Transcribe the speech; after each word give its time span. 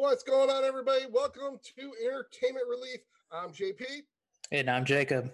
What's 0.00 0.22
going 0.22 0.48
on, 0.48 0.64
everybody? 0.64 1.04
Welcome 1.12 1.60
to 1.76 1.92
Entertainment 2.02 2.64
Relief. 2.70 3.00
I'm 3.30 3.50
JP. 3.50 3.84
And 4.50 4.70
I'm 4.70 4.82
Jacob. 4.82 5.30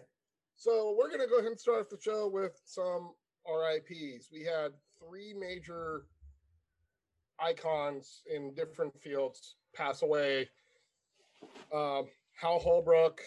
So, 0.56 0.92
we're 0.98 1.06
going 1.06 1.20
to 1.20 1.28
go 1.28 1.38
ahead 1.38 1.52
and 1.52 1.60
start 1.60 1.82
off 1.82 1.88
the 1.88 2.00
show 2.00 2.28
with 2.28 2.60
some 2.64 3.12
RIPs. 3.46 4.26
We 4.32 4.42
had 4.42 4.72
three 4.98 5.32
major 5.38 6.06
icons 7.38 8.22
in 8.34 8.54
different 8.54 9.00
fields 9.00 9.54
pass 9.72 10.02
away 10.02 10.48
um, 11.72 12.06
Hal 12.32 12.58
Holbrook, 12.58 13.20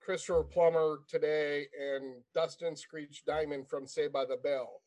Christopher 0.00 0.44
Plummer 0.44 1.00
today, 1.08 1.66
and 1.76 2.22
Dustin 2.32 2.76
Screech 2.76 3.24
Diamond 3.26 3.68
from 3.68 3.88
Saved 3.88 4.12
by 4.12 4.24
the 4.24 4.36
Bell. 4.36 4.82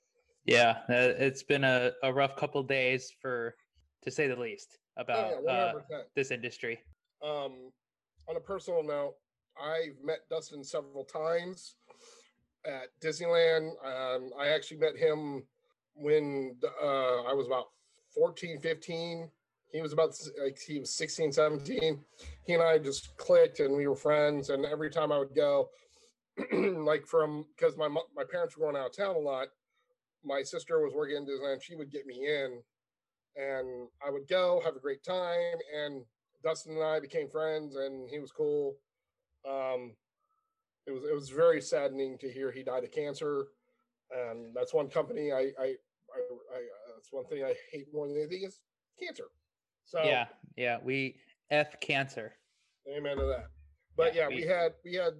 Yeah, 0.45 0.77
uh, 0.87 1.11
it's 1.19 1.43
been 1.43 1.65
a, 1.65 1.91
a 2.03 2.13
rough 2.13 2.37
couple 2.37 2.63
days 2.63 3.11
for, 3.21 3.53
to 4.03 4.09
say 4.09 4.29
the 4.29 4.39
least, 4.39 4.77
about 4.97 5.33
Oh, 5.33 5.41
yeah, 5.45 5.51
uh, 5.51 6.01
this 6.15 6.31
industry. 6.31 6.79
Um, 7.23 7.71
on 8.29 8.35
a 8.35 8.39
personal 8.39 8.83
note, 8.83 9.15
I've 9.61 10.03
met 10.03 10.19
Dustin 10.29 10.63
several 10.63 11.03
times 11.03 11.75
at 12.65 12.89
Disneyland. 13.01 13.71
Um, 13.85 14.31
I 14.39 14.49
actually 14.49 14.77
met 14.77 14.97
him 14.97 15.43
when 15.95 16.55
uh, 16.81 17.23
I 17.23 17.33
was 17.33 17.47
about 17.47 17.67
14, 18.13 18.59
15. 18.59 19.29
He 19.71 19.81
was 19.81 19.93
about 19.93 20.15
like 20.41 20.57
he 20.59 20.79
was 20.79 20.95
16, 20.95 21.31
17. 21.31 21.99
He 22.45 22.53
and 22.53 22.63
I 22.63 22.77
just 22.77 23.15
clicked 23.17 23.59
and 23.59 23.75
we 23.75 23.87
were 23.87 23.95
friends. 23.95 24.49
And 24.49 24.65
every 24.65 24.89
time 24.89 25.11
I 25.11 25.19
would 25.19 25.35
go, 25.35 25.69
like 26.53 27.05
from 27.05 27.45
because 27.55 27.75
my 27.77 27.87
my 27.87 28.23
parents 28.29 28.57
were 28.57 28.65
going 28.65 28.81
out 28.81 28.87
of 28.87 28.95
town 28.95 29.15
a 29.15 29.19
lot, 29.19 29.47
my 30.23 30.41
sister 30.43 30.79
was 30.79 30.93
working 30.93 31.17
in 31.17 31.25
Disneyland. 31.25 31.61
She 31.61 31.75
would 31.75 31.91
get 31.91 32.05
me 32.05 32.27
in, 32.27 32.61
and 33.37 33.87
I 34.05 34.09
would 34.09 34.27
go 34.27 34.61
have 34.65 34.75
a 34.75 34.79
great 34.79 35.03
time. 35.03 35.55
And 35.75 36.03
Dustin 36.43 36.73
and 36.73 36.83
I 36.83 36.99
became 36.99 37.29
friends, 37.29 37.75
and 37.75 38.09
he 38.09 38.19
was 38.19 38.31
cool. 38.31 38.75
Um, 39.47 39.95
it 40.85 40.91
was 40.91 41.03
it 41.03 41.13
was 41.13 41.29
very 41.29 41.61
saddening 41.61 42.17
to 42.19 42.31
hear 42.31 42.51
he 42.51 42.63
died 42.63 42.83
of 42.83 42.91
cancer, 42.91 43.47
and 44.11 44.55
that's 44.55 44.73
one 44.73 44.89
company 44.89 45.31
I 45.31 45.51
I, 45.59 45.75
I, 46.13 46.19
I 46.55 46.61
that's 46.95 47.11
one 47.11 47.25
thing 47.25 47.43
I 47.43 47.53
hate 47.71 47.87
more 47.93 48.07
than 48.07 48.17
anything 48.17 48.43
is 48.43 48.59
cancer. 48.99 49.25
So 49.85 50.03
Yeah, 50.03 50.27
yeah, 50.55 50.77
we 50.83 51.17
F 51.51 51.79
cancer. 51.79 52.33
amen 52.89 53.17
to 53.17 53.25
that. 53.25 53.47
But 53.95 54.13
yeah, 54.15 54.23
Yeah, 54.23 54.27
we 54.29 54.35
we- 54.35 54.47
had 54.47 54.73
we 54.85 54.93
had 54.93 55.13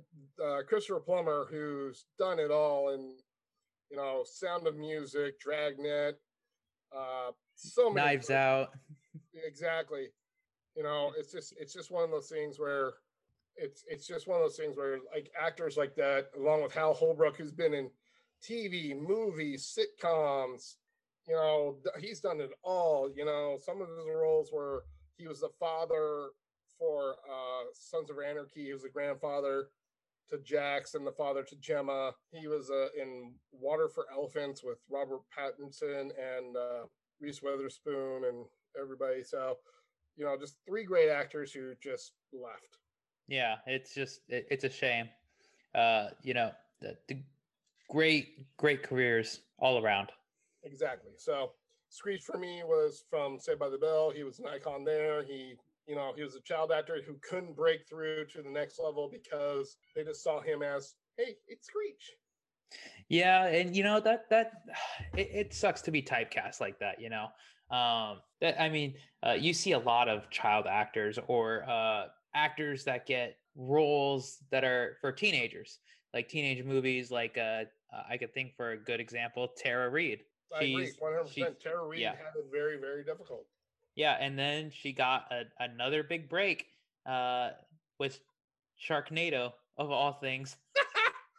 uh, 0.44 0.62
Christopher 0.68 1.00
Plummer 1.00 1.48
who's 1.50 2.06
done 2.20 2.40
it 2.40 2.52
all, 2.52 2.90
and 2.90 3.20
you 3.90 3.98
know, 3.98 4.24
Sound 4.26 4.68
of 4.68 4.76
Music, 4.76 5.40
Dragnet, 5.40 6.16
uh, 6.96 7.32
so 7.58 7.90
many 7.90 8.06
Knives 8.06 8.30
Out. 8.30 8.70
exactly. 9.46 10.08
You 10.76 10.84
know 10.84 11.12
it's 11.18 11.32
just 11.32 11.54
it's 11.60 11.74
just 11.74 11.92
one 11.92 12.04
of 12.04 12.12
those 12.12 12.30
things 12.30 12.60
where 12.60 12.94
it's 13.56 13.84
it's 13.88 14.06
just 14.08 14.28
one 14.28 14.38
of 14.38 14.44
those 14.44 14.58
things 14.58 14.78
where 14.78 15.00
like 15.14 15.32
actors 15.40 15.78
like 15.78 15.96
that 15.96 16.30
along 16.38 16.62
with 16.62 16.72
hal 16.72 16.94
holbrook 16.94 17.36
who's 17.36 17.52
been 17.52 17.74
in 17.74 17.90
tv 18.48 18.96
movies 18.96 19.76
sitcoms 19.76 20.76
you 21.28 21.34
know 21.34 21.78
he's 22.00 22.20
done 22.20 22.40
it 22.40 22.52
all 22.64 23.10
you 23.16 23.26
know. 23.26 23.58
Some 23.60 23.82
of 23.82 23.88
his 23.88 24.06
roles 24.14 24.52
were 24.52 24.86
he 25.18 25.28
was 25.28 25.42
the 25.42 25.50
father 25.60 26.30
for 26.78 27.16
uh 27.28 27.66
sons 27.74 28.10
of 28.10 28.18
anarchy. 28.20 28.66
He 28.66 28.74
was 28.74 28.84
the 28.84 28.90
grandfather 28.90 29.70
to 30.30 30.38
jax 30.40 30.94
and 30.94 31.08
the 31.08 31.12
father 31.12 31.44
to 31.44 31.56
gemma. 31.58 32.14
He 32.32 32.48
was 32.48 32.70
uh, 32.70 32.90
in 33.02 33.34
water 33.52 33.90
for 33.90 34.06
elephants 34.14 34.64
with 34.64 34.78
robert 34.90 35.22
pattinson 35.38 36.12
and 36.12 36.56
uh 36.56 36.86
reese 37.20 37.42
witherspoon 37.42 38.24
and 38.26 38.46
everybody 38.80 39.24
so 39.24 39.58
you 40.18 40.26
know, 40.26 40.36
just 40.38 40.58
three 40.68 40.84
great 40.84 41.10
actors 41.10 41.54
who 41.54 41.74
just 41.82 42.14
left. 42.34 42.80
Yeah, 43.28 43.56
it's 43.68 43.94
just 43.94 44.22
it, 44.28 44.48
it's 44.50 44.64
a 44.64 44.70
shame. 44.70 45.08
Uh, 45.76 46.08
you 46.24 46.34
know, 46.34 46.52
the, 46.82 46.98
the 47.08 47.18
great 47.90 48.48
great 48.58 48.84
careers 48.84 49.42
all 49.60 49.82
around. 49.84 50.10
Exactly. 50.64 51.12
So 51.18 51.52
Screech 51.90 52.24
for 52.24 52.38
me 52.38 52.64
was 52.66 53.04
from 53.10 53.40
Saved 53.40 53.60
by 53.60 53.70
the 53.70 53.78
Bell. 53.78 54.12
He 54.14 54.24
was 54.24 54.40
an 54.40 54.48
icon 54.48 54.84
there. 54.84 55.24
He, 55.24 55.54
you 55.88 55.96
know, 55.96 56.14
he 56.16 56.24
was 56.24 56.36
a 56.36 56.42
child 56.42 56.72
actor 56.72 57.00
who 57.06 57.16
couldn't 57.22 57.56
break 57.56 57.88
through 57.88 58.26
to 58.34 58.42
the 58.42 58.50
next 58.50 58.80
level 58.80 59.10
because 59.10 59.78
they 59.96 60.04
just 60.04 60.24
saw 60.24 60.42
him 60.42 60.64
as, 60.64 60.96
hey, 61.18 61.36
it's 61.48 61.68
Screech. 61.68 62.16
Yeah, 63.10 63.46
and 63.46 63.76
you 63.76 63.84
know 63.84 64.00
that 64.02 64.30
that 64.30 64.52
it, 65.16 65.30
it 65.34 65.54
sucks 65.54 65.82
to 65.84 65.92
be 65.92 66.02
typecast 66.02 66.60
like 66.60 66.80
that. 66.80 67.02
You 67.02 67.10
know, 67.10 67.28
um, 67.76 68.20
that 68.42 68.62
I 68.62 68.70
mean, 68.70 68.96
uh, 69.26 69.34
you 69.34 69.54
see 69.54 69.74
a 69.74 69.80
lot 69.80 70.08
of 70.10 70.30
child 70.30 70.66
actors 70.68 71.20
or 71.28 71.64
uh, 71.70 72.08
actors 72.34 72.84
that 72.86 73.06
get 73.06 73.38
roles 73.56 74.38
that 74.52 74.64
are 74.64 74.98
for 75.02 75.12
teenagers, 75.12 75.80
like 76.14 76.30
teenage 76.30 76.64
movies. 76.64 77.12
Like 77.12 77.38
uh, 77.38 77.64
uh, 77.94 78.04
I 78.10 78.18
could 78.18 78.34
think 78.34 78.56
for 78.56 78.72
a 78.72 78.78
good 78.78 79.00
example, 79.00 79.50
Tara 79.58 79.90
Reid. 79.90 80.22
I 80.56 80.64
agree, 80.64 80.94
100%. 81.02 81.60
Tara 81.60 81.86
Reid 81.86 82.00
yeah. 82.00 82.12
had 82.12 82.36
it 82.38 82.46
very, 82.52 82.78
very 82.80 83.04
difficult. 83.04 83.46
Yeah, 83.96 84.16
and 84.20 84.40
then 84.40 84.72
she 84.72 84.94
got 84.94 85.26
a, 85.32 85.44
another 85.60 86.04
big 86.04 86.30
break 86.30 86.68
uh, 87.06 87.50
with 88.00 88.22
Sharknado 88.80 89.52
of 89.78 89.92
all 89.92 90.14
things. 90.14 90.56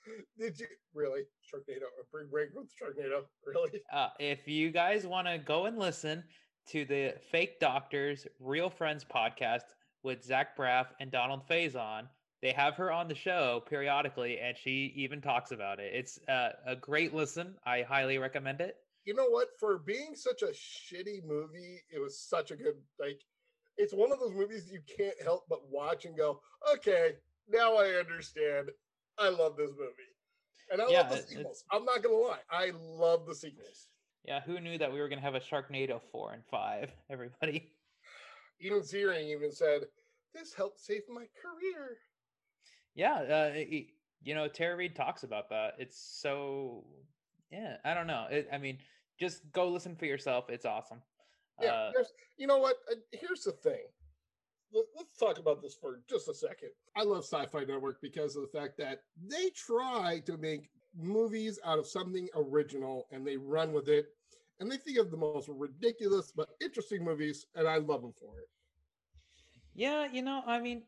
Did 0.38 0.58
you 0.58 0.66
really? 0.94 1.22
Sharknado, 1.42 1.86
a 2.00 2.18
big 2.18 2.30
break 2.30 2.50
with 2.54 2.68
Sharknado, 2.80 3.22
really? 3.46 3.82
Uh, 3.92 4.08
if 4.18 4.46
you 4.46 4.70
guys 4.70 5.06
want 5.06 5.26
to 5.26 5.38
go 5.38 5.66
and 5.66 5.78
listen 5.78 6.22
to 6.68 6.84
the 6.84 7.14
Fake 7.30 7.58
Doctors 7.60 8.26
Real 8.40 8.70
Friends 8.70 9.04
podcast 9.04 9.74
with 10.02 10.22
Zach 10.22 10.56
Braff 10.56 10.86
and 11.00 11.10
Donald 11.10 11.46
Faison, 11.48 12.02
they 12.42 12.52
have 12.52 12.74
her 12.74 12.92
on 12.92 13.08
the 13.08 13.14
show 13.14 13.62
periodically, 13.68 14.38
and 14.38 14.56
she 14.56 14.92
even 14.96 15.20
talks 15.20 15.50
about 15.50 15.80
it. 15.80 15.92
It's 15.94 16.18
uh, 16.28 16.50
a 16.66 16.76
great 16.76 17.14
listen. 17.14 17.54
I 17.66 17.82
highly 17.82 18.18
recommend 18.18 18.60
it. 18.60 18.76
you 19.04 19.14
know 19.14 19.28
what? 19.28 19.48
For 19.58 19.78
being 19.78 20.14
such 20.14 20.42
a 20.42 20.48
shitty 20.52 21.24
movie, 21.26 21.82
it 21.90 21.98
was 21.98 22.18
such 22.20 22.50
a 22.50 22.56
good 22.56 22.74
like. 23.00 23.20
It's 23.76 23.94
one 23.94 24.12
of 24.12 24.18
those 24.20 24.34
movies 24.34 24.70
you 24.70 24.80
can't 24.98 25.20
help 25.22 25.44
but 25.48 25.68
watch 25.70 26.04
and 26.04 26.16
go, 26.16 26.40
okay, 26.74 27.12
now 27.48 27.76
I 27.76 27.90
understand. 27.98 28.70
I 29.18 29.28
love 29.28 29.56
this 29.56 29.70
movie, 29.70 29.92
and 30.70 30.80
I 30.80 30.90
Yeah, 30.90 31.00
love 31.00 31.10
the 31.10 31.16
sequels. 31.18 31.64
I'm 31.70 31.84
not 31.84 32.02
gonna 32.02 32.16
lie, 32.16 32.40
I 32.50 32.70
love 32.74 33.26
the 33.26 33.34
sequels. 33.34 33.88
Yeah, 34.24 34.40
who 34.40 34.60
knew 34.60 34.78
that 34.78 34.92
we 34.92 35.00
were 35.00 35.08
going 35.08 35.20
to 35.20 35.24
have 35.24 35.36
a 35.36 35.40
Sharknado 35.40 36.02
4 36.12 36.32
and 36.34 36.44
5, 36.50 36.92
everybody? 37.10 37.72
Ian 38.60 38.80
Ziering 38.80 39.24
even 39.30 39.50
said, 39.52 39.82
"This 40.34 40.52
helped 40.52 40.80
save 40.80 41.02
my 41.08 41.26
career." 41.40 41.98
Yeah, 42.94 43.14
uh, 43.14 43.54
you 44.20 44.34
know, 44.34 44.48
Tara 44.48 44.76
Reid 44.76 44.96
talks 44.96 45.22
about 45.22 45.48
that. 45.50 45.74
It's 45.78 45.96
so, 45.96 46.84
yeah, 47.50 47.76
I 47.84 47.94
don't 47.94 48.06
know. 48.08 48.26
It, 48.30 48.48
I 48.52 48.58
mean, 48.58 48.78
just 49.18 49.50
go 49.52 49.68
listen 49.68 49.94
for 49.96 50.06
yourself. 50.06 50.50
It's 50.50 50.66
awesome. 50.66 51.00
Yeah, 51.60 51.72
Uh, 51.72 51.92
you 52.36 52.46
know 52.46 52.58
what? 52.58 52.76
Uh, 52.90 52.96
Here's 53.12 53.44
the 53.44 53.52
thing. 53.52 53.84
Let- 54.72 54.84
Let's 54.96 55.16
talk 55.16 55.38
about 55.38 55.62
this 55.62 55.74
for 55.74 56.00
just 56.08 56.28
a 56.28 56.34
second. 56.34 56.70
I 56.96 57.02
love 57.04 57.24
Sci-Fi 57.24 57.64
Network 57.64 58.00
because 58.00 58.36
of 58.36 58.42
the 58.42 58.58
fact 58.58 58.76
that 58.78 59.02
they 59.16 59.50
try 59.50 60.20
to 60.26 60.36
make 60.36 60.70
movies 60.94 61.58
out 61.64 61.78
of 61.78 61.86
something 61.86 62.28
original 62.34 63.06
and 63.10 63.26
they 63.26 63.36
run 63.36 63.72
with 63.72 63.88
it, 63.88 64.06
and 64.60 64.70
they 64.70 64.76
think 64.76 64.98
of 64.98 65.10
the 65.10 65.16
most 65.16 65.40
ridiculous 65.40 66.22
but 66.24 66.42
interesting 66.60 66.96
movies, 66.96 67.46
and 67.54 67.66
I 67.68 67.70
love 67.78 68.02
them 68.02 68.12
for 68.12 68.38
it. 68.40 68.48
Yeah, 69.74 70.08
you 70.12 70.22
know, 70.22 70.42
I 70.46 70.60
mean, 70.60 70.82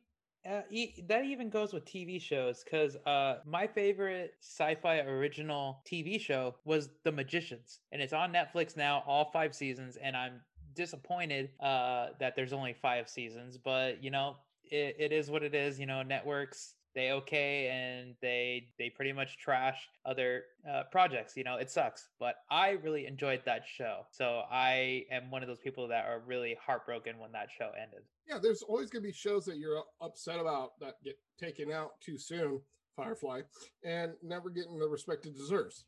uh, 0.48 0.62
e- 0.70 1.02
that 1.08 1.24
even 1.24 1.50
goes 1.50 1.72
with 1.72 1.84
TV 1.84 2.18
shows 2.18 2.62
because 2.64 2.96
uh, 3.06 3.38
my 3.46 3.66
favorite 3.66 4.34
sci-fi 4.40 4.98
original 5.00 5.80
TV 5.84 6.18
show 6.18 6.56
was 6.64 6.90
The 7.04 7.12
Magicians, 7.12 7.80
and 7.92 8.00
it's 8.02 8.12
on 8.12 8.32
Netflix 8.32 8.76
now, 8.76 9.02
all 9.06 9.30
five 9.32 9.54
seasons. 9.54 9.96
And 9.96 10.16
I'm 10.16 10.40
disappointed 10.74 11.50
uh, 11.60 12.08
that 12.18 12.36
there's 12.36 12.52
only 12.52 12.72
five 12.72 13.08
seasons, 13.08 13.56
but 13.56 14.02
you 14.02 14.10
know, 14.10 14.36
it, 14.64 14.96
it 14.98 15.12
is 15.12 15.30
what 15.30 15.42
it 15.42 15.54
is. 15.54 15.78
You 15.78 15.86
know, 15.86 16.02
networks 16.02 16.74
they 16.92 17.12
okay 17.12 17.68
and 17.68 18.16
they 18.20 18.66
they 18.76 18.90
pretty 18.90 19.12
much 19.12 19.38
trash 19.38 19.88
other 20.04 20.42
uh, 20.68 20.82
projects 20.90 21.36
you 21.36 21.44
know 21.44 21.54
it 21.54 21.70
sucks 21.70 22.08
but 22.18 22.34
i 22.50 22.70
really 22.70 23.06
enjoyed 23.06 23.40
that 23.46 23.62
show 23.64 24.00
so 24.10 24.42
i 24.50 25.04
am 25.08 25.30
one 25.30 25.40
of 25.40 25.46
those 25.48 25.60
people 25.60 25.86
that 25.86 26.04
are 26.06 26.20
really 26.26 26.56
heartbroken 26.60 27.16
when 27.20 27.30
that 27.30 27.48
show 27.56 27.70
ended 27.80 28.00
Yeah, 28.28 28.38
there's 28.40 28.62
always 28.62 28.90
going 28.90 29.02
to 29.02 29.08
be 29.08 29.12
shows 29.12 29.44
that 29.46 29.56
you're 29.56 29.82
upset 30.00 30.38
about 30.38 30.78
that 30.80 31.02
get 31.04 31.18
taken 31.38 31.72
out 31.72 32.00
too 32.00 32.16
soon, 32.16 32.60
Firefly, 32.94 33.40
and 33.84 34.12
never 34.22 34.50
getting 34.50 34.78
the 34.78 34.88
respect 34.88 35.26
it 35.26 35.36
deserves. 35.36 35.84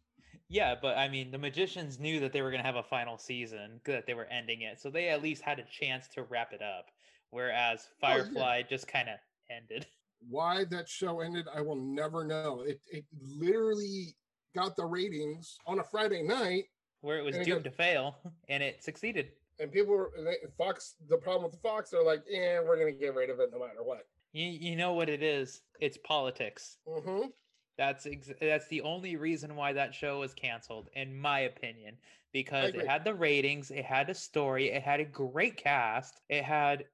Yeah, 0.48 0.74
but 0.80 0.96
I 0.98 1.08
mean, 1.08 1.30
the 1.30 1.38
magicians 1.38 1.98
knew 1.98 2.20
that 2.20 2.32
they 2.32 2.42
were 2.42 2.50
going 2.50 2.60
to 2.62 2.66
have 2.66 2.76
a 2.76 2.82
final 2.82 3.16
season, 3.18 3.80
that 3.84 4.06
they 4.06 4.14
were 4.14 4.26
ending 4.26 4.62
it, 4.62 4.80
so 4.80 4.90
they 4.90 5.08
at 5.08 5.22
least 5.22 5.42
had 5.42 5.58
a 5.58 5.64
chance 5.64 6.08
to 6.14 6.22
wrap 6.24 6.52
it 6.52 6.62
up. 6.62 6.86
Whereas 7.30 7.88
Oh, 8.02 8.08
yeah. 8.08 8.14
Firefly 8.16 8.62
just 8.68 8.86
kind 8.88 9.08
of 9.08 9.16
ended. 9.50 9.86
Why 10.28 10.64
that 10.70 10.88
show 10.88 11.20
ended, 11.20 11.46
I 11.52 11.62
will 11.62 11.76
never 11.76 12.24
know. 12.24 12.62
It 12.66 12.80
it 12.90 13.04
literally 13.20 14.14
got 14.54 14.76
the 14.76 14.84
ratings 14.84 15.56
on 15.66 15.78
a 15.80 15.84
Friday 15.84 16.22
night, 16.22 16.64
Where 17.00 17.18
it 17.18 17.24
was 17.24 17.34
And 17.36 17.42
it 17.42 17.46
doomed 17.50 17.64
got- 17.64 17.70
to 17.70 17.76
fail, 17.76 18.16
and 18.48 18.62
it 18.62 18.82
succeeded. 18.84 19.30
And 19.60 19.70
people, 19.70 19.94
were, 19.94 20.10
Fox, 20.58 20.94
the 21.08 21.16
problem 21.18 21.50
with 21.50 21.60
Fox, 21.60 21.90
they're 21.90 22.02
like, 22.02 22.22
yeah, 22.28 22.60
we're 22.60 22.78
gonna 22.78 22.90
get 22.92 23.14
rid 23.14 23.30
of 23.30 23.38
it 23.40 23.50
no 23.52 23.58
matter 23.60 23.82
what. 23.82 24.06
You, 24.32 24.46
you 24.46 24.76
know 24.76 24.94
what 24.94 25.08
it 25.08 25.22
is? 25.22 25.60
It's 25.80 25.98
politics. 25.98 26.78
Mm-hmm. 26.88 27.28
That's 27.78 28.06
ex- 28.06 28.30
that's 28.40 28.68
the 28.68 28.82
only 28.82 29.16
reason 29.16 29.56
why 29.56 29.72
that 29.72 29.94
show 29.94 30.20
was 30.20 30.34
canceled, 30.34 30.88
in 30.94 31.16
my 31.16 31.40
opinion, 31.40 31.96
because 32.32 32.74
it 32.74 32.86
had 32.86 33.04
the 33.04 33.14
ratings, 33.14 33.70
it 33.70 33.84
had 33.84 34.10
a 34.10 34.14
story, 34.14 34.70
it 34.70 34.82
had 34.82 35.00
a 35.00 35.04
great 35.04 35.56
cast, 35.56 36.20
it 36.28 36.44
had 36.44 36.84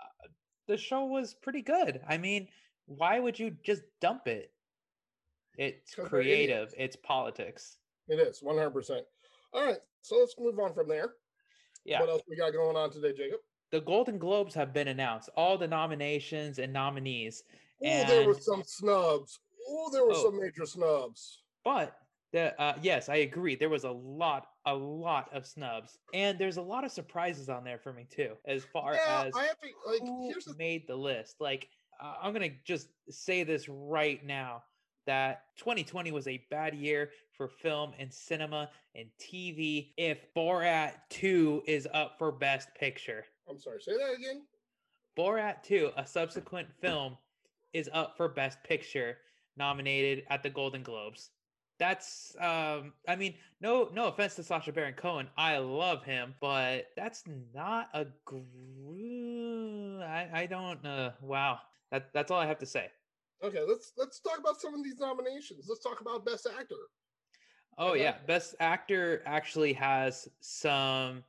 uh, 0.00 0.28
the 0.66 0.76
show 0.76 1.04
was 1.04 1.34
pretty 1.34 1.62
good. 1.62 2.00
I 2.08 2.18
mean, 2.18 2.48
why 2.86 3.20
would 3.20 3.38
you 3.38 3.56
just 3.62 3.82
dump 4.00 4.26
it? 4.26 4.52
It's 5.56 5.94
creative, 5.94 6.74
it's 6.76 6.96
politics. 6.96 7.78
It 8.08 8.18
is 8.18 8.42
100. 8.42 8.70
percent 8.70 9.04
All 9.52 9.64
right, 9.64 9.78
so 10.02 10.18
let's 10.18 10.34
move 10.38 10.58
on 10.58 10.74
from 10.74 10.88
there. 10.88 11.14
Yeah. 11.84 12.00
What 12.00 12.10
else 12.10 12.22
we 12.28 12.36
got 12.36 12.52
going 12.52 12.76
on 12.76 12.90
today, 12.90 13.12
Jacob? 13.16 13.38
the 13.70 13.80
Golden 13.80 14.18
Globes 14.18 14.54
have 14.54 14.72
been 14.72 14.88
announced, 14.88 15.28
all 15.36 15.58
the 15.58 15.66
nominations 15.66 16.58
and 16.58 16.72
nominees. 16.72 17.42
Oh, 17.84 18.04
there 18.06 18.26
were 18.26 18.34
some 18.34 18.62
snubs. 18.64 19.40
Oh, 19.68 19.90
there 19.90 20.04
were 20.04 20.12
Oh. 20.12 20.22
some 20.22 20.40
major 20.40 20.66
snubs. 20.66 21.42
But 21.64 21.98
the 22.32 22.60
uh, 22.60 22.76
yes, 22.82 23.08
I 23.08 23.16
agree. 23.16 23.56
There 23.56 23.68
was 23.68 23.84
a 23.84 23.90
lot, 23.90 24.48
a 24.66 24.74
lot 24.74 25.32
of 25.32 25.46
snubs, 25.46 25.98
and 26.12 26.38
there's 26.38 26.56
a 26.56 26.62
lot 26.62 26.84
of 26.84 26.90
surprises 26.92 27.48
on 27.48 27.64
there 27.64 27.78
for 27.78 27.92
me 27.92 28.04
too. 28.10 28.36
As 28.46 28.64
far 28.64 28.94
yeah, 28.94 29.24
as 29.26 29.34
I 29.34 29.44
have 29.44 29.60
to 29.60 29.68
like. 29.86 30.00
who 30.00 30.28
Here's 30.28 30.44
the 30.44 30.54
made 30.56 30.86
the 30.86 30.96
list, 30.96 31.36
like 31.40 31.68
uh, 32.00 32.14
I'm 32.22 32.32
gonna 32.32 32.50
just 32.64 32.88
say 33.08 33.42
this 33.44 33.68
right 33.68 34.24
now 34.24 34.62
that 35.06 35.44
2020 35.58 36.10
was 36.10 36.26
a 36.26 36.44
bad 36.50 36.74
year 36.74 37.10
for 37.32 37.46
film 37.48 37.92
and 37.98 38.12
cinema 38.12 38.68
and 38.96 39.08
TV. 39.20 39.92
If 39.96 40.18
Borat 40.34 40.94
2 41.10 41.62
is 41.66 41.86
up 41.94 42.18
for 42.18 42.32
Best 42.32 42.68
Picture, 42.74 43.24
I'm 43.48 43.58
sorry. 43.58 43.80
Say 43.80 43.92
that 43.96 44.14
again. 44.18 44.42
Borat 45.16 45.62
2, 45.62 45.92
a 45.96 46.06
subsequent 46.06 46.68
film, 46.80 47.16
is 47.72 47.88
up 47.92 48.16
for 48.16 48.28
Best 48.28 48.62
Picture, 48.64 49.18
nominated 49.56 50.24
at 50.28 50.42
the 50.42 50.50
Golden 50.50 50.82
Globes. 50.82 51.30
That's 51.78 52.34
um 52.40 52.94
I 53.06 53.16
mean, 53.16 53.34
no 53.60 53.90
no 53.92 54.06
offense 54.08 54.34
to 54.36 54.42
Sacha 54.42 54.72
Baron 54.72 54.94
Cohen. 54.94 55.28
I 55.36 55.58
love 55.58 56.04
him, 56.04 56.34
but 56.40 56.86
that's 56.96 57.24
not 57.54 57.90
a 57.94 58.06
gr- 58.24 60.02
I 60.02 60.28
I 60.42 60.46
don't 60.46 60.84
uh 60.84 61.12
wow. 61.20 61.60
That 61.90 62.12
that's 62.12 62.30
all 62.30 62.40
I 62.40 62.46
have 62.46 62.58
to 62.60 62.66
say. 62.66 62.90
Okay, 63.42 63.60
let's 63.66 63.92
let's 63.96 64.20
talk 64.20 64.38
about 64.38 64.60
some 64.60 64.74
of 64.74 64.82
these 64.82 64.98
nominations. 64.98 65.66
Let's 65.68 65.82
talk 65.82 66.00
about 66.00 66.24
Best 66.24 66.46
Actor. 66.58 66.76
Oh 67.78 67.92
Okay. 67.92 68.00
yeah, 68.00 68.18
Best 68.26 68.54
Actor 68.60 69.22
actually 69.26 69.72
has 69.74 70.28
some 70.40 71.24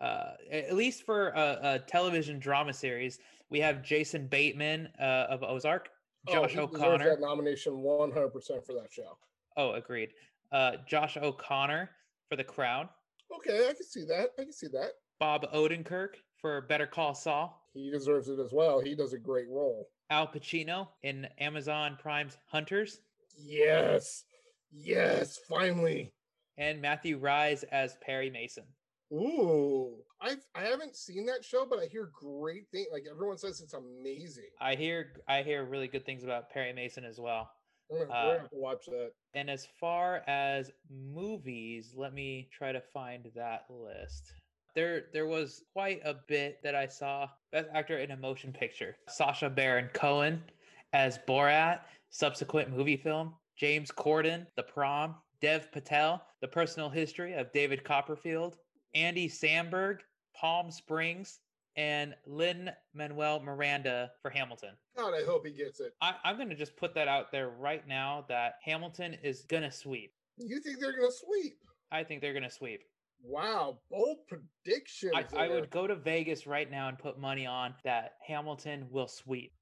uh 0.00 0.32
at 0.50 0.74
least 0.74 1.04
for 1.04 1.28
a, 1.30 1.58
a 1.62 1.78
television 1.80 2.38
drama 2.38 2.72
series, 2.72 3.18
we 3.50 3.60
have 3.60 3.82
Jason 3.82 4.26
Bateman 4.28 4.88
uh, 4.98 5.26
of 5.30 5.42
Ozark, 5.42 5.90
Josh 6.28 6.50
he 6.52 6.56
deserves 6.56 6.74
O'Connor. 6.74 7.04
that 7.10 7.20
nomination 7.20 7.80
100 7.82 8.28
percent 8.30 8.64
for 8.64 8.72
that 8.74 8.92
show. 8.92 9.16
Oh, 9.56 9.72
agreed. 9.72 10.10
Uh, 10.52 10.72
Josh 10.86 11.16
O'Connor 11.16 11.90
for 12.28 12.36
The 12.36 12.44
Crown, 12.44 12.88
Okay, 13.34 13.68
I 13.68 13.72
can 13.74 13.84
see 13.84 14.04
that. 14.04 14.30
I 14.38 14.42
can 14.44 14.52
see 14.52 14.68
that. 14.68 14.90
Bob 15.18 15.46
Odenkirk 15.52 16.10
for 16.36 16.60
Better 16.62 16.86
Call 16.86 17.14
Saul, 17.14 17.60
He 17.72 17.90
deserves 17.90 18.28
it 18.28 18.38
as 18.38 18.52
well. 18.52 18.80
He 18.80 18.94
does 18.94 19.12
a 19.12 19.18
great 19.18 19.48
role. 19.48 19.88
Al 20.10 20.26
Pacino 20.28 20.88
in 21.02 21.26
Amazon 21.38 21.96
Prime's 22.00 22.36
Hunters, 22.46 23.00
Yes, 23.36 24.24
yes, 24.72 25.38
finally. 25.48 26.12
and 26.58 26.80
Matthew 26.80 27.18
Rise 27.18 27.64
as 27.64 27.96
Perry 28.04 28.30
Mason. 28.30 28.64
Ooh, 29.14 29.94
I 30.20 30.36
I 30.54 30.62
haven't 30.62 30.96
seen 30.96 31.24
that 31.26 31.44
show, 31.44 31.64
but 31.64 31.78
I 31.78 31.86
hear 31.86 32.10
great 32.12 32.66
things. 32.72 32.88
Like 32.92 33.04
everyone 33.08 33.38
says, 33.38 33.60
it's 33.60 33.74
amazing. 33.74 34.48
I 34.60 34.74
hear 34.74 35.12
I 35.28 35.42
hear 35.42 35.64
really 35.64 35.86
good 35.88 36.04
things 36.04 36.24
about 36.24 36.50
Perry 36.50 36.72
Mason 36.72 37.04
as 37.04 37.20
well. 37.20 37.50
I'm 37.90 37.98
gonna, 37.98 38.10
Uh, 38.10 38.24
gonna 38.24 38.38
have 38.40 38.50
to 38.50 38.56
watch 38.56 38.86
that. 38.86 39.12
And 39.34 39.48
as 39.48 39.66
far 39.78 40.24
as 40.26 40.72
movies, 40.90 41.92
let 41.94 42.12
me 42.12 42.48
try 42.50 42.72
to 42.72 42.80
find 42.80 43.30
that 43.36 43.66
list. 43.68 44.32
There 44.74 45.06
there 45.12 45.26
was 45.26 45.62
quite 45.72 46.00
a 46.04 46.14
bit 46.14 46.60
that 46.64 46.74
I 46.74 46.88
saw. 46.88 47.28
Best 47.52 47.68
actor 47.72 47.98
in 47.98 48.10
a 48.10 48.16
motion 48.16 48.52
picture. 48.52 48.96
Sacha 49.08 49.48
Baron 49.48 49.88
Cohen 49.94 50.42
as 50.92 51.18
Borat, 51.18 51.82
subsequent 52.10 52.70
movie 52.70 52.96
film. 52.96 53.34
James 53.56 53.92
Corden, 53.92 54.46
The 54.56 54.64
Prom. 54.64 55.14
Dev 55.40 55.70
Patel, 55.72 56.24
The 56.40 56.48
Personal 56.48 56.88
History 56.88 57.34
of 57.34 57.52
David 57.52 57.84
Copperfield. 57.84 58.56
Andy 58.94 59.28
Samberg, 59.28 59.98
Palm 60.34 60.70
Springs, 60.70 61.40
and 61.76 62.14
Lynn 62.26 62.70
Manuel 62.94 63.40
Miranda 63.40 64.12
for 64.22 64.30
Hamilton. 64.30 64.70
God, 64.96 65.12
I 65.14 65.24
hope 65.24 65.46
he 65.46 65.52
gets 65.52 65.80
it. 65.80 65.94
I, 66.00 66.14
I'm 66.24 66.36
going 66.36 66.48
to 66.48 66.54
just 66.54 66.76
put 66.76 66.94
that 66.94 67.08
out 67.08 67.32
there 67.32 67.50
right 67.50 67.86
now 67.86 68.24
that 68.28 68.54
Hamilton 68.64 69.16
is 69.22 69.42
going 69.42 69.64
to 69.64 69.72
sweep. 69.72 70.12
You 70.36 70.60
think 70.60 70.80
they're 70.80 70.96
gonna 70.96 71.12
sweep? 71.12 71.58
I 71.92 72.02
think 72.02 72.20
they're 72.20 72.32
going 72.32 72.44
to 72.44 72.50
sweep. 72.50 72.82
Wow, 73.22 73.78
bold 73.90 74.18
prediction. 74.28 75.12
I, 75.14 75.24
I 75.36 75.48
would 75.48 75.70
go 75.70 75.86
to 75.86 75.94
Vegas 75.94 76.46
right 76.46 76.70
now 76.70 76.88
and 76.88 76.98
put 76.98 77.18
money 77.18 77.46
on 77.46 77.74
that 77.84 78.14
Hamilton 78.26 78.86
will 78.90 79.08
sweep. 79.08 79.52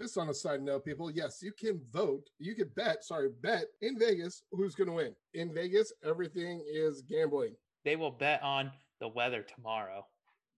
Just 0.00 0.16
on 0.16 0.30
a 0.30 0.34
side 0.34 0.62
note, 0.62 0.84
people, 0.84 1.10
yes, 1.10 1.40
you 1.42 1.52
can 1.52 1.80
vote. 1.92 2.30
You 2.38 2.54
can 2.54 2.70
bet, 2.74 3.04
sorry, 3.04 3.28
bet 3.42 3.66
in 3.82 3.98
Vegas 3.98 4.42
who's 4.50 4.74
going 4.74 4.88
to 4.88 4.94
win. 4.94 5.14
In 5.34 5.52
Vegas, 5.52 5.92
everything 6.04 6.64
is 6.66 7.02
gambling. 7.02 7.54
They 7.84 7.96
will 7.96 8.10
bet 8.10 8.42
on 8.42 8.70
the 9.00 9.08
weather 9.08 9.42
tomorrow. 9.42 10.06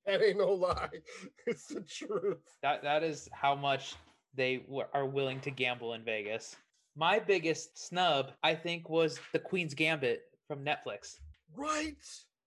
That 0.06 0.23
ain't 0.23 0.38
no 0.38 0.53
lie. 0.53 0.91
It's 1.47 1.67
the 1.67 1.81
truth. 1.82 2.38
That 2.62 2.82
that 2.82 3.03
is 3.03 3.29
how 3.32 3.55
much 3.55 3.94
they 4.35 4.59
w- 4.59 4.85
are 4.93 5.06
willing 5.06 5.41
to 5.41 5.50
gamble 5.50 5.94
in 5.94 6.05
Vegas. 6.05 6.56
My 6.97 7.19
biggest 7.19 7.79
snub, 7.88 8.32
I 8.43 8.55
think, 8.55 8.88
was 8.88 9.19
the 9.32 9.38
Queen's 9.38 9.75
Gambit 9.75 10.23
from 10.47 10.65
Netflix. 10.65 11.19
Right? 11.56 11.97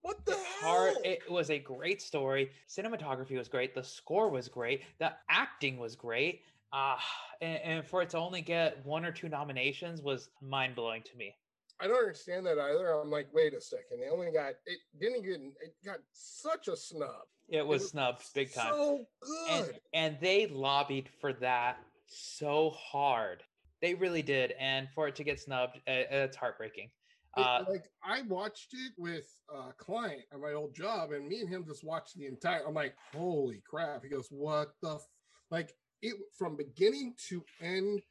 What 0.02 0.26
the 0.26 0.34
It's 0.34 0.44
hell? 0.62 0.70
hard. 0.70 0.94
It 1.04 1.30
was 1.30 1.50
a 1.50 1.60
great 1.60 2.02
story. 2.02 2.52
Cinematography 2.70 3.38
was 3.38 3.48
great. 3.48 3.74
The 3.76 3.84
score 3.84 4.30
was 4.30 4.48
great. 4.48 4.84
The 5.00 5.12
acting 5.30 5.78
was 5.78 5.96
great. 5.96 6.42
Ah, 6.72 7.04
and, 7.42 7.58
and 7.64 7.86
for 7.86 8.02
it 8.02 8.10
to 8.12 8.18
only 8.18 8.42
get 8.42 8.86
one 8.86 9.04
or 9.06 9.12
two 9.12 9.30
nominations 9.30 10.02
was 10.02 10.30
mind 10.42 10.76
blowing 10.76 11.02
to 11.04 11.18
me. 11.18 11.36
I 11.80 11.88
don't 11.88 11.98
understand 12.00 12.46
that 12.46 12.58
either. 12.60 12.92
I'm 12.92 13.12
like, 13.12 13.28
wait 13.34 13.54
a 13.54 13.62
second. 13.62 14.00
They 14.02 14.10
only 14.10 14.32
got 14.32 14.54
it 14.66 14.80
didn't 15.00 15.24
get 15.24 15.34
it 15.36 15.76
got 15.86 16.00
such 16.12 16.68
a 16.68 16.76
snub. 16.76 17.10
It 17.50 17.66
was 17.66 17.82
was 17.84 17.92
snubbed 17.92 18.24
big 18.34 18.54
time, 18.54 18.74
So 18.74 19.06
and 19.52 19.66
good. 19.66 19.80
and 19.94 20.18
they 20.20 20.48
lobbied 20.48 21.10
for 21.22 21.34
that 21.34 21.78
so 22.08 22.72
hard. 22.72 23.44
They 23.82 23.94
really 23.94 24.24
did, 24.24 24.54
and 24.60 24.88
for 24.96 25.08
it 25.08 25.16
to 25.18 25.24
get 25.24 25.40
snubbed, 25.40 25.78
uh, 25.88 26.04
it's 26.10 26.36
heartbreaking. 26.36 26.90
It- 27.38 27.42
Uh, 27.46 27.64
like 27.70 27.86
I 28.04 28.24
watched 28.24 28.74
it 28.74 28.94
with 28.98 29.32
a 29.54 29.72
client 29.74 30.24
at 30.34 30.40
my 30.40 30.54
old 30.54 30.74
job, 30.74 31.12
and 31.12 31.28
me 31.28 31.42
and 31.42 31.50
him 31.50 31.64
just 31.66 31.84
watched 31.84 32.16
the 32.16 32.26
entire. 32.26 32.66
I'm 32.66 32.74
like, 32.74 32.96
holy 33.14 33.62
crap! 33.70 34.02
He 34.04 34.10
goes, 34.10 34.28
"What 34.32 34.74
the 34.82 34.96
f-? 34.96 35.08
like?" 35.52 35.76
It 36.02 36.16
from 36.38 36.56
beginning 36.56 37.16
to 37.30 37.44
end, 37.60 38.02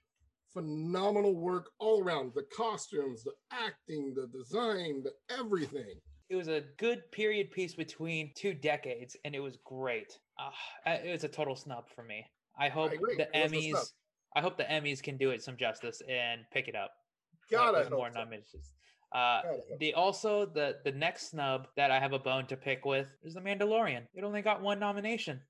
phenomenal 0.57 1.35
work 1.35 1.71
all 1.79 2.03
around. 2.03 2.33
The 2.35 2.47
costumes, 2.57 3.23
the 3.23 3.33
acting, 3.53 4.15
the 4.15 4.27
design, 4.29 5.03
the 5.03 5.13
everything. 5.37 5.95
it 6.31 6.37
was 6.37 6.49
a 6.49 6.63
good 6.79 7.11
period 7.13 7.51
piece 7.51 7.75
between 7.75 8.33
two 8.35 8.55
decades, 8.55 9.17
and 9.25 9.35
it 9.35 9.41
was 9.41 9.59
great. 9.65 10.19
Uh, 10.39 10.51
it 10.91 11.13
was 11.13 11.25
a 11.25 11.29
total 11.29 11.55
snub 11.57 11.85
for 11.95 12.03
me. 12.03 12.25
I 12.59 12.69
hope 12.69 12.93
agree. 12.93 13.17
the 13.17 13.29
It 13.39 13.43
was 13.43 13.53
a 13.53 13.61
snub. 13.61 13.83
Emmys. 13.83 13.93
I 14.35 14.41
hope 14.41 14.57
the 14.57 14.65
Emmys 14.65 15.03
can 15.03 15.17
do 15.17 15.31
it 15.31 15.43
some 15.43 15.57
justice 15.57 16.03
and 16.09 16.41
pick 16.53 16.69
it 16.69 16.75
up. 16.75 16.91
I 17.57 17.71
with 17.71 17.89
hope 17.89 17.99
more 17.99 18.11
so. 18.13 18.19
nominations. 18.19 18.73
Uh, 19.15 19.19
I 19.19 19.43
the 19.79 19.95
also 19.95 20.47
the 20.47 20.77
the 20.85 20.93
next 20.93 21.31
snub 21.31 21.69
that 21.77 21.91
I 21.91 22.01
have 22.01 22.13
a 22.13 22.19
bone 22.19 22.47
to 22.47 22.57
pick 22.57 22.85
with 22.85 23.09
is 23.23 23.35
the 23.35 23.41
Mandalorian. 23.41 24.03
It 24.15 24.25
only 24.25 24.43
got 24.43 24.61
one 24.63 24.79
nomination. 24.81 25.41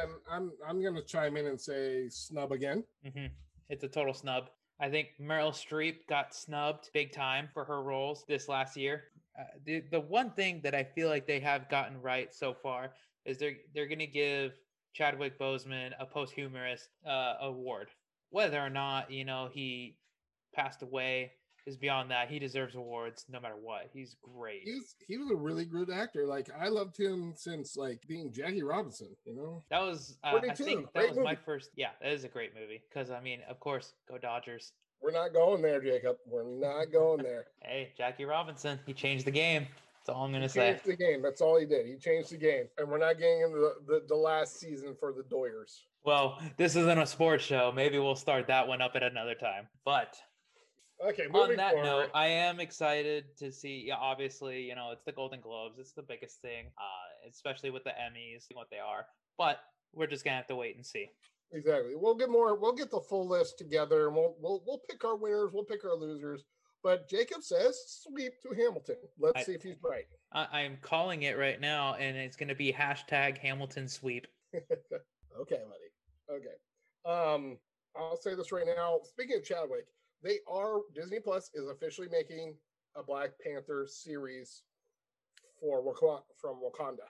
I'm 0.00 0.10
I'm 0.30 0.52
I'm 0.68 0.82
gonna 0.82 1.02
chime 1.02 1.36
in 1.36 1.46
and 1.46 1.60
say 1.60 2.08
snub 2.08 2.52
again. 2.52 2.84
hmm 3.04 3.26
It's 3.68 3.84
a 3.84 3.88
total 3.88 4.14
snub. 4.14 4.50
I 4.80 4.90
think 4.90 5.08
Meryl 5.20 5.52
Streep 5.52 6.06
got 6.08 6.34
snubbed 6.34 6.90
big 6.92 7.12
time 7.12 7.48
for 7.52 7.64
her 7.64 7.82
roles 7.82 8.24
this 8.28 8.48
last 8.48 8.76
year. 8.76 9.04
Uh, 9.38 9.44
the 9.64 9.82
the 9.90 10.00
one 10.00 10.30
thing 10.30 10.60
that 10.62 10.74
I 10.74 10.84
feel 10.84 11.08
like 11.08 11.26
they 11.26 11.40
have 11.40 11.68
gotten 11.68 12.00
right 12.00 12.34
so 12.34 12.54
far 12.54 12.92
is 13.24 13.38
they're 13.38 13.56
they're 13.74 13.86
going 13.86 13.98
to 14.00 14.06
give 14.06 14.52
Chadwick 14.92 15.38
Boseman 15.38 15.92
a 15.98 16.06
posthumous 16.06 16.88
uh, 17.06 17.34
award, 17.40 17.88
whether 18.30 18.60
or 18.60 18.70
not 18.70 19.10
you 19.10 19.24
know 19.24 19.48
he 19.52 19.96
passed 20.54 20.82
away 20.82 21.32
is 21.66 21.76
beyond 21.76 22.10
that. 22.10 22.28
He 22.28 22.38
deserves 22.38 22.74
awards 22.74 23.24
no 23.28 23.40
matter 23.40 23.56
what. 23.60 23.88
He's 23.92 24.16
great. 24.22 24.62
He's 24.64 24.94
he 25.06 25.16
was 25.16 25.30
a 25.30 25.36
really 25.36 25.64
good 25.64 25.90
actor. 25.90 26.26
Like 26.26 26.48
I 26.58 26.68
loved 26.68 26.98
him 26.98 27.32
since 27.36 27.76
like 27.76 28.00
being 28.06 28.32
Jackie 28.32 28.62
Robinson. 28.62 29.08
You 29.24 29.34
know. 29.34 29.64
That 29.70 29.80
was 29.80 30.18
uh, 30.24 30.38
I 30.42 30.54
think 30.54 30.92
that 30.94 31.08
was 31.08 31.18
my 31.18 31.34
first. 31.34 31.70
Yeah, 31.76 31.90
that 32.02 32.12
is 32.12 32.24
a 32.24 32.28
great 32.28 32.52
movie 32.54 32.82
because 32.88 33.10
I 33.10 33.20
mean, 33.20 33.40
of 33.48 33.60
course, 33.60 33.94
go 34.08 34.18
Dodgers. 34.18 34.72
We're 35.02 35.12
not 35.12 35.32
going 35.34 35.60
there, 35.60 35.82
Jacob. 35.82 36.16
We're 36.26 36.44
not 36.44 36.90
going 36.90 37.22
there. 37.22 37.46
Hey, 37.62 37.92
Jackie 37.96 38.26
Robinson, 38.26 38.78
he 38.86 38.92
changed 38.92 39.24
the 39.24 39.30
game. 39.30 39.66
That's 39.96 40.14
all 40.14 40.24
I'm 40.24 40.32
gonna 40.32 40.44
he 40.44 40.48
say. 40.48 40.70
changed 40.72 40.84
the 40.84 40.96
game. 40.96 41.22
That's 41.22 41.40
all 41.40 41.58
he 41.58 41.64
did. 41.64 41.86
He 41.86 41.96
changed 41.96 42.30
the 42.30 42.36
game, 42.36 42.64
and 42.76 42.88
we're 42.88 42.98
not 42.98 43.18
getting 43.18 43.40
into 43.40 43.56
the, 43.56 43.74
the, 43.86 44.02
the 44.08 44.14
last 44.14 44.60
season 44.60 44.94
for 45.00 45.14
the 45.14 45.22
Doyers. 45.22 45.80
Well, 46.04 46.38
this 46.58 46.76
isn't 46.76 46.98
a 46.98 47.06
sports 47.06 47.42
show. 47.42 47.72
Maybe 47.74 47.98
we'll 47.98 48.14
start 48.14 48.46
that 48.48 48.68
one 48.68 48.82
up 48.82 48.92
at 48.96 49.02
another 49.02 49.34
time. 49.34 49.66
But 49.86 50.14
Okay, 51.04 51.26
on 51.26 51.56
that 51.56 51.72
forward. 51.72 51.84
note, 51.84 52.10
I 52.14 52.26
am 52.26 52.60
excited 52.60 53.24
to 53.38 53.50
see. 53.50 53.84
Yeah, 53.88 53.96
obviously, 53.96 54.62
you 54.62 54.74
know, 54.74 54.90
it's 54.92 55.04
the 55.04 55.12
Golden 55.12 55.40
Globes. 55.40 55.78
It's 55.78 55.92
the 55.92 56.02
biggest 56.02 56.40
thing, 56.40 56.66
uh, 56.78 57.28
especially 57.28 57.70
with 57.70 57.84
the 57.84 57.90
Emmys, 57.90 58.46
what 58.52 58.68
they 58.70 58.78
are. 58.78 59.06
But 59.36 59.58
we're 59.92 60.06
just 60.06 60.24
gonna 60.24 60.36
have 60.36 60.46
to 60.48 60.56
wait 60.56 60.76
and 60.76 60.86
see. 60.86 61.10
Exactly. 61.52 61.94
We'll 61.94 62.14
get 62.14 62.30
more. 62.30 62.58
We'll 62.58 62.74
get 62.74 62.90
the 62.90 63.00
full 63.00 63.28
list 63.28 63.58
together, 63.58 64.06
and 64.06 64.16
we'll 64.16 64.36
we'll 64.40 64.62
we'll 64.66 64.82
pick 64.88 65.04
our 65.04 65.16
winners. 65.16 65.50
We'll 65.52 65.64
pick 65.64 65.84
our 65.84 65.96
losers. 65.96 66.44
But 66.82 67.08
Jacob 67.08 67.42
says 67.42 67.78
sweep 67.86 68.34
to 68.42 68.54
Hamilton. 68.54 68.96
Let's 69.18 69.40
I- 69.40 69.42
see 69.42 69.52
if 69.52 69.62
he's 69.62 69.82
right. 69.82 70.06
I, 70.32 70.60
I'm 70.60 70.78
calling 70.80 71.22
it 71.22 71.38
right 71.38 71.60
now, 71.60 71.94
and 71.94 72.16
it's 72.16 72.36
gonna 72.36 72.54
be 72.54 72.72
hashtag 72.72 73.38
Hamilton 73.38 73.88
sweep. 73.88 74.26
Okay, 75.40 75.60
buddy. 75.68 76.38
Okay. 76.40 76.54
Um, 77.04 77.58
I'll 77.96 78.16
say 78.16 78.34
this 78.34 78.52
right 78.52 78.66
now. 78.66 79.00
Speaking 79.02 79.38
of 79.38 79.44
Chadwick, 79.44 79.86
they 80.24 80.38
are 80.48 80.80
Disney 80.94 81.20
Plus 81.20 81.50
is 81.54 81.68
officially 81.68 82.08
making 82.10 82.54
a 82.96 83.02
Black 83.02 83.30
Panther 83.44 83.86
series 83.86 84.62
for 85.60 85.82
Wakanda 85.82 86.22
from 86.40 86.56
Wakanda. 86.56 87.06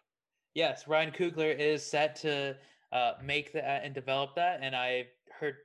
Yes, 0.55 0.87
Ryan 0.87 1.13
Coogler 1.13 1.57
is 1.57 1.85
set 1.85 2.17
to 2.17 2.57
uh, 2.93 3.13
make 3.23 3.53
that 3.53 3.85
and 3.85 3.95
develop 3.95 4.35
that, 4.37 4.61
and 4.63 4.75
I've 4.75 5.07
heard 5.39 5.57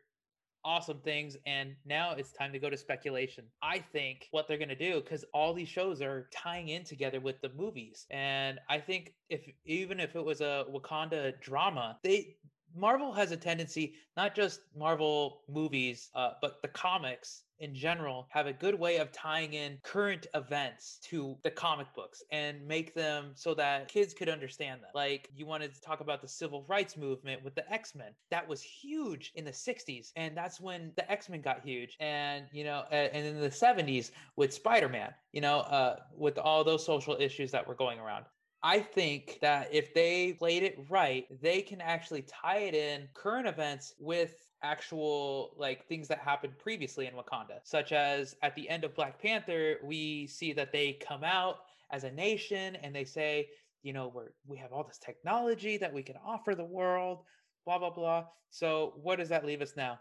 awesome 0.66 1.00
things. 1.00 1.38
And 1.46 1.76
now 1.86 2.14
it's 2.14 2.34
time 2.34 2.52
to 2.54 2.60
go 2.60 2.70
to 2.70 2.78
speculation. 2.78 3.46
I 3.62 3.80
think 3.80 4.28
what 4.32 4.48
they're 4.48 4.58
gonna 4.58 4.76
do 4.76 5.02
because 5.02 5.26
all 5.34 5.54
these 5.54 5.70
shows 5.70 6.02
are 6.02 6.30
tying 6.32 6.70
in 6.70 6.84
together 6.84 7.20
with 7.20 7.42
the 7.42 7.50
movies, 7.58 8.06
and 8.12 8.60
I 8.70 8.80
think 8.80 9.14
if 9.30 9.42
even 9.66 10.00
if 10.00 10.16
it 10.16 10.24
was 10.24 10.42
a 10.42 10.66
Wakanda 10.72 11.40
drama, 11.42 11.98
they 12.04 12.36
Marvel 12.76 13.14
has 13.14 13.32
a 13.32 13.38
tendency, 13.38 13.96
not 14.16 14.36
just 14.36 14.62
Marvel 14.76 15.42
movies, 15.50 16.10
uh, 16.16 16.32
but 16.42 16.62
the 16.62 16.68
comics 16.68 17.44
in 17.60 17.76
general, 17.76 18.28
have 18.30 18.48
a 18.48 18.54
good 18.54 18.78
way 18.78 18.98
of 18.98 19.12
tying 19.12 19.54
in 19.54 19.78
current 19.84 20.28
events 20.34 21.00
to 21.04 21.38
the 21.44 21.52
comic 21.52 21.88
books 21.94 22.24
and 22.32 22.66
make 22.66 22.94
them 22.94 23.32
so 23.36 23.54
that 23.54 23.88
kids 23.88 24.14
could 24.14 24.30
understand 24.30 24.82
them. 24.82 24.90
Like 24.96 25.30
you 25.36 25.46
wanted 25.46 25.74
to 25.74 25.82
talk 25.82 26.00
about 26.00 26.22
the 26.22 26.28
civil 26.28 26.66
rights 26.68 26.98
movement 26.98 27.44
with 27.44 27.56
the 27.56 27.72
X 27.72 27.96
Men, 27.96 28.12
that 28.32 28.48
was 28.48 28.62
huge 28.62 29.32
in 29.36 29.46
the 29.46 29.52
60s, 29.52 30.12
and 30.16 30.36
that's 30.36 30.60
when 30.60 30.92
the 30.96 31.10
X 31.12 31.30
Men 31.30 31.42
got 31.42 31.62
huge. 31.64 31.98
And 32.00 32.46
you 32.52 32.64
know, 32.64 32.86
and 32.92 33.26
in 33.26 33.40
the 33.40 33.50
70s 33.50 34.12
with 34.36 34.54
Spider 34.54 34.90
Man, 34.90 35.14
you 35.34 35.42
know, 35.42 35.60
uh, 35.60 35.98
with 36.16 36.38
all 36.38 36.64
those 36.64 36.86
social 36.86 37.18
issues 37.20 37.52
that 37.52 37.68
were 37.68 37.76
going 37.76 38.00
around. 38.00 38.26
I 38.62 38.80
think 38.80 39.40
that 39.42 39.74
if 39.74 39.94
they 39.94 40.34
played 40.34 40.64
it 40.64 40.78
right, 40.90 41.26
they 41.42 41.62
can 41.62 41.80
actually 41.80 42.24
tie 42.24 42.60
it 42.60 42.76
in 42.76 43.08
current 43.14 43.48
events 43.48 43.94
with 44.00 44.36
actual 44.62 45.52
like 45.58 45.88
things 45.88 46.08
that 46.10 46.20
happened 46.20 46.58
previously 46.58 47.08
in 47.08 47.14
Wakanda, 47.14 47.60
such 47.64 47.94
as 47.94 48.36
at 48.44 48.56
the 48.56 48.70
end 48.70 48.84
of 48.84 48.94
Black 48.96 49.22
Panther, 49.22 49.78
we 49.84 50.28
see 50.28 50.52
that 50.54 50.74
they 50.74 50.94
come 50.94 51.24
out 51.24 51.60
as 51.92 52.04
a 52.04 52.12
nation 52.12 52.76
and 52.78 52.94
they 52.94 53.06
say, 53.06 53.48
you 53.82 53.94
know, 53.94 54.12
we're 54.14 54.32
we 54.46 54.58
have 54.58 54.74
all 54.74 54.84
this 54.84 54.98
technology 54.98 55.78
that 55.78 55.94
we 55.94 56.04
can 56.04 56.18
offer 56.26 56.54
the 56.54 56.66
world, 56.66 57.20
blah 57.66 57.80
blah 57.80 57.90
blah. 57.90 58.26
So 58.50 58.94
what 59.02 59.20
does 59.20 59.30
that 59.30 59.46
leave 59.46 59.62
us 59.62 59.78
now? 59.78 60.00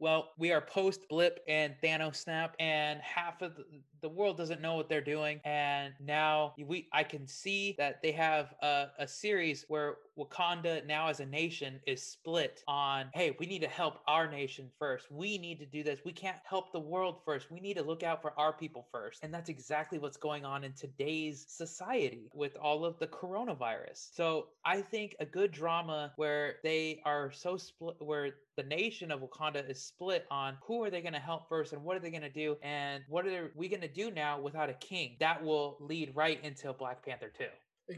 Well, 0.00 0.30
we 0.38 0.52
are 0.52 0.60
post 0.60 1.08
blip 1.08 1.40
and 1.48 1.74
Thanos 1.82 2.16
snap, 2.16 2.54
and 2.60 3.00
half 3.00 3.42
of 3.42 3.56
the, 4.00 4.08
world 4.08 4.36
doesn't 4.36 4.60
know 4.60 4.76
what 4.76 4.88
they're 4.88 5.00
doing. 5.00 5.40
And 5.44 5.92
now 6.00 6.54
we, 6.56 6.88
I 6.92 7.02
can 7.02 7.26
see 7.26 7.74
that 7.78 8.00
they 8.00 8.12
have 8.12 8.54
a, 8.62 8.86
a 9.00 9.08
series 9.08 9.64
where 9.68 9.96
Wakanda 10.18 10.84
now 10.86 11.08
as 11.08 11.20
a 11.20 11.26
nation 11.26 11.80
is 11.86 12.02
split 12.02 12.62
on, 12.66 13.06
hey, 13.14 13.36
we 13.38 13.46
need 13.46 13.62
to 13.62 13.68
help 13.68 14.00
our 14.08 14.28
nation 14.28 14.68
first. 14.78 15.10
We 15.10 15.38
need 15.38 15.60
to 15.60 15.66
do 15.66 15.82
this. 15.84 16.00
We 16.04 16.12
can't 16.12 16.38
help 16.44 16.72
the 16.72 16.80
world 16.80 17.20
first. 17.24 17.50
We 17.50 17.60
need 17.60 17.76
to 17.76 17.82
look 17.82 18.02
out 18.02 18.20
for 18.20 18.32
our 18.36 18.52
people 18.52 18.86
first. 18.90 19.20
And 19.22 19.32
that's 19.32 19.48
exactly 19.48 19.98
what's 19.98 20.16
going 20.16 20.44
on 20.44 20.64
in 20.64 20.72
today's 20.72 21.46
society 21.48 22.28
with 22.34 22.56
all 22.56 22.84
of 22.84 22.98
the 22.98 23.06
coronavirus. 23.06 24.14
So 24.14 24.48
I 24.64 24.80
think 24.80 25.14
a 25.20 25.26
good 25.26 25.52
drama 25.52 26.12
where 26.16 26.56
they 26.64 27.00
are 27.04 27.30
so 27.30 27.56
split, 27.56 27.96
where 28.00 28.32
the 28.56 28.64
nation 28.64 29.12
of 29.12 29.20
Wakanda 29.20 29.68
is 29.70 29.80
split 29.80 30.26
on 30.32 30.56
who 30.66 30.82
are 30.82 30.90
they 30.90 31.00
going 31.00 31.12
to 31.12 31.20
help 31.20 31.48
first 31.48 31.72
and 31.72 31.84
what 31.84 31.96
are 31.96 32.00
they 32.00 32.10
going 32.10 32.22
to 32.22 32.28
do 32.28 32.56
and 32.62 33.04
what 33.08 33.24
are 33.24 33.52
we 33.54 33.68
going 33.68 33.80
to 33.80 33.88
do 33.88 34.10
now 34.10 34.40
without 34.40 34.68
a 34.68 34.74
king 34.74 35.16
that 35.20 35.42
will 35.42 35.76
lead 35.78 36.10
right 36.16 36.42
into 36.42 36.72
Black 36.72 37.04
Panther 37.06 37.30
2. 37.38 37.44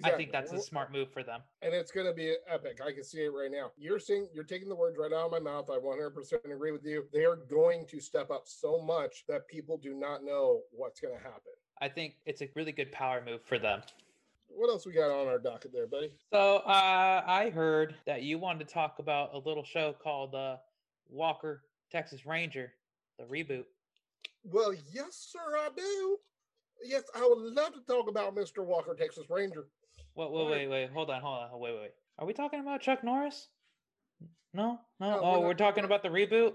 I 0.04 0.10
think 0.12 0.32
that's 0.32 0.52
a 0.52 0.60
smart 0.60 0.92
move 0.92 1.10
for 1.12 1.22
them. 1.22 1.40
and 1.62 1.74
it's 1.74 1.90
going 1.90 2.06
to 2.06 2.12
be 2.12 2.34
epic. 2.48 2.80
I 2.86 2.92
can 2.92 3.04
see 3.04 3.24
it 3.24 3.28
right 3.28 3.50
now. 3.50 3.72
You're 3.76 3.98
saying 3.98 4.28
you're 4.32 4.44
taking 4.44 4.68
the 4.68 4.74
words 4.76 4.96
right 4.98 5.12
out 5.12 5.26
of 5.26 5.30
my 5.32 5.40
mouth. 5.40 5.68
I 5.70 5.78
100% 5.78 6.44
agree 6.52 6.72
with 6.72 6.84
you. 6.84 7.04
They 7.12 7.24
are 7.24 7.36
going 7.36 7.86
to 7.88 8.00
step 8.00 8.30
up 8.30 8.42
so 8.46 8.80
much 8.80 9.24
that 9.28 9.48
people 9.48 9.76
do 9.78 9.94
not 9.94 10.24
know 10.24 10.60
what's 10.70 11.00
going 11.00 11.16
to 11.16 11.22
happen. 11.22 11.52
I 11.80 11.88
think 11.88 12.14
it's 12.26 12.42
a 12.42 12.48
really 12.54 12.72
good 12.72 12.92
power 12.92 13.22
move 13.24 13.40
for 13.44 13.58
them. 13.58 13.82
What 14.48 14.68
else 14.68 14.84
we 14.84 14.92
got 14.92 15.10
on 15.10 15.28
our 15.28 15.38
docket 15.38 15.72
there, 15.72 15.86
buddy? 15.86 16.12
So 16.32 16.56
uh, 16.66 17.22
I 17.26 17.50
heard 17.54 17.94
that 18.06 18.22
you 18.22 18.38
wanted 18.38 18.66
to 18.66 18.74
talk 18.74 18.98
about 18.98 19.32
a 19.32 19.38
little 19.38 19.64
show 19.64 19.94
called 20.02 20.34
uh, 20.34 20.56
Walker 21.08 21.62
Texas 21.90 22.26
Ranger, 22.26 22.72
the 23.18 23.24
reboot. 23.24 23.64
Well, 24.44 24.72
yes, 24.92 25.28
sir, 25.32 25.56
I 25.56 25.68
do. 25.76 26.16
Yes, 26.84 27.02
I 27.14 27.20
would 27.20 27.52
love 27.54 27.74
to 27.74 27.80
talk 27.86 28.08
about 28.08 28.34
Mr. 28.34 28.64
Walker, 28.64 28.94
Texas 28.94 29.24
Ranger. 29.28 29.66
Wait, 30.14 30.30
wait, 30.30 30.46
wait, 30.50 30.68
wait. 30.68 30.90
Hold 30.90 31.10
on, 31.10 31.20
hold 31.20 31.38
on. 31.38 31.60
Wait, 31.60 31.72
wait, 31.72 31.80
wait. 31.82 31.90
Are 32.18 32.26
we 32.26 32.32
talking 32.32 32.60
about 32.60 32.80
Chuck 32.80 33.02
Norris? 33.04 33.48
No, 34.52 34.78
no. 34.98 35.06
No, 35.10 35.16
we're 35.16 35.22
oh, 35.22 35.32
not- 35.32 35.42
we're 35.42 35.54
talking 35.54 35.84
about 35.84 36.02
the 36.02 36.08
reboot. 36.08 36.54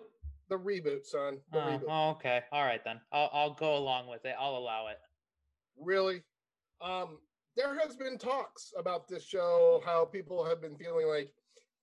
The 0.50 0.58
reboot, 0.58 1.06
son. 1.06 1.40
The 1.52 1.58
Oh, 1.58 1.62
reboot. 1.68 1.84
oh, 1.90 2.10
okay. 2.12 2.42
All 2.52 2.64
right 2.64 2.84
then. 2.84 3.00
I'll 3.12 3.30
I'll 3.34 3.54
go 3.54 3.78
along 3.78 4.08
with 4.08 4.26
it. 4.26 4.36
I'll 4.40 4.58
allow 4.58 4.88
it. 4.88 4.98
Really? 5.80 6.22
Um, 6.82 7.18
there 7.56 7.80
has 7.80 7.96
been 7.96 8.18
talks 8.18 8.72
about 8.78 9.08
this 9.08 9.24
show, 9.24 9.82
how 9.86 10.06
people 10.06 10.44
have 10.46 10.62
been 10.62 10.76
feeling 10.78 11.08
like 11.08 11.32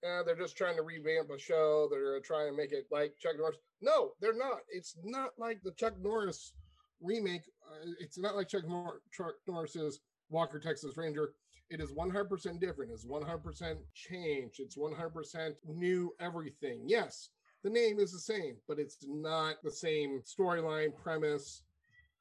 eh, 0.05 0.23
they're 0.25 0.37
just 0.37 0.57
trying 0.57 0.77
to 0.77 0.83
revamp 0.83 1.31
a 1.31 1.39
show. 1.39 1.89
They're 1.91 2.21
trying 2.21 2.51
to 2.51 2.57
make 2.57 2.73
it 2.73 2.87
like 2.93 3.15
Chuck 3.19 3.33
Norris. 3.39 3.57
No, 3.81 4.13
they're 4.21 4.37
not. 4.37 4.59
It's 4.69 4.97
not 5.03 5.31
like 5.39 5.61
the 5.65 5.73
Chuck 5.73 5.95
Norris 6.01 6.53
remake. 7.01 7.43
Uh, 7.69 7.91
it's 7.99 8.19
not 8.19 8.37
like 8.37 8.49
Chuck, 8.49 8.63
Nor- 8.69 9.01
Chuck 9.13 9.35
Norris's 9.49 10.01
Walker 10.29 10.61
Texas 10.61 10.97
Ranger. 10.97 11.35
It 11.73 11.81
is 11.81 11.93
100% 11.93 12.61
different. 12.61 12.93
It's 12.93 13.07
100% 13.07 13.77
change. 13.95 14.61
It's 14.61 14.77
100% 14.77 15.55
new 15.67 16.15
everything. 16.21 16.83
Yes, 16.87 17.31
the 17.65 17.71
name 17.71 17.99
is 17.99 18.13
the 18.13 18.19
same, 18.19 18.57
but 18.69 18.79
it's 18.79 18.99
not 19.07 19.57
the 19.65 19.71
same 19.71 20.21
storyline 20.21 20.95
premise 20.95 21.63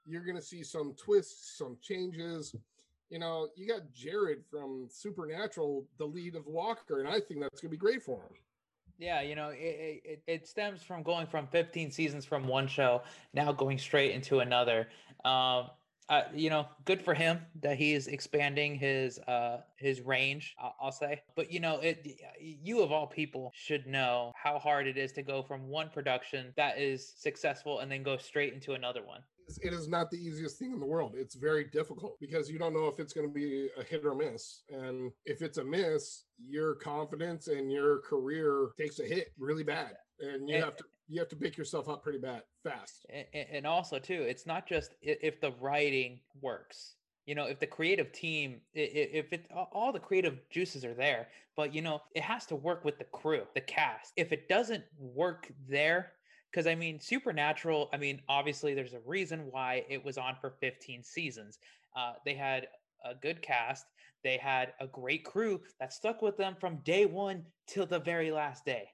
you're 0.05 0.23
going 0.23 0.37
to 0.37 0.41
see 0.41 0.63
some 0.63 0.93
twists, 0.93 1.57
some 1.57 1.77
changes. 1.81 2.55
You 3.09 3.19
know, 3.19 3.49
you 3.55 3.67
got 3.67 3.91
Jared 3.93 4.43
from 4.49 4.87
Supernatural, 4.89 5.85
the 5.97 6.05
lead 6.05 6.35
of 6.35 6.45
Walker, 6.47 6.99
and 6.99 7.07
I 7.07 7.19
think 7.19 7.41
that's 7.41 7.61
going 7.61 7.69
to 7.69 7.77
be 7.77 7.77
great 7.77 8.01
for 8.01 8.21
him. 8.21 8.35
Yeah, 8.97 9.21
you 9.21 9.33
know, 9.33 9.49
it, 9.49 10.01
it 10.05 10.23
it 10.27 10.47
stems 10.47 10.83
from 10.83 11.01
going 11.01 11.25
from 11.25 11.47
15 11.47 11.89
seasons 11.89 12.23
from 12.23 12.47
one 12.47 12.67
show 12.67 13.01
now 13.33 13.51
going 13.51 13.79
straight 13.79 14.11
into 14.11 14.41
another. 14.41 14.87
Um, 15.25 15.69
uh, 16.09 16.23
you 16.33 16.49
know, 16.49 16.67
good 16.85 17.01
for 17.01 17.13
him 17.13 17.39
that 17.61 17.77
he 17.77 17.93
is 17.93 18.07
expanding 18.07 18.75
his 18.75 19.17
uh 19.19 19.61
his 19.77 20.01
range. 20.01 20.55
I'll, 20.61 20.75
I'll 20.81 20.91
say, 20.91 21.21
but 21.35 21.51
you 21.51 21.59
know, 21.59 21.79
it 21.79 22.19
you 22.41 22.81
of 22.81 22.91
all 22.91 23.07
people 23.07 23.51
should 23.55 23.87
know 23.87 24.31
how 24.35 24.59
hard 24.59 24.87
it 24.87 24.97
is 24.97 25.11
to 25.13 25.21
go 25.21 25.41
from 25.41 25.67
one 25.67 25.89
production 25.89 26.53
that 26.57 26.77
is 26.79 27.13
successful 27.17 27.79
and 27.79 27.91
then 27.91 28.03
go 28.03 28.17
straight 28.17 28.53
into 28.53 28.73
another 28.73 29.03
one. 29.03 29.21
It 29.61 29.73
is 29.73 29.89
not 29.89 30.09
the 30.11 30.17
easiest 30.17 30.57
thing 30.59 30.71
in 30.71 30.79
the 30.79 30.85
world. 30.85 31.13
It's 31.17 31.35
very 31.35 31.65
difficult 31.65 32.17
because 32.21 32.49
you 32.49 32.57
don't 32.57 32.73
know 32.73 32.87
if 32.87 32.99
it's 32.99 33.11
going 33.11 33.27
to 33.27 33.33
be 33.33 33.67
a 33.77 33.83
hit 33.83 34.05
or 34.05 34.15
miss. 34.15 34.61
And 34.69 35.11
if 35.25 35.41
it's 35.41 35.57
a 35.57 35.63
miss, 35.63 36.23
your 36.47 36.75
confidence 36.75 37.47
and 37.49 37.69
your 37.69 37.99
career 37.99 38.69
takes 38.79 38.99
a 38.99 39.03
hit 39.03 39.33
really 39.37 39.63
bad. 39.63 39.91
And 40.21 40.47
you 40.47 40.55
And- 40.55 40.63
have 40.63 40.77
to 40.77 40.85
you 41.11 41.19
have 41.19 41.27
to 41.29 41.35
pick 41.35 41.57
yourself 41.57 41.89
up 41.89 42.01
pretty 42.01 42.19
bad 42.19 42.43
fast. 42.63 43.05
A- 43.09 43.27
a- 43.33 43.55
and 43.55 43.67
also 43.67 43.99
too 43.99 44.23
it's 44.23 44.45
not 44.47 44.65
just 44.65 44.95
if 45.01 45.41
the 45.41 45.51
writing 45.59 46.21
works 46.41 46.95
you 47.25 47.35
know 47.35 47.45
if 47.45 47.59
the 47.59 47.67
creative 47.67 48.11
team 48.11 48.61
if 48.73 49.31
it 49.33 49.45
all 49.51 49.91
the 49.91 49.99
creative 49.99 50.39
juices 50.49 50.85
are 50.85 50.93
there 50.93 51.27
but 51.55 51.73
you 51.73 51.81
know 51.81 52.01
it 52.15 52.23
has 52.23 52.45
to 52.45 52.55
work 52.55 52.85
with 52.85 52.97
the 52.97 53.03
crew 53.05 53.43
the 53.53 53.61
cast. 53.61 54.13
If 54.15 54.31
it 54.31 54.47
doesn't 54.47 54.83
work 54.97 55.51
there 55.67 56.13
because 56.51 56.65
i 56.65 56.75
mean 56.75 56.99
supernatural 56.99 57.89
i 57.93 57.97
mean 57.97 58.21
obviously 58.29 58.73
there's 58.73 58.93
a 58.93 59.01
reason 59.05 59.47
why 59.51 59.85
it 59.89 60.03
was 60.03 60.17
on 60.17 60.35
for 60.39 60.51
15 60.61 61.03
seasons. 61.03 61.59
Uh, 61.95 62.13
they 62.25 62.33
had 62.33 62.67
a 63.03 63.13
good 63.13 63.41
cast 63.41 63.85
they 64.23 64.37
had 64.37 64.73
a 64.79 64.87
great 64.87 65.25
crew 65.25 65.59
that 65.79 65.91
stuck 65.91 66.21
with 66.21 66.37
them 66.37 66.55
from 66.59 66.77
day 66.83 67.05
one 67.05 67.43
till 67.67 67.85
the 67.85 67.99
very 67.99 68.31
last 68.31 68.63
day 68.65 68.87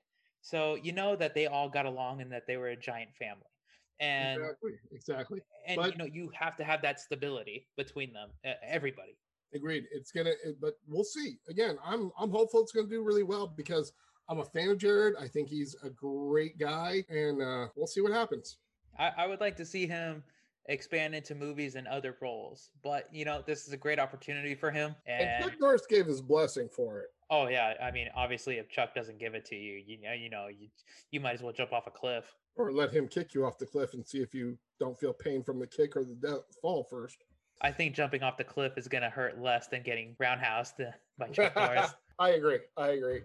so 0.47 0.75
you 0.75 0.93
know 0.93 1.15
that 1.15 1.33
they 1.33 1.45
all 1.47 1.67
got 1.69 1.85
along 1.85 2.21
and 2.21 2.31
that 2.31 2.43
they 2.47 2.55
were 2.57 2.69
a 2.69 2.75
giant 2.75 3.13
family 3.15 3.51
And 3.99 4.41
exactly, 4.41 4.71
exactly. 4.91 5.41
and 5.67 5.75
But- 5.77 5.91
you 5.91 5.97
know 5.97 6.05
you 6.05 6.31
have 6.39 6.55
to 6.57 6.63
have 6.63 6.81
that 6.83 6.99
stability 6.99 7.67
between 7.75 8.13
them, 8.13 8.29
everybody. 8.63 9.17
Agreed. 9.53 9.85
It's 9.91 10.11
gonna, 10.11 10.33
but 10.61 10.73
we'll 10.87 11.05
see. 11.05 11.37
Again, 11.49 11.77
I'm 11.83 12.11
I'm 12.19 12.29
hopeful 12.31 12.61
it's 12.61 12.71
gonna 12.73 12.87
do 12.87 13.01
really 13.01 13.23
well 13.23 13.47
because 13.47 13.93
I'm 14.29 14.39
a 14.39 14.45
fan 14.45 14.69
of 14.69 14.77
Jared. 14.77 15.15
I 15.19 15.27
think 15.27 15.47
he's 15.49 15.73
a 15.83 15.89
great 15.89 16.57
guy, 16.59 17.03
and 17.09 17.41
uh, 17.41 17.67
we'll 17.75 17.87
see 17.87 18.01
what 18.01 18.11
happens. 18.11 18.57
I, 18.99 19.11
I 19.17 19.25
would 19.27 19.39
like 19.39 19.55
to 19.57 19.65
see 19.65 19.87
him 19.87 20.21
expand 20.67 21.15
into 21.15 21.33
movies 21.33 21.75
and 21.75 21.87
other 21.87 22.17
roles, 22.21 22.71
but 22.83 23.07
you 23.13 23.23
know 23.23 23.41
this 23.45 23.65
is 23.67 23.73
a 23.73 23.77
great 23.77 23.99
opportunity 23.99 24.53
for 24.53 24.69
him. 24.69 24.93
And 25.05 25.21
And 25.29 25.43
Chuck 25.45 25.53
Norris 25.61 25.85
gave 25.87 26.05
his 26.05 26.21
blessing 26.21 26.67
for 26.67 26.99
it. 26.99 27.07
Oh 27.29 27.47
yeah, 27.47 27.73
I 27.81 27.91
mean 27.91 28.09
obviously 28.15 28.57
if 28.57 28.69
Chuck 28.69 28.93
doesn't 28.93 29.19
give 29.19 29.35
it 29.35 29.45
to 29.45 29.55
you, 29.55 29.81
you 29.85 30.01
know 30.01 30.13
you 30.13 30.29
know 30.29 30.47
you 30.47 30.67
you 31.11 31.19
might 31.19 31.33
as 31.33 31.41
well 31.41 31.53
jump 31.53 31.73
off 31.73 31.87
a 31.87 31.91
cliff. 31.91 32.35
Or 32.55 32.71
let 32.71 32.91
him 32.91 33.07
kick 33.07 33.33
you 33.33 33.45
off 33.45 33.57
the 33.57 33.65
cliff 33.65 33.93
and 33.93 34.05
see 34.05 34.19
if 34.19 34.33
you 34.33 34.57
don't 34.79 34.97
feel 34.97 35.13
pain 35.13 35.43
from 35.43 35.59
the 35.59 35.67
kick 35.67 35.95
or 35.95 36.03
the 36.03 36.15
death, 36.15 36.41
fall 36.61 36.83
first. 36.83 37.23
I 37.61 37.71
think 37.71 37.95
jumping 37.95 38.23
off 38.23 38.37
the 38.37 38.43
cliff 38.43 38.77
is 38.77 38.87
gonna 38.87 39.09
hurt 39.09 39.39
less 39.39 39.67
than 39.67 39.83
getting 39.83 40.15
roundhoused 40.21 40.87
uh, 40.87 40.91
by 41.17 41.27
Chuck 41.29 41.55
Norris. 41.55 41.91
I 42.19 42.29
agree. 42.31 42.59
I 42.77 42.89
agree. 42.89 43.21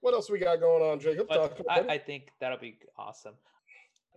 What 0.00 0.14
else 0.14 0.30
we 0.30 0.38
got 0.38 0.60
going 0.60 0.82
on, 0.82 0.98
Jacob? 0.98 1.28
Talk 1.28 1.60
I, 1.70 1.80
I 1.80 1.98
think 1.98 2.30
that'll 2.40 2.58
be 2.58 2.76
awesome. 2.98 3.34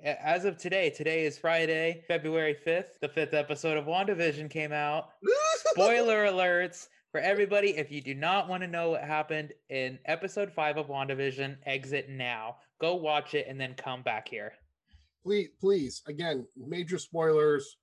As 0.04 0.46
of 0.46 0.58
today, 0.58 0.90
today 0.90 1.26
is 1.26 1.38
Friday, 1.38 2.04
February 2.08 2.56
5th. 2.66 3.00
The 3.02 3.08
fifth 3.08 3.34
episode 3.34 3.78
of 3.78 3.86
WandaVision 3.86 4.50
came 4.50 4.74
out. 4.74 5.10
Spoiler 5.72 6.26
alerts 6.26 6.88
for 7.16 7.22
everybody. 7.22 7.70
If 7.78 7.94
you 7.94 8.02
do 8.02 8.14
not 8.14 8.50
want 8.50 8.62
to 8.64 8.68
know 8.68 8.90
what 8.90 9.02
happened 9.02 9.54
in 9.70 9.98
episode 10.04 10.52
five 10.52 10.76
of 10.76 10.88
WandaVision, 10.88 11.56
exit 11.66 12.10
now. 12.10 12.58
Go 12.82 12.96
watch 12.96 13.36
it 13.36 13.46
and 13.48 13.58
then 13.58 13.74
come 13.76 14.02
back 14.02 14.28
here. 14.28 14.52
please, 15.24 15.48
please, 15.62 16.02
again, 16.10 16.46
major 16.58 16.98
spoilers, 16.98 17.78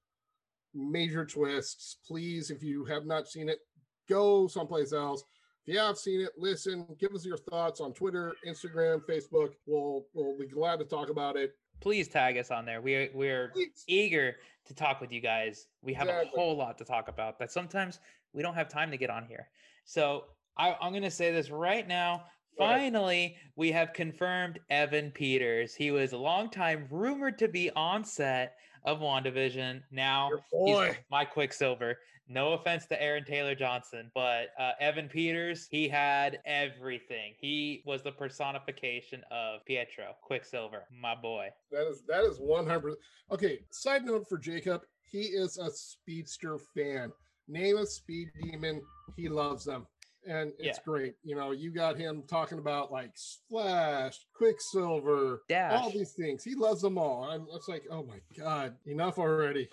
major 0.74 1.24
twists. 1.24 1.96
Please, 2.06 2.50
if 2.50 2.62
you 2.62 2.84
have 2.84 3.06
not 3.06 3.26
seen 3.26 3.48
it, 3.48 3.60
go 4.06 4.48
someplace 4.48 4.92
else. 4.92 5.24
If 5.64 5.72
you 5.72 5.80
have 5.80 5.96
seen 5.96 6.20
it, 6.20 6.32
listen, 6.36 6.86
give 7.00 7.14
us 7.14 7.24
your 7.24 7.38
thoughts 7.38 7.80
on 7.80 7.94
Twitter, 7.94 8.34
Instagram, 8.46 9.00
Facebook. 9.08 9.52
We'll 9.64 10.04
we'll 10.12 10.36
be 10.36 10.46
glad 10.46 10.78
to 10.80 10.84
talk 10.84 11.08
about 11.08 11.36
it. 11.36 11.52
Please 11.80 12.06
tag 12.06 12.36
us 12.36 12.50
on 12.50 12.66
there. 12.66 12.82
We're 12.82 13.08
we're 13.14 13.48
Please. 13.54 13.82
eager 13.88 14.36
to 14.66 14.74
talk 14.74 15.00
with 15.00 15.10
you 15.10 15.22
guys. 15.22 15.68
We 15.80 15.94
have 15.94 16.08
a 16.08 16.24
whole 16.34 16.54
lot 16.54 16.76
to 16.78 16.84
talk 16.84 17.08
about 17.08 17.38
that 17.38 17.50
sometimes 17.50 17.98
we 18.32 18.42
don't 18.42 18.54
have 18.54 18.68
time 18.68 18.90
to 18.90 18.96
get 18.96 19.10
on 19.10 19.24
here. 19.26 19.48
So 19.84 20.24
I, 20.56 20.76
I'm 20.80 20.92
going 20.92 21.02
to 21.02 21.10
say 21.10 21.32
this 21.32 21.50
right 21.50 21.86
now. 21.86 22.24
Finally, 22.58 23.36
we 23.56 23.72
have 23.72 23.94
confirmed 23.94 24.60
Evan 24.68 25.10
Peters. 25.10 25.74
He 25.74 25.90
was 25.90 26.12
a 26.12 26.18
long 26.18 26.50
time 26.50 26.86
rumored 26.90 27.38
to 27.38 27.48
be 27.48 27.70
on 27.76 28.04
set 28.04 28.56
of 28.84 29.00
WandaVision. 29.00 29.80
Now 29.90 30.30
he's 30.66 30.94
my 31.10 31.24
Quicksilver. 31.24 31.98
No 32.28 32.52
offense 32.52 32.86
to 32.86 33.02
Aaron 33.02 33.24
Taylor 33.24 33.54
Johnson, 33.54 34.10
but 34.14 34.48
uh, 34.58 34.72
Evan 34.80 35.08
Peters, 35.08 35.66
he 35.70 35.88
had 35.88 36.40
everything. 36.44 37.32
He 37.38 37.82
was 37.84 38.02
the 38.02 38.12
personification 38.12 39.22
of 39.30 39.64
Pietro, 39.66 40.14
Quicksilver, 40.22 40.84
my 40.90 41.14
boy. 41.14 41.48
That 41.70 41.88
is 41.88 42.02
that 42.06 42.24
is 42.24 42.38
one 42.38 42.66
hundred. 42.66 42.94
Okay. 43.30 43.60
Side 43.70 44.04
note 44.04 44.28
for 44.28 44.38
Jacob, 44.38 44.82
he 45.10 45.22
is 45.22 45.58
a 45.58 45.70
speedster 45.70 46.58
fan. 46.74 47.12
Name 47.52 47.76
a 47.76 47.85
speed 47.87 48.30
demon, 48.40 48.80
he 49.14 49.28
loves 49.28 49.62
them, 49.66 49.87
and 50.26 50.54
it's 50.59 50.78
Yeah. 50.78 50.85
great. 50.87 51.16
You 51.23 51.37
know, 51.37 51.50
you 51.50 51.71
got 51.71 51.99
him 51.99 52.23
talking 52.23 52.59
about 52.59 52.90
like 52.90 53.14
Flash, 53.50 54.26
Quicksilver, 54.32 55.42
Dash. 55.50 55.82
all 55.82 55.90
these 55.90 56.14
things. 56.14 56.42
He 56.42 56.54
loves 56.54 56.80
them 56.80 56.97
all. 56.97 57.25
I'm 57.25 57.47
it's 57.52 57.69
like, 57.69 57.84
oh 57.91 58.04
my 58.04 58.21
god, 58.38 58.78
enough 58.86 59.19
already. 59.19 59.69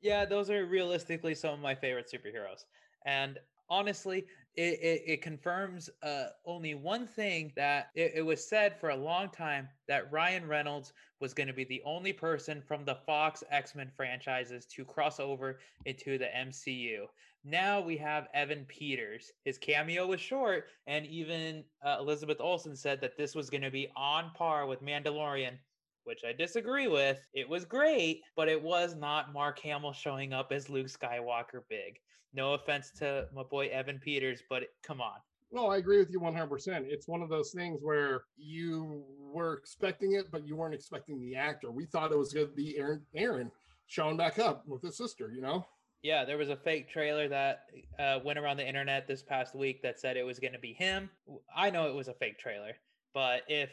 Yeah, 0.00 0.24
those 0.24 0.48
are 0.48 0.64
realistically 0.64 1.34
some 1.34 1.54
of 1.54 1.60
my 1.60 1.74
favorite 1.74 2.08
superheroes. 2.08 2.66
And 3.04 3.40
honestly, 3.68 4.26
it, 4.56 4.78
it, 4.80 5.02
it 5.06 5.22
confirms 5.22 5.90
uh, 6.02 6.26
only 6.44 6.74
one 6.74 7.06
thing 7.06 7.52
that 7.56 7.88
it, 7.94 8.12
it 8.16 8.22
was 8.22 8.46
said 8.46 8.78
for 8.78 8.90
a 8.90 8.96
long 8.96 9.28
time 9.30 9.68
that 9.88 10.10
Ryan 10.12 10.46
Reynolds 10.46 10.92
was 11.20 11.34
going 11.34 11.46
to 11.48 11.52
be 11.52 11.64
the 11.64 11.82
only 11.84 12.12
person 12.12 12.62
from 12.62 12.84
the 12.84 12.94
Fox 12.94 13.42
X 13.50 13.74
Men 13.74 13.90
franchises 13.96 14.66
to 14.66 14.84
cross 14.84 15.18
over 15.18 15.58
into 15.86 16.18
the 16.18 16.28
MCU. 16.36 17.06
Now 17.44 17.80
we 17.80 17.96
have 17.98 18.28
Evan 18.32 18.64
Peters. 18.66 19.32
His 19.44 19.58
cameo 19.58 20.06
was 20.06 20.20
short, 20.20 20.66
and 20.86 21.04
even 21.06 21.64
uh, 21.84 21.96
Elizabeth 22.00 22.40
Olsen 22.40 22.76
said 22.76 23.00
that 23.00 23.18
this 23.18 23.34
was 23.34 23.50
going 23.50 23.62
to 23.62 23.70
be 23.70 23.88
on 23.96 24.30
par 24.34 24.66
with 24.66 24.82
Mandalorian 24.82 25.58
which 26.04 26.22
I 26.22 26.32
disagree 26.32 26.86
with. 26.86 27.26
It 27.32 27.48
was 27.48 27.64
great, 27.64 28.22
but 28.36 28.48
it 28.48 28.62
was 28.62 28.94
not 28.94 29.32
Mark 29.32 29.58
Hamill 29.60 29.94
showing 29.94 30.34
up 30.34 30.52
as 30.52 30.68
Luke 30.68 30.88
Skywalker 30.88 31.62
big. 31.68 31.98
No 32.34 32.54
offense 32.54 32.90
to 32.98 33.28
my 33.34 33.44
boy 33.44 33.68
Evan 33.68 33.98
Peters, 33.98 34.42
but 34.50 34.64
come 34.82 35.00
on. 35.00 35.14
No, 35.52 35.68
I 35.68 35.76
agree 35.76 35.98
with 35.98 36.10
you 36.10 36.18
100%. 36.18 36.84
It's 36.88 37.06
one 37.06 37.22
of 37.22 37.28
those 37.28 37.52
things 37.52 37.78
where 37.80 38.24
you 38.36 39.04
were 39.20 39.54
expecting 39.54 40.14
it, 40.14 40.26
but 40.32 40.46
you 40.46 40.56
weren't 40.56 40.74
expecting 40.74 41.20
the 41.20 41.36
actor. 41.36 41.70
We 41.70 41.86
thought 41.86 42.10
it 42.10 42.18
was 42.18 42.32
going 42.32 42.48
to 42.48 42.52
be 42.52 42.76
Aaron, 42.76 43.02
Aaron 43.14 43.52
showing 43.86 44.16
back 44.16 44.40
up 44.40 44.66
with 44.66 44.82
his 44.82 44.96
sister, 44.96 45.30
you 45.32 45.40
know? 45.40 45.64
Yeah, 46.02 46.24
there 46.24 46.36
was 46.36 46.50
a 46.50 46.56
fake 46.56 46.90
trailer 46.90 47.28
that 47.28 47.66
uh, 48.00 48.18
went 48.24 48.38
around 48.38 48.56
the 48.56 48.66
internet 48.66 49.06
this 49.06 49.22
past 49.22 49.54
week 49.54 49.80
that 49.82 50.00
said 50.00 50.16
it 50.16 50.24
was 50.24 50.40
going 50.40 50.52
to 50.52 50.58
be 50.58 50.72
him. 50.72 51.08
I 51.56 51.70
know 51.70 51.88
it 51.88 51.94
was 51.94 52.08
a 52.08 52.14
fake 52.14 52.38
trailer, 52.38 52.72
but 53.14 53.42
if 53.46 53.70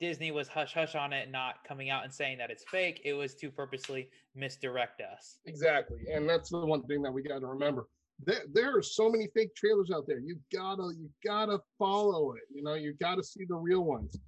Disney 0.00 0.30
was 0.30 0.48
hush 0.48 0.72
hush 0.74 0.94
on 0.94 1.12
it, 1.12 1.30
not 1.30 1.62
coming 1.66 1.90
out 1.90 2.04
and 2.04 2.12
saying 2.12 2.38
that 2.38 2.50
it's 2.50 2.64
fake, 2.70 3.02
it 3.04 3.12
was 3.12 3.34
to 3.36 3.50
purposely 3.50 4.08
misdirect 4.34 5.02
us. 5.02 5.38
Exactly. 5.44 5.98
And 6.12 6.28
that's 6.28 6.50
the 6.50 6.64
one 6.64 6.82
thing 6.84 7.02
that 7.02 7.12
we 7.12 7.22
got 7.22 7.40
to 7.40 7.46
remember. 7.46 7.86
There, 8.24 8.42
there 8.52 8.76
are 8.76 8.82
so 8.82 9.10
many 9.10 9.28
fake 9.34 9.54
trailers 9.54 9.90
out 9.90 10.06
there. 10.06 10.18
You 10.18 10.38
gotta, 10.52 10.92
you 10.98 11.08
gotta 11.24 11.58
follow 11.78 12.32
it. 12.32 12.42
You 12.52 12.62
know, 12.62 12.74
you 12.74 12.94
gotta 13.00 13.22
see 13.22 13.44
the 13.44 13.54
real 13.54 13.84
ones. 13.84 14.18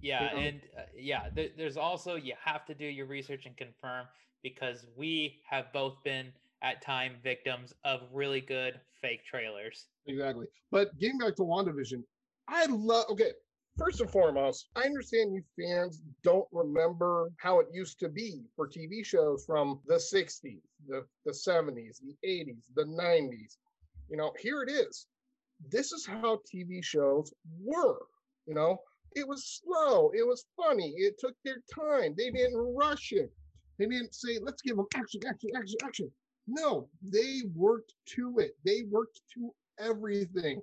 Yeah, 0.00 0.30
know? 0.32 0.38
and 0.38 0.60
uh, 0.76 0.82
yeah, 0.96 1.28
there, 1.34 1.48
there's 1.56 1.76
also 1.76 2.14
you 2.14 2.34
have 2.42 2.66
to 2.66 2.74
do 2.74 2.84
your 2.84 3.06
research 3.06 3.46
and 3.46 3.56
confirm 3.56 4.06
because 4.42 4.86
we 4.96 5.40
have 5.48 5.72
both 5.72 6.02
been 6.04 6.32
at 6.62 6.82
time 6.82 7.16
victims 7.22 7.74
of 7.84 8.02
really 8.12 8.40
good 8.40 8.80
fake 9.00 9.24
trailers. 9.24 9.86
Exactly. 10.06 10.46
But 10.70 10.96
getting 10.98 11.18
back 11.18 11.36
to 11.36 11.42
WandaVision, 11.42 12.02
I 12.48 12.66
love, 12.66 13.06
okay, 13.10 13.32
first 13.78 14.00
and 14.00 14.10
foremost, 14.10 14.68
I 14.76 14.82
understand 14.82 15.32
you 15.32 15.42
fans 15.58 16.02
don't 16.22 16.48
remember 16.52 17.30
how 17.36 17.60
it 17.60 17.68
used 17.72 17.98
to 18.00 18.08
be 18.08 18.42
for 18.56 18.68
TV 18.68 19.04
shows 19.04 19.44
from 19.46 19.80
the 19.86 19.94
60s, 19.94 20.60
the, 20.88 21.06
the 21.24 21.32
70s, 21.32 22.00
the 22.00 22.16
80s, 22.28 22.64
the 22.74 22.84
90s. 22.84 23.56
You 24.10 24.16
know, 24.16 24.32
here 24.38 24.62
it 24.62 24.70
is. 24.70 25.06
This 25.70 25.92
is 25.92 26.06
how 26.06 26.40
TV 26.52 26.82
shows 26.82 27.32
were. 27.60 28.00
You 28.46 28.54
know, 28.54 28.78
it 29.14 29.26
was 29.26 29.60
slow, 29.62 30.10
it 30.14 30.26
was 30.26 30.46
funny, 30.56 30.94
it 30.96 31.18
took 31.18 31.34
their 31.44 31.62
time, 31.74 32.14
they 32.16 32.30
didn't 32.30 32.74
rush 32.76 33.12
it. 33.12 33.32
They 33.78 33.86
didn't 33.86 34.14
say, 34.14 34.38
let's 34.40 34.62
give 34.62 34.76
them 34.76 34.86
action, 34.94 35.20
action, 35.28 35.50
action, 35.56 35.76
action. 35.84 36.10
No, 36.48 36.88
they 37.02 37.42
worked 37.54 37.92
to 38.16 38.38
it. 38.38 38.56
They 38.64 38.82
worked 38.90 39.20
to 39.34 39.52
everything. 39.78 40.60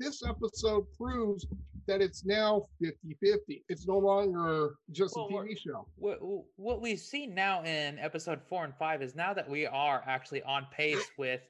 This 0.00 0.22
episode 0.26 0.86
proves 0.96 1.46
that 1.86 2.00
it's 2.00 2.24
now 2.24 2.62
50 2.82 3.16
50. 3.20 3.64
It's 3.68 3.86
no 3.86 3.98
longer 3.98 4.74
just 4.92 5.16
Well, 5.16 5.28
a 5.28 5.32
TV 5.32 5.58
show. 5.58 5.86
What, 5.96 6.18
what 6.56 6.80
we've 6.80 6.98
seen 6.98 7.34
now 7.34 7.62
in 7.64 7.98
episode 7.98 8.40
four 8.48 8.64
and 8.64 8.74
five 8.76 9.02
is 9.02 9.14
now 9.14 9.32
that 9.34 9.48
we 9.48 9.66
are 9.66 10.02
actually 10.06 10.42
on 10.42 10.66
pace 10.70 11.04
with 11.18 11.40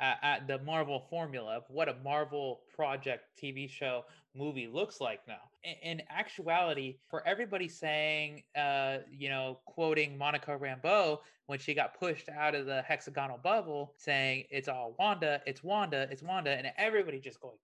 uh, 0.00 0.14
at 0.22 0.46
the 0.46 0.58
Marvel 0.58 1.06
formula 1.08 1.56
of 1.56 1.64
what 1.68 1.88
a 1.88 1.96
Marvel 2.04 2.60
project 2.74 3.24
TV 3.42 3.68
show 3.68 4.04
movie 4.34 4.66
looks 4.66 5.00
like 5.00 5.20
now. 5.26 5.40
In, 5.64 5.98
in 5.98 6.02
actuality, 6.10 6.96
for 7.08 7.26
everybody 7.26 7.68
saying, 7.68 8.42
uh, 8.56 8.98
you 9.10 9.30
know, 9.30 9.58
quoting 9.64 10.18
Monica 10.18 10.58
Rambeau 10.58 11.18
when 11.46 11.58
she 11.58 11.74
got 11.74 11.98
pushed 11.98 12.28
out 12.28 12.54
of 12.54 12.66
the 12.66 12.82
hexagonal 12.82 13.38
bubble, 13.42 13.94
saying 13.96 14.44
it's 14.50 14.68
all 14.68 14.94
Wanda, 14.98 15.40
it's 15.46 15.64
Wanda, 15.64 16.08
it's 16.10 16.22
Wanda, 16.22 16.50
and 16.50 16.66
everybody 16.76 17.18
just 17.20 17.40
going 17.40 17.56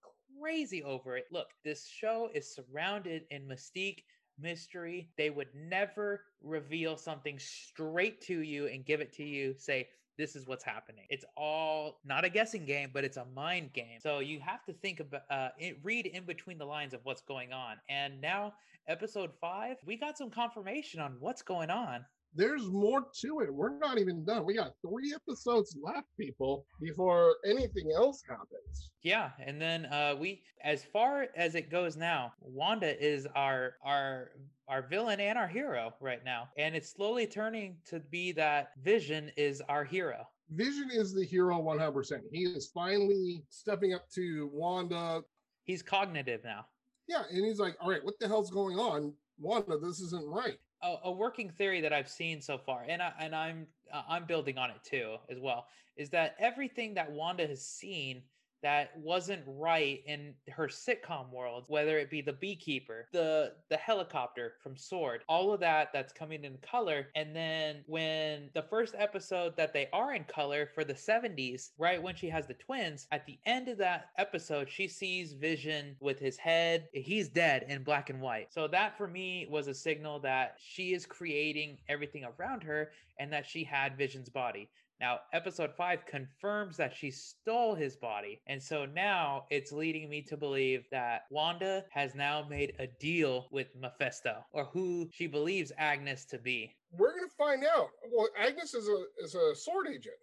crazy 0.43 0.83
over 0.83 1.17
it. 1.17 1.27
Look, 1.31 1.49
this 1.65 1.87
show 1.87 2.29
is 2.35 2.53
surrounded 2.55 3.23
in 3.31 3.47
mystique 3.47 4.01
mystery. 4.39 5.11
They 5.17 5.31
would 5.31 5.49
never 5.55 6.25
reveal 6.43 6.97
something 6.97 7.39
straight 7.39 8.21
to 8.23 8.41
you 8.41 8.67
and 8.67 8.85
give 8.85 9.01
it 9.01 9.13
to 9.15 9.23
you, 9.23 9.55
say, 9.59 9.89
this 10.19 10.37
is 10.37 10.47
what's 10.47 10.65
happening. 10.65 11.07
It's 11.09 11.25
all 11.37 12.01
not 12.05 12.25
a 12.25 12.29
guessing 12.29 12.67
game, 12.67 12.91
but 12.93 13.05
it's 13.05 13.17
a 13.17 13.25
mind 13.35 13.73
game. 13.73 13.99
So 14.01 14.19
you 14.19 14.41
have 14.41 14.65
to 14.67 14.73
think 14.73 15.01
about, 15.01 15.23
uh, 15.31 15.49
read 15.83 16.07
in 16.07 16.25
between 16.25 16.59
the 16.59 16.67
lines 16.67 16.93
of 16.93 17.01
what's 17.05 17.23
going 17.23 17.53
on. 17.53 17.77
And 17.89 18.21
now, 18.21 18.55
episode 18.89 19.31
five, 19.41 19.77
we 19.87 19.97
got 19.97 20.19
some 20.19 20.31
confirmation 20.31 21.01
on 21.01 21.17
what's 21.21 21.43
going 21.43 21.71
on. 21.71 22.05
There's 22.35 22.67
more 22.69 23.05
to 23.21 23.41
it. 23.41 23.53
We're 23.53 23.79
not 23.79 23.99
even 23.99 24.25
done. 24.25 24.45
We 24.45 24.55
got 24.55 24.73
three 24.87 25.15
episodes 25.15 25.77
left, 25.83 26.07
people, 26.19 26.65
before 26.81 27.37
anything 27.47 27.93
else 27.95 28.23
happens. 28.27 28.91
Yeah, 29.03 29.31
and 29.45 29.61
then 29.61 29.87
uh 29.87 30.17
we 30.19 30.43
as 30.65 30.85
far 30.85 31.27
as 31.37 31.55
it 31.55 31.71
goes 31.71 31.97
now, 31.97 32.33
Wanda 32.41 32.99
is 33.05 33.27
our 33.35 33.75
our 33.85 34.31
our 34.69 34.83
villain 34.83 35.21
and 35.21 35.37
our 35.37 35.49
hero 35.49 35.93
right 36.01 36.25
now. 36.25 36.49
And 36.57 36.75
it's 36.75 36.93
slowly 36.93 37.27
turning 37.27 37.77
to 37.87 38.01
be 38.01 38.33
that 38.33 38.71
Vision 38.83 39.31
is 39.37 39.61
our 39.69 39.85
hero. 39.85 40.27
Vision 40.51 40.89
is 40.91 41.15
the 41.15 41.25
hero 41.25 41.61
100%. 41.61 42.21
He 42.31 42.45
is 42.45 42.71
finally 42.73 43.45
stepping 43.51 43.95
up 43.95 44.09
to 44.15 44.51
Wanda. 44.53 45.23
He's 45.65 45.83
cognitive 45.83 46.43
now. 46.45 46.67
Yeah, 47.09 47.23
and 47.31 47.45
he's 47.45 47.59
like, 47.59 47.77
"All 47.81 47.91
right, 47.91 48.05
what 48.05 48.19
the 48.21 48.29
hell's 48.29 48.51
going 48.51 48.79
on? 48.79 49.13
Wanda, 49.39 49.79
this 49.79 50.01
isn't 50.01 50.27
right." 50.27 50.59
A, 50.83 50.97
a 51.05 51.11
working 51.11 51.51
theory 51.51 51.81
that 51.81 51.93
I've 51.93 52.09
seen 52.09 52.41
so 52.41 52.59
far, 52.59 52.85
and 52.89 53.03
I 53.03 53.13
and 53.19 53.35
I'm 53.35 53.67
uh, 53.93 54.03
I'm 54.09 54.25
building 54.25 54.59
on 54.59 54.71
it 54.71 54.83
too 54.85 55.17
as 55.31 55.39
well, 55.39 55.67
is 55.97 56.11
that 56.11 56.37
everything 56.39 56.95
that 56.95 57.11
Wanda 57.11 57.47
has 57.47 57.65
seen 57.65 58.23
that 58.63 58.97
wasn't 58.99 59.43
right 59.47 60.03
in 60.07 60.35
her 60.51 60.69
sitcom 60.69 61.31
world 61.33 61.65
whether 61.69 61.99
it 61.99 62.11
be 62.11 62.21
the 62.21 62.33
beekeeper 62.33 63.09
the 63.13 63.53
the 63.69 63.77
helicopter 63.77 64.55
from 64.63 64.77
SWORD 64.77 65.23
all 65.29 65.53
of 65.53 65.61
that 65.61 65.93
that's 65.93 66.13
coming 66.13 66.45
in 66.45 66.57
color. 66.59 67.09
And 67.15 67.35
then 67.35 67.85
when 67.87 68.51
the 68.55 68.63
first 68.63 68.95
episode 68.99 69.57
that 69.57 69.73
they 69.73 69.89
are 69.93 70.15
in 70.15 70.25
color 70.25 70.69
for 70.75 70.85
the 70.85 70.95
70s 70.95 71.71
right 71.79 72.03
when 72.03 72.15
she 72.15 72.29
has 72.29 72.47
the 72.47 72.55
twins 72.55 73.07
at 73.13 73.27
the 73.27 73.39
end 73.47 73.69
of 73.69 73.79
that 73.79 74.11
episode 74.19 74.69
she 74.69 74.89
sees 74.89 75.33
vision 75.33 75.97
with 76.01 76.19
his 76.19 76.37
head 76.37 76.89
he's 76.93 77.29
dead 77.29 77.67
in 77.69 77.83
black 77.83 78.11
and 78.11 78.21
white. 78.21 78.53
So 78.53 78.69
that 78.69 78.97
for 78.97 79.09
me 79.09 79.47
was 79.51 79.69
a 79.69 79.75
signal 79.75 80.21
that 80.21 80.57
she 80.59 80.93
is 80.93 81.07
creating 81.07 81.79
everything 81.89 82.25
around 82.39 82.63
her 82.63 82.91
and 83.19 83.33
that 83.33 83.47
she 83.47 83.65
had 83.65 83.97
vision's 83.97 84.29
body 84.29 84.69
now, 85.03 85.19
episode 85.33 85.73
five 85.77 86.07
confirms 86.07 86.77
that 86.77 86.95
she 86.95 87.11
stole 87.11 87.75
his 87.75 87.97
body. 87.97 88.41
And 88.47 88.63
so 88.63 88.87
now 88.87 89.47
it's 89.51 89.73
leading 89.73 90.09
me 90.09 90.23
to 90.23 90.37
believe 90.37 90.85
that 90.93 91.23
Wanda 91.29 91.85
has 91.91 92.15
now 92.15 92.47
made 92.49 92.75
a 92.79 92.87
deal 93.01 93.49
with 93.51 93.67
Mephisto 93.77 94.45
or 94.53 94.67
who 94.67 95.09
she 95.13 95.27
believes 95.27 95.73
Agnes 95.77 96.25
to 96.27 96.39
be. 96.39 96.77
We're 96.93 97.17
going 97.17 97.29
to 97.29 97.35
find 97.37 97.65
out. 97.65 97.89
Well, 98.13 98.29
Agnes 98.41 98.75
is 98.75 98.89
a, 98.89 99.25
is 99.25 99.35
a 99.35 99.57
SWORD 99.57 99.89
agent. 99.89 100.15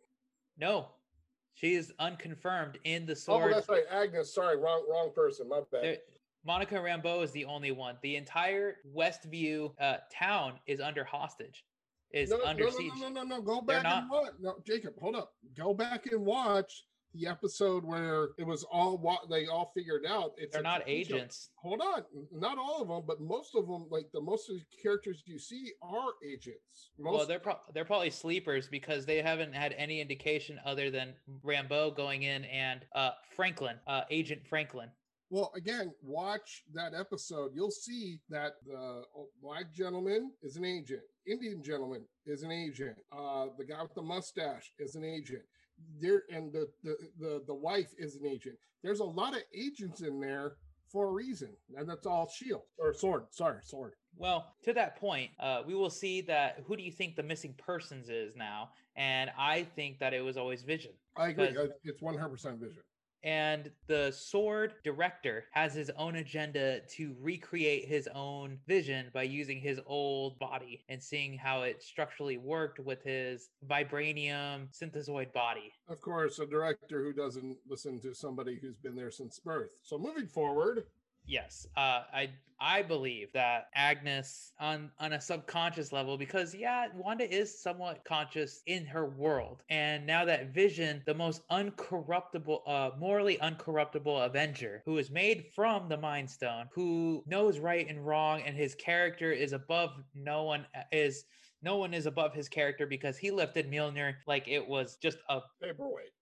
No, 0.58 0.88
she 1.56 1.74
is 1.74 1.92
unconfirmed 2.00 2.80
in 2.86 3.06
the 3.06 3.18
SWORD. 3.18 3.52
Oh, 3.52 3.56
that's 3.56 3.68
right. 3.68 3.84
Agnes. 3.92 4.34
Sorry, 4.34 4.56
wrong 4.56 4.86
wrong 4.90 5.12
person. 5.14 5.50
My 5.50 5.60
bad. 5.72 5.84
There- 5.84 5.98
Monica 6.46 6.76
Rambeau 6.76 7.22
is 7.22 7.32
the 7.32 7.44
only 7.44 7.72
one. 7.72 7.98
The 8.02 8.16
entire 8.16 8.78
Westview 8.96 9.74
uh, 9.78 9.98
town 10.10 10.54
is 10.68 10.80
under 10.80 11.04
hostage, 11.04 11.66
is 12.12 12.30
no, 12.30 12.38
no, 12.38 12.46
under 12.46 12.64
no, 12.66 12.70
siege. 12.72 12.92
no, 13.00 13.10
no, 13.10 13.24
no, 13.24 13.38
no. 13.38 13.42
Go 13.42 13.62
back 13.62 13.86
and 13.86 14.10
watch. 14.10 14.32
No, 14.40 14.56
Jacob, 14.66 14.94
hold 15.00 15.16
up. 15.16 15.34
Go 15.58 15.74
back 15.74 16.06
and 16.12 16.26
watch 16.26 16.84
the 17.16 17.26
episode 17.26 17.84
where 17.84 18.30
it 18.38 18.46
was 18.46 18.64
all 18.72 18.96
what 18.98 19.30
they 19.32 19.48
all 19.48 19.72
figured 19.76 20.06
out. 20.08 20.34
It's 20.38 20.54
They're 20.54 20.62
not 20.62 20.82
show. 20.82 20.88
agents. 20.88 21.50
Hold 21.56 21.82
on, 21.82 22.04
not 22.32 22.58
all 22.60 22.82
of 22.84 22.88
them, 22.88 23.02
but 23.08 23.20
most 23.20 23.56
of 23.56 23.68
them, 23.68 23.88
like 23.90 24.06
the 24.14 24.22
most 24.22 24.48
of 24.50 24.56
the 24.58 24.62
characters 24.82 25.24
you 25.26 25.40
see, 25.40 25.72
are 25.82 26.12
agents. 26.24 26.92
Most, 27.00 27.18
Well, 27.18 27.26
they're 27.26 27.40
pro- 27.40 27.60
they're 27.74 27.86
probably 27.86 28.12
sleepers 28.12 28.68
because 28.68 29.06
they 29.08 29.22
haven't 29.24 29.54
had 29.54 29.74
any 29.78 30.02
indication 30.02 30.60
other 30.66 30.92
than 30.92 31.16
Rambeau 31.44 31.96
going 31.96 32.24
in 32.24 32.46
and 32.46 32.86
uh, 32.94 33.12
Franklin, 33.36 33.78
uh, 33.88 34.02
Agent 34.12 34.42
Franklin. 34.48 34.90
Well, 35.30 35.52
again, 35.56 35.94
watch 36.02 36.64
that 36.74 36.94
episode. 36.94 37.52
You'll 37.54 37.70
see 37.72 38.20
that 38.30 38.54
the 38.66 39.04
black 39.42 39.72
gentleman 39.72 40.32
is 40.42 40.56
an 40.56 40.66
agent. 40.66 41.02
Indian 41.28 41.62
gentleman 41.62 42.04
is 42.26 42.42
an 42.42 42.52
agent. 42.52 42.98
Uh, 43.12 43.48
the 43.58 43.66
guy 43.66 43.82
with 43.82 43.94
the 43.94 44.02
mustache 44.02 44.72
is 44.80 44.96
an 44.96 45.04
agent. 45.04 45.44
There 46.02 46.24
and 46.30 46.52
the, 46.52 46.68
the 46.84 46.98
the 47.20 47.44
the 47.48 47.54
wife 47.54 47.94
is 47.98 48.16
an 48.16 48.26
agent. 48.26 48.56
There's 48.84 49.00
a 49.00 49.06
lot 49.06 49.34
of 49.34 49.44
agents 49.54 50.02
in 50.02 50.20
there 50.20 50.56
for 50.92 51.08
a 51.08 51.12
reason, 51.12 51.50
and 51.78 51.88
that's 51.88 52.06
all 52.06 52.28
Shield 52.28 52.64
or 52.78 52.94
Sword. 52.94 53.26
Sorry, 53.30 53.60
Sword. 53.64 53.94
Well, 54.18 54.52
to 54.64 54.74
that 54.74 54.98
point, 54.98 55.30
uh, 55.40 55.62
we 55.66 55.76
will 55.76 55.90
see 55.90 56.22
that 56.22 56.64
who 56.66 56.76
do 56.76 56.84
you 56.84 56.92
think 56.92 57.16
the 57.16 57.24
missing 57.24 57.54
persons 57.58 58.10
is 58.10 58.36
now? 58.36 58.72
And 58.96 59.32
I 59.38 59.64
think 59.64 60.00
that 60.00 60.14
it 60.14 60.22
was 60.22 60.36
always 60.36 60.64
Vision. 60.64 60.92
I 61.16 61.30
agree. 61.30 61.56
It's 61.84 62.02
100 62.02 62.28
percent 62.30 62.60
Vision. 62.60 62.82
And 63.24 63.70
the 63.88 64.12
SWORD 64.12 64.76
director 64.84 65.46
has 65.52 65.74
his 65.74 65.92
own 65.98 66.16
agenda 66.16 66.80
to 66.96 67.16
recreate 67.20 67.86
his 67.86 68.08
own 68.16 68.60
vision 68.66 69.08
by 69.14 69.24
using 69.24 69.60
his 69.60 69.80
old 69.86 70.40
body 70.40 70.86
and 70.88 71.04
seeing 71.04 71.38
how 71.38 71.64
it 71.64 71.84
structurally 71.84 72.38
worked 72.38 72.80
with 72.80 73.04
his 73.04 73.50
vibranium 73.70 74.68
synthesoid 74.72 75.34
body. 75.34 75.74
Of 75.90 76.00
course, 76.02 76.40
a 76.40 76.46
director 76.46 77.04
who 77.04 77.14
doesn't 77.14 77.58
listen 77.68 78.00
to 78.02 78.14
somebody 78.14 78.58
who's 78.62 78.78
been 78.78 78.96
there 78.96 79.12
since 79.12 79.40
birth. 79.40 79.72
So 79.84 79.98
moving 79.98 80.28
forward, 80.28 80.86
Yes, 81.30 81.68
uh, 81.78 82.02
I 82.12 82.32
I 82.60 82.82
believe 82.82 83.32
that 83.34 83.68
Agnes 83.76 84.52
on 84.60 84.90
on 85.00 85.14
a 85.14 85.22
subconscious 85.22 85.94
level, 85.94 86.18
because 86.18 86.56
yeah, 86.56 86.88
Wanda 86.96 87.32
is 87.32 87.62
somewhat 87.62 88.04
conscious 88.04 88.64
in 88.66 88.84
her 88.88 89.06
world, 89.06 89.62
and 89.70 90.08
now 90.08 90.26
that 90.26 90.56
Vision, 90.56 91.04
the 91.06 91.14
most 91.14 91.48
uncorruptible, 91.50 92.62
uh, 92.66 92.92
morally 92.98 93.38
uncorruptible 93.44 94.26
Avenger, 94.26 94.82
who 94.86 94.98
is 94.98 95.12
made 95.12 95.46
from 95.54 95.88
the 95.88 95.98
Mind 95.98 96.28
Stone, 96.28 96.66
who 96.74 97.24
knows 97.28 97.60
right 97.60 97.88
and 97.88 98.04
wrong, 98.04 98.42
and 98.42 98.58
his 98.58 98.74
character 98.74 99.32
is 99.32 99.54
above 99.54 99.92
no 100.16 100.44
one 100.44 100.66
uh, 100.76 100.82
is. 100.92 101.26
No 101.62 101.76
one 101.76 101.94
is 101.94 102.06
above 102.06 102.34
his 102.34 102.48
character 102.48 102.88
because 102.88 103.18
he 103.18 103.32
lifted 103.32 103.70
Mjolnir 103.70 104.16
like 104.26 104.48
it 104.48 104.66
was 104.66 104.96
just 104.96 105.18
a 105.28 105.42
paperweight. 105.62 106.14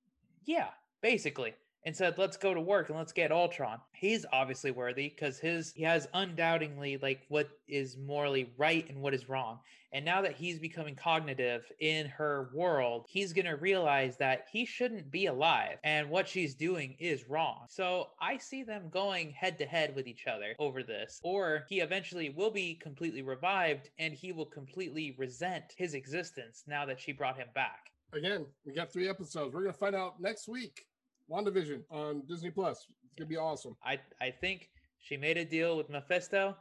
yeah, 0.45 0.69
basically. 1.01 1.53
And 1.87 1.95
said, 1.95 2.17
let's 2.17 2.35
go 2.35 2.53
to 2.53 2.59
work 2.59 2.89
and 2.89 2.97
let's 2.97 3.13
get 3.13 3.31
Ultron. 3.31 3.79
He's 3.93 4.25
obviously 4.33 4.71
worthy 4.71 5.07
because 5.07 5.39
his 5.39 5.71
he 5.73 5.83
has 5.83 6.05
undoubtedly 6.13 6.97
like 6.97 7.21
what 7.29 7.47
is 7.65 7.95
morally 7.95 8.51
right 8.57 8.85
and 8.89 8.99
what 9.01 9.13
is 9.13 9.29
wrong. 9.29 9.59
And 9.93 10.03
now 10.03 10.21
that 10.21 10.35
he's 10.35 10.59
becoming 10.59 10.95
cognitive 10.95 11.63
in 11.79 12.07
her 12.07 12.49
world, 12.53 13.05
he's 13.07 13.31
gonna 13.31 13.55
realize 13.55 14.17
that 14.17 14.47
he 14.51 14.65
shouldn't 14.65 15.09
be 15.09 15.27
alive 15.27 15.77
and 15.85 16.09
what 16.09 16.27
she's 16.27 16.55
doing 16.55 16.97
is 16.99 17.29
wrong. 17.29 17.67
So 17.69 18.09
I 18.19 18.35
see 18.35 18.63
them 18.63 18.89
going 18.89 19.31
head 19.31 19.57
to 19.59 19.65
head 19.65 19.95
with 19.95 20.07
each 20.07 20.27
other 20.27 20.55
over 20.59 20.83
this. 20.83 21.21
Or 21.23 21.63
he 21.69 21.79
eventually 21.79 22.31
will 22.31 22.51
be 22.51 22.75
completely 22.75 23.21
revived 23.21 23.91
and 23.97 24.13
he 24.13 24.33
will 24.33 24.45
completely 24.47 25.15
resent 25.17 25.63
his 25.77 25.93
existence 25.93 26.65
now 26.67 26.85
that 26.85 26.99
she 26.99 27.13
brought 27.13 27.37
him 27.37 27.47
back. 27.55 27.93
Again, 28.11 28.45
we 28.65 28.73
got 28.73 28.91
three 28.91 29.07
episodes. 29.07 29.53
We're 29.53 29.61
gonna 29.61 29.71
find 29.71 29.95
out 29.95 30.19
next 30.19 30.49
week. 30.49 30.86
WandaVision 31.29 31.83
on 31.91 32.23
Disney 32.27 32.51
Plus. 32.51 32.87
It's 33.05 33.15
gonna 33.17 33.27
be 33.27 33.37
awesome. 33.37 33.75
I 33.83 33.99
I 34.21 34.31
think 34.31 34.69
she 34.99 35.17
made 35.17 35.37
a 35.37 35.45
deal 35.45 35.77
with 35.77 35.89
Mephisto 35.89 36.55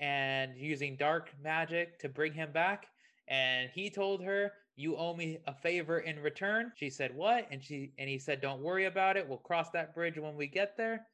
and 0.00 0.56
using 0.56 0.96
dark 0.96 1.32
magic 1.42 1.98
to 2.00 2.08
bring 2.08 2.32
him 2.32 2.52
back 2.52 2.86
and 3.28 3.70
he 3.74 3.90
told 3.90 4.22
her 4.22 4.52
you 4.76 4.96
owe 4.96 5.14
me 5.14 5.38
a 5.46 5.54
favor 5.54 5.98
in 5.98 6.20
return. 6.20 6.72
She 6.76 6.88
said 6.88 7.14
what? 7.14 7.46
And 7.50 7.62
she 7.62 7.92
and 7.98 8.08
he 8.08 8.18
said 8.18 8.40
don't 8.40 8.62
worry 8.62 8.86
about 8.86 9.16
it. 9.16 9.28
We'll 9.28 9.38
cross 9.38 9.70
that 9.70 9.94
bridge 9.94 10.18
when 10.18 10.36
we 10.36 10.46
get 10.46 10.76
there. 10.76 11.06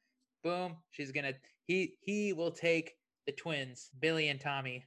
Boom. 0.43 0.75
She's 0.91 1.11
to 1.11 1.33
he 1.65 1.95
he 2.01 2.33
will 2.33 2.51
take 2.51 2.93
the 3.25 3.31
twins, 3.31 3.89
Billy 3.99 4.29
and 4.29 4.39
Tommy. 4.39 4.83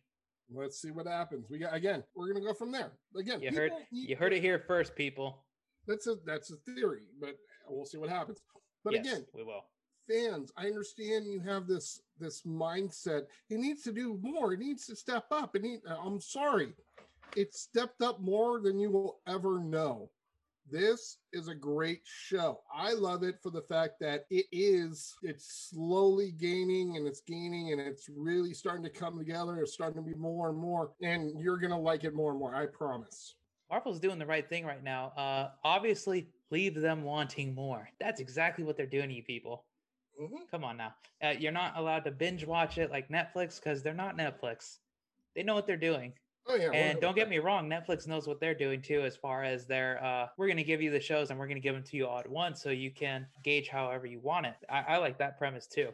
Let's 0.51 0.81
see 0.81 0.93
what 0.93 1.07
happens. 1.07 1.47
We 1.51 1.59
got 1.59 1.75
again. 1.75 2.05
We're 2.15 2.33
gonna 2.33 2.45
go 2.45 2.55
from 2.55 2.73
there. 2.73 2.93
Again, 3.17 3.43
You 3.43 3.51
heard 3.51 3.73
you 3.91 4.17
heard 4.17 4.33
it 4.33 4.41
here 4.41 4.65
first, 4.67 4.95
people. 4.95 5.45
That's 5.87 6.07
a 6.07 6.17
that's 6.25 6.53
a 6.53 6.57
theory, 6.57 7.03
but 7.21 7.35
we'll 7.71 7.87
see 7.87 7.99
what 7.99 8.11
happens. 8.11 8.39
But 8.85 8.95
yes, 8.95 9.07
again, 9.07 9.27
we 9.35 9.43
will. 9.43 9.65
fans, 10.09 10.53
I 10.57 10.67
understand 10.67 11.27
you 11.27 11.41
have 11.41 11.67
this 11.67 12.03
this 12.19 12.43
mindset. 12.43 13.27
He 13.49 13.57
needs 13.57 13.83
to 13.83 13.93
do 13.93 14.19
more. 14.23 14.53
He 14.53 14.57
needs 14.57 14.87
to 14.87 14.97
step 14.97 15.27
up. 15.31 15.55
And 15.55 15.65
he, 15.65 15.79
I'm 15.89 16.21
sorry, 16.21 16.73
it 17.37 17.55
stepped 17.55 18.03
up 18.03 18.21
more 18.21 18.61
than 18.61 18.79
you 18.79 18.91
will 18.91 19.21
ever 19.27 19.61
know. 19.61 20.11
This 20.71 21.17
is 21.33 21.49
a 21.49 21.55
great 21.55 22.03
show. 22.05 22.61
I 22.75 22.93
love 22.93 23.23
it 23.23 23.37
for 23.43 23.51
the 23.51 23.63
fact 23.63 23.95
that 24.01 24.27
it 24.29 24.45
is 24.53 25.15
it's 25.23 25.71
slowly 25.71 26.33
gaining 26.33 26.99
and 26.99 27.07
it's 27.07 27.23
gaining 27.23 27.73
and 27.73 27.81
it's 27.81 28.09
really 28.15 28.53
starting 28.53 28.85
to 28.85 28.91
come 28.91 29.17
together. 29.17 29.57
It's 29.61 29.73
starting 29.73 30.03
to 30.03 30.07
be 30.07 30.15
more 30.15 30.51
and 30.51 30.59
more, 30.59 30.93
and 31.01 31.41
you're 31.41 31.57
gonna 31.57 31.81
like 31.81 32.05
it 32.05 32.15
more 32.15 32.33
and 32.33 32.39
more. 32.39 32.55
I 32.55 32.67
promise. 32.67 33.35
Marvel's 33.71 34.01
doing 34.01 34.19
the 34.19 34.27
right 34.27 34.49
thing 34.49 34.65
right 34.65 34.83
now. 34.83 35.13
Uh, 35.17 35.51
obviously, 35.65 36.29
leave 36.51 36.75
them 36.75 37.03
wanting 37.03 37.55
more. 37.55 37.89
That's 38.01 38.21
exactly 38.21 38.65
what 38.65 38.77
they're 38.77 38.87
doing 38.87 39.09
to 39.09 39.15
you 39.15 39.23
people. 39.23 39.65
Mhm. 40.21 40.49
Come 40.51 40.65
on 40.65 40.77
now. 40.77 40.95
Uh, 41.23 41.35
you're 41.39 41.53
not 41.53 41.77
allowed 41.77 42.05
to 42.05 42.11
binge 42.11 42.45
watch 42.47 42.79
it 42.79 42.91
like 42.91 43.09
Netflix 43.09 43.61
because 43.61 43.83
they're 43.83 43.95
not 43.95 44.17
Netflix. 44.17 44.79
They 45.35 45.43
know 45.43 45.55
what 45.55 45.67
they're 45.67 45.77
doing. 45.77 46.13
Oh 46.51 46.55
yeah, 46.57 46.71
And 46.73 46.99
don't 47.01 47.15
get 47.15 47.27
100%. 47.27 47.31
me 47.31 47.39
wrong, 47.41 47.69
Netflix 47.69 48.07
knows 48.09 48.27
what 48.27 48.41
they're 48.41 48.55
doing 48.55 48.81
too, 48.81 49.03
as 49.03 49.15
far 49.17 49.45
as 49.45 49.67
their, 49.67 50.03
uh, 50.03 50.29
we're 50.39 50.47
going 50.47 50.57
to 50.57 50.65
give 50.65 50.81
you 50.81 50.91
the 50.91 50.99
shows 50.99 51.29
and 51.31 51.39
we're 51.39 51.47
going 51.47 51.59
to 51.59 51.61
give 51.63 51.75
them 51.75 51.85
to 51.85 51.97
you 51.97 52.07
all 52.07 52.19
at 52.19 52.29
once 52.29 52.63
so 52.63 52.71
you 52.71 52.91
can 52.91 53.27
gauge 53.45 53.69
however 53.69 54.07
you 54.07 54.19
want 54.21 54.47
it. 54.47 54.55
I, 54.71 54.81
I 54.95 54.97
like 54.97 55.19
that 55.19 55.37
premise 55.39 55.67
too. 55.67 55.93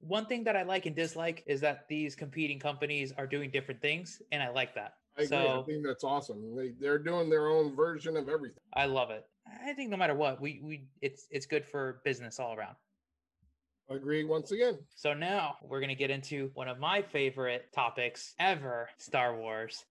one 0.00 0.26
thing 0.26 0.42
that 0.42 0.56
I 0.56 0.64
like 0.64 0.86
and 0.86 0.96
dislike 0.96 1.44
is 1.46 1.60
that 1.60 1.86
these 1.88 2.16
competing 2.16 2.58
companies 2.58 3.12
are 3.12 3.26
doing 3.28 3.50
different 3.52 3.80
things, 3.80 4.20
and 4.32 4.42
I 4.42 4.48
like 4.48 4.74
that. 4.74 4.94
I 5.16 5.22
agree. 5.22 5.36
I 5.38 5.62
think 5.62 5.86
that's 5.86 6.02
awesome. 6.02 6.56
They 6.56 6.70
they're 6.70 6.98
doing 6.98 7.30
their 7.30 7.46
own 7.46 7.76
version 7.76 8.16
of 8.16 8.28
everything. 8.28 8.58
I 8.74 8.86
love 8.86 9.10
it. 9.10 9.24
I 9.46 9.72
think 9.72 9.90
no 9.90 9.96
matter 9.96 10.14
what, 10.14 10.40
we 10.40 10.60
we 10.62 10.84
it's 11.00 11.26
it's 11.30 11.46
good 11.46 11.64
for 11.64 12.00
business 12.04 12.38
all 12.38 12.54
around. 12.54 12.76
I 13.90 13.94
agree 13.94 14.24
once 14.24 14.52
again. 14.52 14.78
So 14.94 15.12
now 15.14 15.56
we're 15.62 15.80
gonna 15.80 15.94
get 15.94 16.10
into 16.10 16.50
one 16.54 16.68
of 16.68 16.78
my 16.78 17.02
favorite 17.02 17.72
topics 17.74 18.34
ever: 18.38 18.88
Star 18.98 19.36
Wars. 19.36 19.84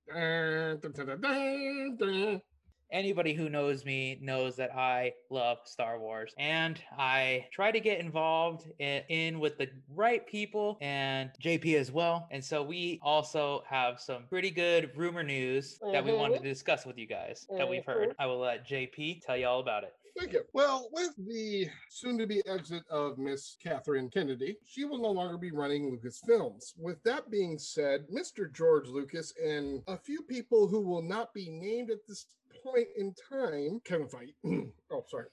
Anybody 2.91 3.33
who 3.33 3.49
knows 3.49 3.85
me 3.85 4.19
knows 4.21 4.55
that 4.57 4.75
I 4.75 5.13
love 5.29 5.59
Star 5.63 5.97
Wars, 5.97 6.33
and 6.37 6.81
I 6.97 7.47
try 7.53 7.71
to 7.71 7.79
get 7.79 7.99
involved 7.99 8.69
in, 8.79 9.01
in 9.07 9.39
with 9.39 9.57
the 9.57 9.69
right 9.93 10.27
people 10.27 10.77
and 10.81 11.29
JP 11.41 11.75
as 11.75 11.91
well. 11.91 12.27
And 12.31 12.43
so 12.43 12.61
we 12.61 12.99
also 13.01 13.63
have 13.65 13.99
some 13.99 14.23
pretty 14.27 14.51
good 14.51 14.91
rumor 14.95 15.23
news 15.23 15.79
that 15.93 16.03
we 16.03 16.11
wanted 16.11 16.35
mm-hmm. 16.35 16.43
to 16.43 16.49
discuss 16.49 16.85
with 16.85 16.97
you 16.97 17.07
guys 17.07 17.47
that 17.57 17.67
we've 17.67 17.85
heard. 17.85 18.09
Mm-hmm. 18.09 18.21
I 18.21 18.25
will 18.25 18.39
let 18.39 18.67
JP 18.67 19.21
tell 19.21 19.37
you 19.37 19.47
all 19.47 19.61
about 19.61 19.83
it. 19.83 19.93
Thank 20.17 20.33
you. 20.33 20.43
Well, 20.53 20.89
with 20.91 21.13
the 21.17 21.67
soon 21.89 22.17
to 22.17 22.27
be 22.27 22.45
exit 22.45 22.83
of 22.89 23.17
Miss 23.17 23.57
Catherine 23.63 24.09
Kennedy, 24.09 24.57
she 24.65 24.83
will 24.83 24.99
no 24.99 25.11
longer 25.11 25.37
be 25.37 25.51
running 25.51 25.89
Lucasfilms. 25.91 26.73
With 26.77 27.01
that 27.03 27.31
being 27.31 27.57
said, 27.57 28.05
Mr. 28.13 28.53
George 28.53 28.87
Lucas 28.87 29.33
and 29.43 29.81
a 29.87 29.97
few 29.97 30.21
people 30.23 30.67
who 30.67 30.81
will 30.81 31.01
not 31.01 31.33
be 31.33 31.49
named 31.49 31.89
at 31.91 32.05
this 32.07 32.25
point 32.63 32.87
in 32.97 33.13
time, 33.29 33.81
Kevin 33.83 34.07
Feige, 34.07 34.69
oh, 34.91 35.03
sorry, 35.09 35.27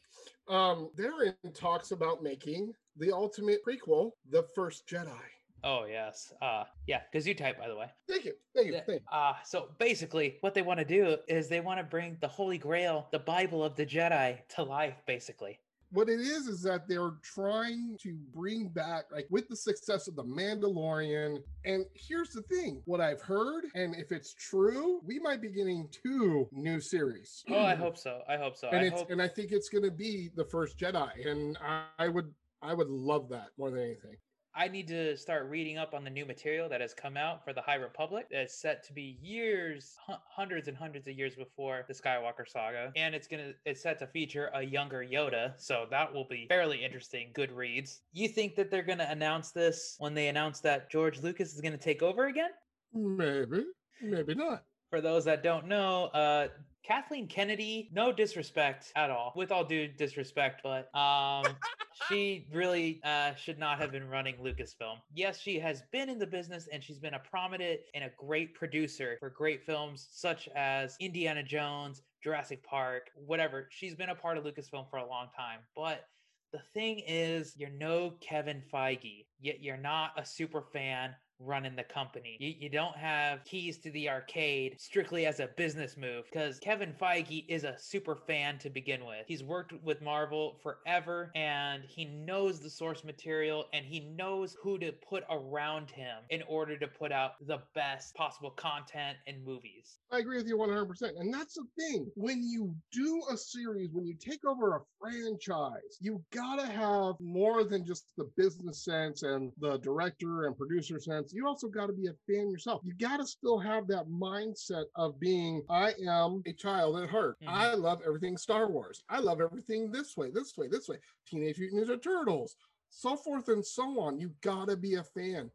um, 0.49 0.91
they're 0.97 1.35
in 1.45 1.53
talks 1.53 1.91
about 1.91 2.23
making 2.23 2.73
the 2.97 3.13
ultimate 3.13 3.61
prequel, 3.67 4.13
The 4.31 4.45
First 4.55 4.87
Jedi. 4.87 5.21
Oh 5.65 5.87
yes, 5.87 6.33
uh, 6.41 6.65
yeah, 6.87 7.01
because 7.11 7.27
you 7.27 7.35
type 7.35 7.59
by 7.59 7.69
the 7.69 7.77
way. 7.77 7.87
Thank 8.09 8.25
you. 8.25 8.33
Thank 8.55 8.69
you. 8.69 8.73
Thank 8.75 8.89
you. 8.89 9.01
Uh, 9.11 9.35
so 9.45 9.69
basically, 9.79 10.37
what 10.41 10.55
they 10.55 10.63
want 10.63 10.79
to 10.79 10.85
do 10.85 11.17
is 11.27 11.49
they 11.49 11.61
want 11.61 11.81
to 11.81 11.85
bring 11.85 12.17
the 12.21 12.29
Holy 12.29 12.59
Grail, 12.59 13.09
the 13.11 13.19
Bible 13.19 13.65
of 13.65 13.75
the 13.75 13.85
Jedi, 13.85 14.39
to 14.55 14.63
life. 14.63 14.95
Basically, 15.07 15.59
what 15.91 16.09
it 16.09 16.21
is 16.21 16.47
is 16.47 16.63
that 16.63 16.87
they're 16.87 17.15
trying 17.23 17.97
to 18.01 18.17
bring 18.35 18.69
back 18.69 19.05
like 19.11 19.27
with 19.31 19.49
the 19.49 19.57
success 19.57 20.07
of 20.09 20.17
the 20.17 20.25
mandalorian 20.25 21.43
and 21.65 21.85
here's 21.95 22.31
the 22.31 22.43
thing 22.43 22.83
what 22.85 23.01
i've 23.01 23.23
heard 23.23 23.65
and 23.75 23.95
if 23.97 24.13
it's 24.13 24.35
true 24.35 25.01
we 25.05 25.19
might 25.19 25.41
be 25.41 25.49
getting 25.49 25.89
two 25.91 26.49
new 26.53 26.81
series 26.81 27.45
oh, 27.51 27.59
I 27.59 27.75
hope 27.75 27.97
so. 27.97 28.21
I 28.29 28.37
hope 28.37 28.57
so. 28.57 28.69
and 28.69 28.81
I 28.81 28.85
it's 28.85 29.01
hope 29.01 29.11
and 29.11 29.23
i 29.23 29.29
think 29.29 29.53
it's 29.53 29.69
going 29.69 29.85
to 29.85 29.91
be 29.91 30.31
the 30.37 30.45
first 30.45 30.79
jedi 30.79 31.27
and 31.27 31.57
I, 31.65 31.85
I 31.99 32.09
would 32.09 32.33
i 32.63 32.75
would 32.75 32.89
love 32.89 33.29
that 33.31 33.49
more 33.57 33.71
than 33.71 33.81
anything 33.81 34.17
I 34.59 34.67
need 34.67 34.89
to 34.89 35.17
start 35.17 35.49
reading 35.49 35.79
up 35.79 35.95
on 35.95 36.03
the 36.03 36.11
new 36.11 36.27
material 36.27 36.69
that 36.69 36.81
has 36.81 36.93
come 36.93 37.17
out 37.17 37.45
for 37.45 37.53
the 37.53 37.61
High 37.61 37.77
Republic. 37.77 38.27
That's 38.29 38.53
set 38.53 38.85
to 38.89 38.93
be 38.93 39.17
years, 39.23 39.97
hu- 40.05 40.15
hundreds 40.29 40.67
and 40.67 40.77
hundreds 40.77 41.07
of 41.07 41.17
years 41.17 41.37
before 41.37 41.85
the 41.87 41.95
Skywalker 41.95 42.45
saga, 42.45 42.91
and 42.97 43.15
it's 43.15 43.29
gonna 43.29 43.53
it's 43.65 43.81
set 43.81 44.01
to 44.01 44.09
feature 44.09 44.51
a 44.55 44.63
younger 44.63 45.07
Yoda, 45.09 45.53
so 45.59 45.87
that 45.93 46.13
will 46.13 46.27
be 46.29 46.47
fairly 46.49 46.85
interesting. 46.85 47.29
Good 47.35 47.53
reads. 47.53 48.01
You 48.13 48.27
think 48.27 48.57
that 48.57 48.69
they're 48.69 48.83
gonna 48.83 49.07
announce 49.09 49.53
this 49.53 49.95
when 50.01 50.13
they 50.13 50.27
announce 50.27 50.59
that 50.61 50.91
George 50.91 51.23
Lucas 51.23 51.55
is 51.55 51.61
gonna 51.61 51.79
take 51.79 52.03
over 52.03 52.27
again? 52.27 52.51
maybe 52.93 53.65
maybe 54.03 54.35
not 54.35 54.65
For 54.91 55.01
those 55.01 55.25
that 55.27 55.45
don't 55.45 55.69
know, 55.69 56.07
uh, 56.07 56.49
Kathleen 56.83 57.29
Kennedy, 57.29 57.91
no 57.93 58.11
disrespect 58.11 58.93
at 58.97 59.09
all, 59.09 59.33
with 59.37 59.53
all 59.53 59.63
due 59.65 59.87
disrespect, 59.87 60.63
but 60.65 60.93
um, 60.99 61.45
she 62.09 62.47
really 62.53 63.01
uh, 63.05 63.35
should 63.35 63.59
not 63.59 63.79
have 63.79 63.93
been 63.93 64.09
running 64.09 64.37
Lucasfilm. 64.37 64.97
Yes, 65.15 65.39
she 65.39 65.59
has 65.59 65.83
been 65.93 66.09
in 66.09 66.19
the 66.19 66.27
business 66.27 66.69
and 66.73 66.83
she's 66.83 66.99
been 66.99 67.15
a 67.15 67.19
prominent 67.19 67.81
and 67.95 68.05
a 68.05 68.11
great 68.17 68.55
producer 68.55 69.17
for 69.21 69.31
great 69.31 69.65
films 69.65 70.09
such 70.11 70.49
as 70.55 70.97
Indiana 71.01 71.43
Jones, 71.43 72.03
Jurassic 72.23 72.65
Park, 72.65 73.11
whatever. 73.15 73.69
She's 73.71 73.95
been 73.95 74.11
a 74.11 74.15
part 74.15 74.39
of 74.39 74.45
Lucasfilm 74.45 74.89
for 74.91 74.99
a 74.99 75.07
long 75.07 75.29
time, 75.37 75.61
but 75.75 76.05
the 76.53 76.61
thing 76.73 77.03
is, 77.07 77.55
you're 77.57 77.69
no 77.71 78.15
Kevin 78.21 78.63
Feige, 78.73 79.27
yet 79.39 79.63
you're 79.63 79.77
not 79.77 80.13
a 80.17 80.25
super 80.25 80.63
fan 80.63 81.15
running 81.41 81.77
the 81.77 81.85
company. 81.85 82.37
You, 82.41 82.55
you 82.59 82.69
don't 82.69 82.97
have 82.97 83.45
keys 83.45 83.79
to 83.79 83.91
the 83.91 84.09
arcade 84.09 84.81
strictly 84.81 85.27
as 85.27 85.41
a 85.41 85.49
business 85.57 85.97
move 85.97 86.25
because 86.31 86.59
Kevin 86.59 86.95
Feige 87.01 87.45
is 87.49 87.65
a 87.65 87.77
super 87.79 88.17
fan 88.17 88.59
to 88.59 88.71
begin 88.71 89.05
with. 89.05 89.25
He's 89.27 89.43
worked 89.43 89.73
with 89.83 90.03
Marvel 90.03 90.59
forever 90.63 91.31
and 91.35 91.83
he 91.85 92.05
knows 92.05 92.61
the 92.61 92.71
source 92.71 93.05
material 93.05 93.67
and 93.73 93.85
he 93.85 94.01
knows 94.01 94.57
who 94.63 94.79
to 94.79 94.93
put 94.93 95.25
around 95.31 95.91
him 95.91 96.19
in 96.31 96.43
order 96.49 96.79
to 96.79 96.87
put 96.87 97.13
out 97.13 97.33
the 97.47 97.61
best 97.75 98.15
possible 98.15 98.51
content 98.51 99.19
and 99.27 99.45
movies. 99.45 99.99
I 100.11 100.21
agree 100.21 100.39
with 100.39 100.47
you 100.47 100.57
100%. 100.57 101.19
And 101.19 101.33
that's 101.33 101.55
the 101.55 101.65
thing. 101.79 102.11
When 102.15 102.43
you 102.43 102.75
do 102.93 103.23
a 103.31 103.37
series, 103.37 103.93
when 103.93 104.07
you 104.07 104.15
take 104.15 104.45
over 104.47 104.77
a 104.77 104.81
franchise, 104.99 105.99
you 106.01 106.25
gotta 106.33 106.67
have 106.67 107.21
more 107.21 107.63
than 107.65 107.85
just 107.85 108.07
the 108.17 108.25
business 108.37 108.83
sense 108.85 109.23
and 109.23 109.53
the 109.59 109.77
director 109.79 110.47
and 110.47 110.57
producer 110.57 110.99
sense. 110.99 111.35
You 111.35 111.47
also 111.47 111.69
gotta 111.69 111.93
be 111.93 112.07
a 112.07 112.15
fan 112.27 112.51
yourself. 112.51 112.81
You 112.85 112.95
gotta 112.95 113.27
still 113.27 113.59
have 113.59 113.87
that 113.89 114.07
mindset 114.09 114.85
of 114.95 115.21
being, 115.21 115.63
I 115.69 115.93
am 116.07 116.43
a 116.47 116.55
child 116.55 116.99
at 117.01 117.11
heart. 117.11 117.39
Mhm. 117.43 117.49
I 117.49 117.75
love 117.75 118.01
everything 118.07 118.39
Star 118.39 118.71
Wars. 118.71 119.03
I 119.11 119.21
love 119.21 119.43
everything 119.43 119.91
this 119.91 120.17
way, 120.17 120.31
this 120.31 120.57
way, 120.57 120.69
this 120.69 120.89
way. 120.89 120.99
Teenage 121.27 121.59
Mutant 121.59 121.87
Ninja 121.87 122.03
Turtles, 122.03 122.57
so 122.89 123.15
forth 123.15 123.49
and 123.49 123.65
so 123.65 124.01
on. 124.01 124.19
You 124.19 124.35
gotta 124.41 124.77
be 124.77 124.95
a 124.95 125.05
fan. 125.05 125.51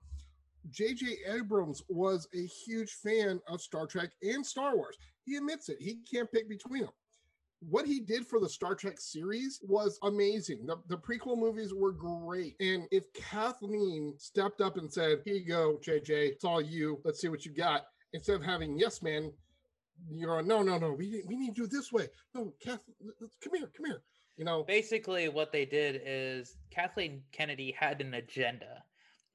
J.J. 0.69 1.17
Abrams 1.27 1.83
was 1.89 2.27
a 2.33 2.45
huge 2.45 2.91
fan 2.91 3.39
of 3.47 3.61
Star 3.61 3.85
Trek 3.85 4.11
and 4.21 4.45
Star 4.45 4.75
Wars. 4.75 4.97
He 5.25 5.35
admits 5.35 5.69
it. 5.69 5.77
He 5.79 5.99
can't 6.09 6.31
pick 6.31 6.49
between 6.49 6.81
them. 6.81 6.91
What 7.59 7.85
he 7.85 8.01
did 8.01 8.27
for 8.27 8.39
the 8.39 8.49
Star 8.49 8.75
Trek 8.75 8.99
series 8.99 9.61
was 9.63 9.97
amazing. 10.03 10.65
The, 10.65 10.77
the 10.89 10.97
prequel 10.97 11.37
movies 11.37 11.73
were 11.73 11.93
great. 11.93 12.55
And 12.59 12.87
if 12.91 13.11
Kathleen 13.13 14.15
stepped 14.17 14.59
up 14.59 14.77
and 14.77 14.91
said, 14.91 15.19
Here 15.23 15.35
you 15.35 15.45
go, 15.45 15.79
JJ, 15.81 16.09
it's 16.09 16.43
all 16.43 16.61
you. 16.61 16.99
Let's 17.05 17.21
see 17.21 17.29
what 17.29 17.45
you 17.45 17.53
got. 17.53 17.83
Instead 18.11 18.35
of 18.35 18.43
having 18.43 18.77
yes 18.77 19.01
man, 19.01 19.31
you're 20.11 20.27
going, 20.27 20.47
no, 20.47 20.61
no, 20.61 20.77
no, 20.77 20.91
we, 20.91 21.23
we 21.25 21.35
need 21.35 21.55
to 21.55 21.61
do 21.61 21.63
it 21.63 21.71
this 21.71 21.91
way. 21.91 22.07
No, 22.35 22.53
Kath, 22.59 22.79
come 23.41 23.53
here, 23.55 23.69
come 23.75 23.85
here. 23.85 24.01
You 24.37 24.45
know, 24.45 24.63
Basically, 24.63 25.29
what 25.29 25.51
they 25.51 25.65
did 25.65 26.01
is 26.05 26.57
Kathleen 26.71 27.21
Kennedy 27.31 27.75
had 27.77 28.01
an 28.01 28.15
agenda. 28.15 28.83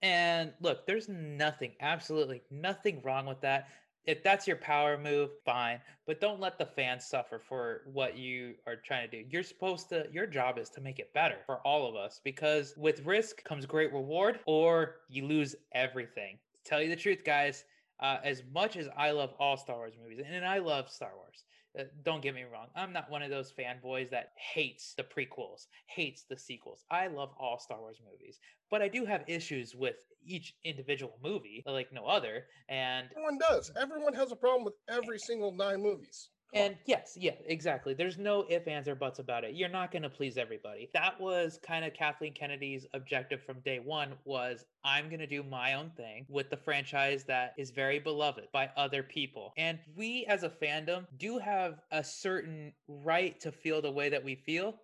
And 0.02 0.52
look, 0.60 0.86
there's 0.86 1.08
nothing, 1.08 1.72
absolutely 1.80 2.42
nothing 2.50 3.00
wrong 3.02 3.26
with 3.26 3.40
that. 3.40 3.68
If 4.04 4.22
that's 4.22 4.46
your 4.46 4.56
power 4.56 4.96
move, 4.96 5.30
fine. 5.44 5.80
But 6.06 6.20
don't 6.20 6.40
let 6.40 6.56
the 6.56 6.64
fans 6.64 7.04
suffer 7.04 7.38
for 7.38 7.82
what 7.92 8.16
you 8.16 8.54
are 8.66 8.76
trying 8.76 9.10
to 9.10 9.22
do. 9.22 9.28
You're 9.28 9.42
supposed 9.42 9.90
to, 9.90 10.06
your 10.10 10.26
job 10.26 10.56
is 10.58 10.70
to 10.70 10.80
make 10.80 10.98
it 10.98 11.12
better 11.12 11.36
for 11.44 11.56
all 11.58 11.86
of 11.86 11.94
us 11.94 12.20
because 12.24 12.72
with 12.78 13.04
risk 13.04 13.44
comes 13.44 13.66
great 13.66 13.92
reward 13.92 14.40
or 14.46 15.00
you 15.10 15.26
lose 15.26 15.56
everything. 15.72 16.38
To 16.54 16.70
tell 16.70 16.80
you 16.80 16.88
the 16.88 16.96
truth, 16.96 17.22
guys, 17.24 17.64
uh, 18.00 18.18
as 18.24 18.42
much 18.54 18.76
as 18.76 18.88
I 18.96 19.10
love 19.10 19.34
all 19.38 19.56
Star 19.56 19.76
Wars 19.76 19.94
movies, 20.02 20.24
and 20.24 20.46
I 20.46 20.58
love 20.58 20.88
Star 20.88 21.12
Wars, 21.16 21.44
uh, 21.78 21.84
don't 22.04 22.22
get 22.22 22.34
me 22.34 22.44
wrong. 22.44 22.68
I'm 22.74 22.92
not 22.92 23.10
one 23.10 23.22
of 23.22 23.30
those 23.30 23.52
fanboys 23.52 24.10
that 24.10 24.32
hates 24.36 24.94
the 24.94 25.04
prequels, 25.04 25.66
hates 25.86 26.24
the 26.28 26.38
sequels. 26.38 26.84
I 26.90 27.08
love 27.08 27.30
all 27.38 27.58
Star 27.58 27.78
Wars 27.78 28.00
movies, 28.04 28.38
but 28.70 28.82
I 28.82 28.88
do 28.88 29.04
have 29.04 29.24
issues 29.26 29.74
with 29.74 29.96
each 30.24 30.54
individual 30.64 31.18
movie, 31.22 31.62
like 31.66 31.92
no 31.92 32.06
other. 32.06 32.46
And 32.68 33.08
everyone 33.10 33.38
does. 33.38 33.70
Everyone 33.80 34.14
has 34.14 34.32
a 34.32 34.36
problem 34.36 34.64
with 34.64 34.74
every 34.88 35.18
single 35.18 35.52
nine 35.52 35.82
movies. 35.82 36.30
And 36.54 36.76
yes, 36.86 37.14
yeah, 37.20 37.32
exactly. 37.46 37.92
There's 37.92 38.16
no 38.16 38.46
if, 38.48 38.66
ands, 38.66 38.88
or 38.88 38.94
buts 38.94 39.18
about 39.18 39.44
it. 39.44 39.54
You're 39.54 39.68
not 39.68 39.90
going 39.92 40.02
to 40.02 40.08
please 40.08 40.38
everybody. 40.38 40.88
That 40.94 41.20
was 41.20 41.58
kind 41.62 41.84
of 41.84 41.92
Kathleen 41.92 42.32
Kennedy's 42.32 42.86
objective 42.94 43.42
from 43.42 43.60
day 43.60 43.80
one. 43.80 44.14
Was 44.24 44.64
I'm 44.82 45.08
going 45.08 45.20
to 45.20 45.26
do 45.26 45.42
my 45.42 45.74
own 45.74 45.90
thing 45.90 46.24
with 46.28 46.48
the 46.48 46.56
franchise 46.56 47.24
that 47.24 47.52
is 47.58 47.70
very 47.70 47.98
beloved 47.98 48.48
by 48.52 48.70
other 48.76 49.02
people. 49.02 49.52
And 49.58 49.78
we, 49.94 50.24
as 50.26 50.42
a 50.42 50.48
fandom, 50.48 51.06
do 51.18 51.38
have 51.38 51.80
a 51.92 52.02
certain 52.02 52.72
right 52.88 53.38
to 53.40 53.52
feel 53.52 53.82
the 53.82 53.90
way 53.90 54.08
that 54.08 54.24
we 54.24 54.34
feel. 54.34 54.74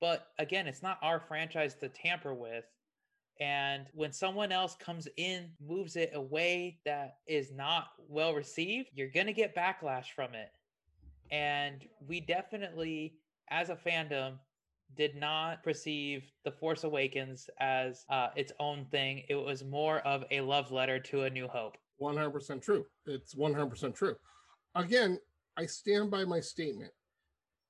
But 0.00 0.26
again, 0.38 0.66
it's 0.66 0.82
not 0.82 0.98
our 1.00 1.20
franchise 1.20 1.74
to 1.76 1.88
tamper 1.88 2.34
with. 2.34 2.64
And 3.40 3.86
when 3.94 4.12
someone 4.12 4.52
else 4.52 4.76
comes 4.76 5.08
in, 5.16 5.50
moves 5.66 5.96
it 5.96 6.12
away 6.14 6.78
that 6.84 7.16
is 7.26 7.50
not 7.50 7.86
well 8.08 8.34
received, 8.34 8.90
you're 8.94 9.08
going 9.08 9.26
to 9.26 9.32
get 9.32 9.56
backlash 9.56 10.12
from 10.14 10.34
it 10.34 10.50
and 11.30 11.86
we 12.06 12.20
definitely 12.20 13.14
as 13.50 13.70
a 13.70 13.76
fandom 13.76 14.38
did 14.96 15.16
not 15.16 15.62
perceive 15.62 16.22
the 16.44 16.50
force 16.50 16.84
awakens 16.84 17.48
as 17.60 18.04
uh, 18.10 18.28
its 18.36 18.52
own 18.60 18.84
thing 18.90 19.22
it 19.28 19.34
was 19.34 19.64
more 19.64 19.98
of 20.00 20.24
a 20.30 20.40
love 20.40 20.70
letter 20.70 20.98
to 20.98 21.22
a 21.22 21.30
new 21.30 21.48
hope 21.48 21.76
100% 22.00 22.62
true. 22.62 22.84
It's 23.06 23.34
100% 23.34 23.94
true. 23.94 24.16
Again, 24.74 25.18
I 25.56 25.66
stand 25.66 26.10
by 26.10 26.24
my 26.24 26.40
statement. 26.40 26.90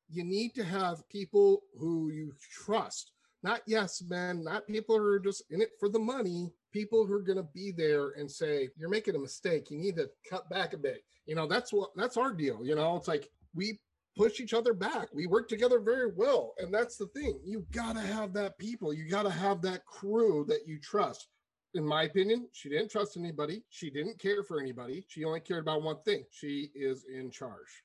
You 0.09 0.25
need 0.25 0.55
to 0.55 0.65
have 0.65 1.09
people 1.09 1.63
who 1.79 2.11
you 2.11 2.33
trust, 2.51 3.13
not 3.43 3.61
yes 3.67 4.03
men, 4.09 4.45
not 4.45 4.67
people 4.67 4.99
who 4.99 5.05
are 5.05 5.19
just 5.19 5.45
in 5.51 5.61
it 5.61 5.71
for 5.79 5.89
the 5.89 5.99
money, 5.99 6.53
people 6.73 7.07
who 7.07 7.15
are 7.15 7.23
going 7.23 7.39
to 7.39 7.49
be 7.55 7.73
there 7.73 8.11
and 8.19 8.31
say, 8.31 8.69
you're 8.77 8.89
making 8.89 9.17
a 9.17 9.19
mistake. 9.19 9.71
You 9.71 9.79
need 9.79 9.97
to 9.97 10.11
cut 10.29 10.49
back 10.51 10.73
a 10.73 10.79
bit. 10.79 11.05
You 11.27 11.35
know, 11.35 11.47
that's 11.47 11.73
what 11.73 11.91
that's 11.97 12.17
our 12.17 12.33
deal. 12.33 12.61
You 12.65 12.75
know, 12.75 12.97
it's 12.97 13.09
like 13.09 13.31
we 13.55 13.79
push 14.17 14.41
each 14.41 14.55
other 14.55 14.75
back. 14.75 15.09
We 15.13 15.27
work 15.27 15.49
together 15.49 15.81
very 15.81 16.11
well. 16.15 16.55
And 16.59 16.73
that's 16.73 16.97
the 16.97 17.07
thing. 17.09 17.41
You 17.45 17.67
got 17.73 17.97
to 17.97 18.03
have 18.03 18.33
that 18.35 18.59
people. 18.59 18.93
You 18.93 19.09
got 19.09 19.25
to 19.25 19.31
have 19.31 19.61
that 19.63 19.85
crew 19.87 20.45
that 20.49 20.67
you 20.67 20.79
trust. 20.79 21.29
In 21.75 21.85
my 21.85 22.05
opinion, 22.05 22.47
she 22.53 22.69
didn't 22.69 22.91
trust 22.91 23.17
anybody. 23.17 23.65
She 23.71 23.91
didn't 23.91 24.21
care 24.21 24.45
for 24.45 24.61
anybody. 24.61 25.05
She 25.09 25.25
only 25.25 25.41
cared 25.41 25.63
about 25.63 25.83
one 25.83 26.01
thing. 26.05 26.25
She 26.31 26.71
is 26.75 27.05
in 27.13 27.31
charge. 27.31 27.83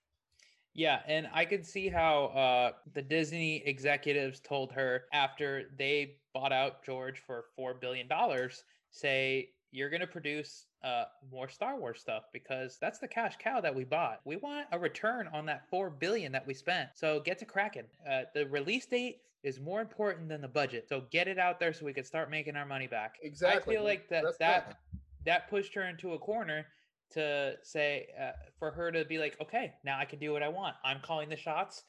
Yeah, 0.75 0.99
and 1.07 1.27
I 1.33 1.45
could 1.45 1.65
see 1.65 1.89
how 1.89 2.25
uh, 2.25 2.71
the 2.93 3.01
Disney 3.01 3.63
executives 3.65 4.39
told 4.39 4.71
her 4.73 5.05
after 5.11 5.71
they 5.77 6.17
bought 6.33 6.53
out 6.53 6.85
George 6.85 7.19
for 7.25 7.45
four 7.55 7.73
billion 7.73 8.07
dollars, 8.07 8.63
say 8.91 9.49
you're 9.71 9.89
going 9.89 10.01
to 10.01 10.07
produce 10.07 10.65
uh, 10.83 11.05
more 11.31 11.47
Star 11.47 11.79
Wars 11.79 11.99
stuff 11.99 12.23
because 12.33 12.77
that's 12.81 12.99
the 12.99 13.07
cash 13.07 13.35
cow 13.39 13.61
that 13.61 13.73
we 13.73 13.83
bought. 13.83 14.21
We 14.25 14.37
want 14.37 14.67
a 14.71 14.79
return 14.79 15.29
on 15.33 15.45
that 15.45 15.69
four 15.69 15.89
billion 15.89 16.31
that 16.31 16.45
we 16.47 16.53
spent. 16.53 16.89
So 16.95 17.19
get 17.19 17.37
to 17.39 17.45
cracking. 17.45 17.83
Uh, 18.09 18.21
the 18.33 18.47
release 18.47 18.85
date 18.85 19.17
is 19.43 19.59
more 19.59 19.81
important 19.81 20.29
than 20.29 20.41
the 20.41 20.47
budget. 20.47 20.87
So 20.89 21.03
get 21.11 21.27
it 21.27 21.37
out 21.37 21.59
there 21.59 21.73
so 21.73 21.85
we 21.85 21.93
can 21.93 22.03
start 22.03 22.29
making 22.29 22.55
our 22.55 22.65
money 22.65 22.87
back. 22.87 23.17
Exactly. 23.21 23.75
I 23.75 23.77
feel 23.77 23.85
like 23.85 24.09
that 24.09 24.25
that 24.39 24.77
that 25.25 25.49
pushed 25.49 25.73
her 25.75 25.83
into 25.83 26.13
a 26.13 26.19
corner 26.19 26.65
to 27.11 27.55
say 27.63 28.07
uh, 28.19 28.31
for 28.57 28.71
her 28.71 28.91
to 28.91 29.05
be 29.05 29.17
like, 29.17 29.37
okay, 29.41 29.73
now 29.83 29.97
I 29.97 30.05
can 30.05 30.19
do 30.19 30.31
what 30.31 30.43
I 30.43 30.49
want. 30.49 30.75
I'm 30.83 30.99
calling 31.01 31.29
the 31.29 31.37
shots. 31.37 31.83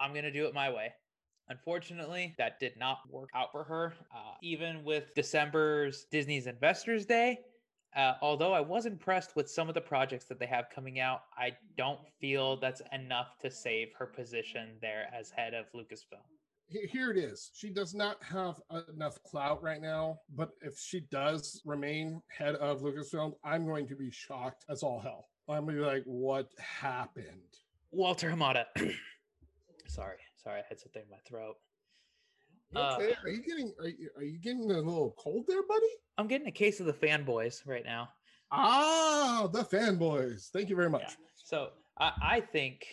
I'm 0.00 0.14
gonna 0.14 0.32
do 0.32 0.46
it 0.46 0.54
my 0.54 0.70
way. 0.70 0.92
Unfortunately, 1.48 2.34
that 2.38 2.58
did 2.58 2.76
not 2.78 3.00
work 3.10 3.28
out 3.34 3.52
for 3.52 3.64
her. 3.64 3.94
Uh, 4.14 4.34
even 4.42 4.82
with 4.84 5.14
December's 5.14 6.06
Disney's 6.10 6.46
Investors 6.46 7.04
Day, 7.04 7.40
uh, 7.96 8.14
although 8.22 8.52
I 8.52 8.60
was 8.60 8.86
impressed 8.86 9.36
with 9.36 9.48
some 9.48 9.68
of 9.68 9.74
the 9.74 9.80
projects 9.80 10.24
that 10.26 10.38
they 10.40 10.46
have 10.46 10.66
coming 10.74 10.98
out, 11.00 11.22
I 11.36 11.52
don't 11.76 12.00
feel 12.20 12.56
that's 12.56 12.82
enough 12.92 13.38
to 13.42 13.50
save 13.50 13.92
her 13.98 14.06
position 14.06 14.70
there 14.80 15.06
as 15.16 15.30
head 15.30 15.54
of 15.54 15.66
Lucasfilm. 15.72 16.24
Here 16.68 17.10
it 17.10 17.18
is. 17.18 17.50
She 17.54 17.68
does 17.70 17.94
not 17.94 18.22
have 18.24 18.60
enough 18.88 19.22
clout 19.22 19.62
right 19.62 19.80
now, 19.80 20.18
but 20.34 20.50
if 20.62 20.78
she 20.78 21.00
does 21.00 21.60
remain 21.64 22.20
head 22.28 22.56
of 22.56 22.80
Lucasfilm, 22.80 23.34
I'm 23.44 23.66
going 23.66 23.86
to 23.88 23.94
be 23.94 24.10
shocked 24.10 24.64
as 24.68 24.82
all 24.82 24.98
hell. 24.98 25.28
I'm 25.48 25.66
going 25.66 25.76
to 25.76 25.82
be 25.82 25.86
like, 25.86 26.02
what 26.04 26.48
happened? 26.58 27.58
Walter 27.92 28.30
Hamada. 28.30 28.64
sorry, 29.86 30.16
sorry, 30.44 30.60
I 30.60 30.64
had 30.68 30.78
something 30.78 31.02
in 31.02 31.10
my 31.10 31.18
throat. 31.26 31.56
Okay. 32.76 33.12
Uh, 33.12 33.16
are 33.24 33.28
you 33.30 33.42
getting 33.42 33.72
are 33.80 33.88
you, 33.88 34.10
are 34.16 34.22
you 34.22 34.38
getting 34.38 34.70
a 34.70 34.74
little 34.74 35.14
cold 35.18 35.44
there, 35.48 35.62
buddy? 35.66 35.86
I'm 36.18 36.28
getting 36.28 36.48
a 36.48 36.52
case 36.52 36.80
of 36.80 36.86
the 36.86 36.92
fanboys 36.92 37.66
right 37.66 37.84
now. 37.84 38.08
Ah, 38.50 39.48
the 39.52 39.64
fanboys. 39.64 40.50
Thank 40.50 40.68
you 40.68 40.76
very 40.76 40.90
much. 40.90 41.02
Yeah. 41.02 41.14
So 41.36 41.68
I, 41.98 42.12
I 42.22 42.40
think 42.40 42.86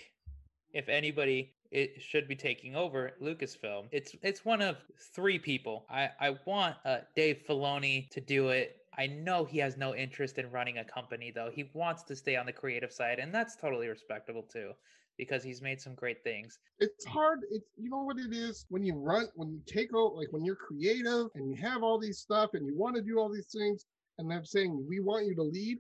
if 0.74 0.88
anybody 0.90 1.54
it 1.72 2.02
should 2.02 2.28
be 2.28 2.36
taking 2.36 2.76
over 2.76 3.14
Lucasfilm. 3.22 3.88
It's 3.92 4.14
it's 4.22 4.44
one 4.44 4.62
of 4.62 4.78
three 5.16 5.40
people. 5.40 5.86
I 5.90 6.10
I 6.20 6.38
want 6.46 6.76
uh, 6.86 7.00
Dave 7.16 7.44
Filoni 7.48 8.10
to 8.10 8.22
do 8.22 8.50
it. 8.50 8.78
I 8.98 9.08
know 9.08 9.46
he 9.46 9.58
has 9.60 9.78
no 9.78 9.96
interest 9.96 10.38
in 10.38 10.52
running 10.52 10.80
a 10.80 10.84
company 10.84 11.32
though. 11.34 11.50
He 11.54 11.72
wants 11.74 12.04
to 12.04 12.16
stay 12.16 12.36
on 12.36 12.46
the 12.46 12.52
creative 12.52 12.92
side, 12.92 13.20
and 13.20 13.34
that's 13.34 13.56
totally 13.56 13.88
respectable 13.88 14.44
too 14.44 14.74
because 15.22 15.44
he's 15.44 15.62
made 15.62 15.80
some 15.80 15.94
great 15.94 16.24
things. 16.24 16.58
It's 16.80 17.06
hard. 17.06 17.42
It's 17.52 17.70
you 17.78 17.92
know 17.92 18.02
what 18.02 18.18
it 18.18 18.34
is 18.34 18.66
when 18.70 18.84
you 18.84 18.96
run 18.96 19.28
when 19.36 19.52
you 19.52 19.62
take 19.68 19.92
out 19.96 20.16
like 20.16 20.30
when 20.32 20.44
you're 20.44 20.56
creative 20.56 21.28
and 21.36 21.48
you 21.48 21.56
have 21.62 21.84
all 21.84 22.00
these 22.00 22.18
stuff 22.18 22.56
and 22.56 22.66
you 22.66 22.76
want 22.76 22.96
to 22.96 23.04
do 23.04 23.20
all 23.20 23.32
these 23.32 23.46
things 23.56 23.86
and 24.18 24.30
they're 24.30 24.44
saying 24.44 24.84
we 24.90 25.00
want 25.00 25.28
you 25.28 25.36
to 25.36 25.44
lead. 25.44 25.78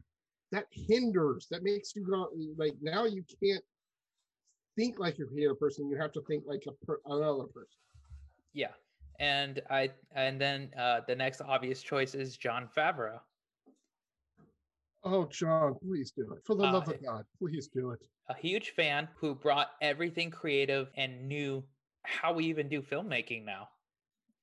That 0.52 0.66
hinders. 0.70 1.48
That 1.50 1.64
makes 1.64 1.96
you 1.96 2.06
go 2.06 2.30
like 2.56 2.76
now 2.84 3.06
you 3.06 3.24
can't 3.44 3.64
think 4.76 5.00
like 5.00 5.18
a 5.18 5.26
creative 5.26 5.60
person. 5.60 5.90
You 5.90 5.98
have 5.98 6.12
to 6.12 6.22
think 6.28 6.44
like 6.46 6.62
a 6.68 6.86
per, 6.86 7.00
another 7.08 7.46
person. 7.46 7.80
Yeah, 8.54 8.74
and 9.20 9.60
I 9.72 9.90
and 10.16 10.40
then 10.40 10.70
uh, 10.78 11.00
the 11.08 11.16
next 11.16 11.42
obvious 11.42 11.82
choice 11.82 12.14
is 12.14 12.38
Jon 12.38 12.70
Favreau. 12.78 13.18
Oh, 15.04 15.26
Jon, 15.26 15.76
please 15.84 16.12
do 16.16 16.32
it. 16.34 16.40
For 16.46 16.56
the 16.56 16.64
uh, 16.64 16.74
love 16.74 16.88
of 16.88 17.04
God, 17.04 17.24
please 17.40 17.68
do 17.74 17.92
it. 17.92 18.00
A 18.30 18.36
huge 18.36 18.72
fan 18.72 19.08
who 19.16 19.34
brought 19.34 19.70
everything 19.82 20.30
creative 20.30 20.90
and 20.96 21.28
knew 21.28 21.64
how 22.04 22.34
we 22.34 22.46
even 22.46 22.70
do 22.70 22.82
filmmaking 22.82 23.46
now. 23.46 23.68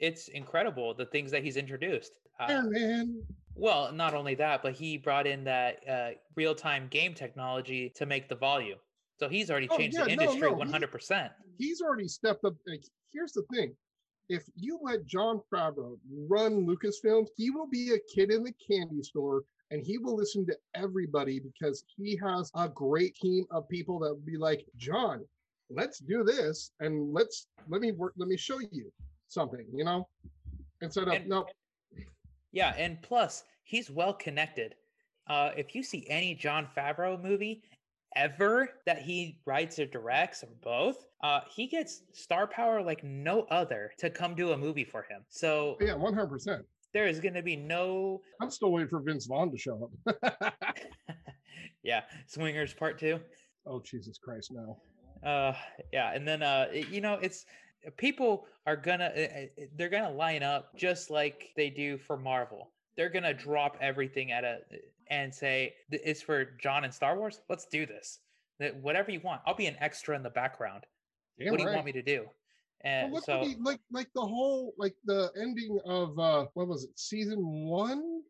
It's 0.01 0.29
incredible 0.29 0.95
the 0.95 1.07
things 1.07 1.31
that 1.31 1.45
he's 1.45 1.57
introduced. 1.57 2.13
Uh, 2.41 2.63
man. 2.63 3.23
Well, 3.55 3.93
not 3.93 4.15
only 4.15 4.35
that, 4.37 4.63
but 4.63 4.75
he 4.75 4.97
brought 4.97 5.27
in 5.27 5.45
that 5.45 5.89
uh, 5.89 6.11
real 6.37 6.55
time 6.55 6.87
game 6.89 7.15
technology 7.15 7.93
to 7.97 8.07
make 8.07 8.29
the 8.29 8.37
volume. 8.37 8.79
So 9.19 9.29
he's 9.29 9.51
already 9.51 9.69
oh, 9.71 9.77
changed 9.77 9.97
oh, 9.97 10.07
yeah, 10.07 10.17
the 10.17 10.23
industry 10.23 10.51
no, 10.51 10.57
no. 10.57 10.79
100%. 10.79 11.31
He, 11.59 11.67
he's 11.67 11.81
already 11.81 12.07
stepped 12.07 12.45
up. 12.45 12.55
Like, 12.67 12.85
here's 13.13 13.33
the 13.33 13.43
thing 13.53 13.75
if 14.29 14.45
you 14.57 14.79
let 14.83 15.07
Jon 15.07 15.41
Favreau 15.53 15.97
run 16.29 16.67
Lucasfilms, 16.67 17.29
he 17.37 17.51
will 17.51 17.67
be 17.67 17.93
a 17.95 18.15
kid 18.15 18.31
in 18.31 18.45
the 18.45 18.53
candy 18.69 19.03
store 19.03 19.43
and 19.71 19.83
he 19.83 19.99
will 19.99 20.17
listen 20.17 20.47
to 20.47 20.57
everybody 20.75 21.41
because 21.41 21.85
he 21.97 22.17
has 22.17 22.51
a 22.55 22.69
great 22.69 23.15
team 23.15 23.45
of 23.51 23.69
people 23.69 23.99
that 24.01 24.09
will 24.09 24.23
be 24.25 24.37
like, 24.37 24.65
Jon, 24.77 25.25
let's 25.71 25.99
do 25.99 26.25
this 26.25 26.73
and 26.81 27.13
let's 27.13 27.47
let 27.69 27.81
me 27.81 27.93
work, 27.93 28.15
let 28.17 28.29
me 28.29 28.37
show 28.37 28.59
you 28.61 28.91
something, 29.29 29.67
you 29.73 29.85
know? 29.85 30.09
Instead 30.81 31.09
of 31.09 31.15
and, 31.15 31.29
no. 31.29 31.47
Yeah, 32.53 32.75
and 32.79 33.01
plus 33.03 33.45
he's 33.65 33.91
well 33.91 34.15
connected. 34.15 34.75
Uh, 35.27 35.51
if 35.57 35.75
you 35.75 35.83
see 35.83 36.07
any 36.09 36.35
Jon 36.35 36.67
Favreau 36.75 37.23
movie 37.23 37.63
ever 38.17 38.71
that 38.87 39.03
he 39.03 39.39
writes 39.45 39.79
or 39.79 39.85
directs 39.85 40.43
or 40.43 40.49
both, 40.63 41.05
uh, 41.23 41.41
he 41.51 41.67
gets 41.67 42.03
star 42.13 42.47
power 42.47 42.83
like 42.83 43.05
no 43.05 43.43
other 43.51 43.93
to 43.99 44.09
come 44.09 44.35
do 44.35 44.53
a 44.53 44.57
movie 44.57 44.85
for 44.85 45.03
him. 45.03 45.23
So 45.29 45.77
yeah, 45.81 45.95
one 45.95 46.15
hundred 46.15 46.29
percent. 46.29 46.65
There 46.95 47.07
is 47.07 47.21
going 47.21 47.35
to 47.35 47.43
be 47.43 47.57
no. 47.57 48.23
I'm 48.41 48.51
still 48.51 48.73
waiting 48.73 48.89
for 48.89 49.01
Vince 49.01 49.27
Vaughn 49.27 49.51
to 49.51 49.59
show 49.59 49.91
up. 50.07 50.55
yeah, 51.83 52.03
Swingers 52.27 52.75
Part 52.75 52.99
Two. 52.99 53.21
Oh 53.67 53.81
Jesus 53.85 54.19
Christ, 54.19 54.53
no. 54.53 54.79
Uh, 55.29 55.53
yeah, 55.93 56.13
and 56.15 56.27
then 56.27 56.43
uh, 56.43 56.69
you 56.73 57.01
know, 57.01 57.15
it's 57.15 57.45
people 57.97 58.47
are 58.67 58.77
gonna 58.77 59.11
eh, 59.15 59.47
eh, 59.59 59.65
they're 59.77 59.89
gonna 59.89 60.11
line 60.11 60.43
up 60.43 60.75
just 60.77 61.11
like 61.11 61.51
they 61.57 61.71
do 61.71 61.99
for 61.99 62.17
Marvel. 62.17 62.71
They're 62.97 63.11
gonna 63.11 63.35
drop 63.35 63.77
everything 63.81 64.33
at 64.33 64.45
a 64.45 64.59
and 65.11 65.35
say 65.35 65.75
it's 65.91 66.23
for 66.23 66.45
Jon 66.61 66.85
and 66.85 66.93
Star 66.93 67.17
Wars. 67.17 67.41
Let's 67.49 67.67
do 67.67 67.87
this. 67.87 68.21
That 68.59 68.77
whatever 68.77 69.11
you 69.11 69.21
want. 69.21 69.43
I'll 69.47 69.55
be 69.55 69.67
an 69.67 69.77
extra 69.81 70.17
in 70.17 70.23
the 70.23 70.31
background. 70.31 70.85
Damn 71.39 71.51
what 71.51 71.61
do 71.61 71.67
you 71.67 71.73
want 71.73 71.87
me 71.87 71.93
to 71.93 72.03
do? 72.03 72.27
And 72.83 73.13
well, 73.13 73.23
so, 73.23 73.45
like 73.61 73.81
like 73.91 74.09
the 74.15 74.21
whole 74.21 74.73
like 74.79 74.95
the 75.05 75.31
ending 75.41 75.79
of 75.85 76.19
uh 76.19 76.47
what 76.55 76.69
was 76.69 76.85
it 76.85 76.91
season 76.97 77.39
one? 77.41 78.23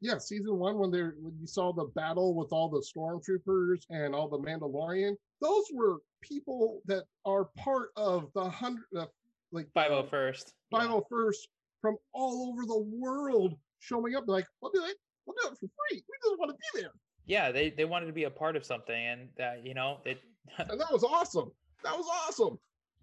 Yeah, 0.00 0.18
season 0.18 0.58
one 0.58 0.78
when 0.78 0.90
they 0.90 1.02
when 1.02 1.36
you 1.40 1.46
saw 1.46 1.72
the 1.72 1.84
battle 1.94 2.34
with 2.34 2.52
all 2.52 2.68
the 2.68 2.82
stormtroopers 2.82 3.82
and 3.90 4.14
all 4.14 4.28
the 4.28 4.38
Mandalorian. 4.38 5.14
Those 5.40 5.64
were 5.72 5.98
people 6.22 6.82
that 6.86 7.04
are 7.24 7.46
part 7.56 7.90
of 7.96 8.30
the 8.34 8.48
hundred 8.48 8.84
uh, 8.98 9.06
like 9.52 9.68
five 9.74 9.92
oh 9.92 10.02
first 10.02 10.54
five 10.70 10.90
oh 10.90 11.06
first 11.08 11.48
from 11.80 11.96
all 12.12 12.50
over 12.50 12.66
the 12.66 12.78
world 12.98 13.54
showing 13.78 14.16
up. 14.16 14.24
Like 14.26 14.46
we'll 14.60 14.72
do 14.72 14.82
it, 14.84 14.96
we'll 15.26 15.36
do 15.40 15.50
it 15.52 15.58
for 15.58 15.68
free. 15.68 16.02
We 16.08 16.30
just 16.30 16.38
want 16.38 16.50
to 16.50 16.56
be 16.56 16.82
there. 16.82 16.92
Yeah, 17.26 17.52
they 17.52 17.70
they 17.70 17.84
wanted 17.84 18.06
to 18.06 18.12
be 18.12 18.24
a 18.24 18.30
part 18.30 18.56
of 18.56 18.64
something, 18.64 19.06
and 19.06 19.28
uh, 19.38 19.52
you 19.62 19.74
know 19.74 19.98
it. 20.04 20.20
and 20.58 20.80
that 20.80 20.92
was 20.92 21.04
awesome. 21.04 21.52
That 21.84 21.96
was 21.96 22.06
awesome. 22.26 22.58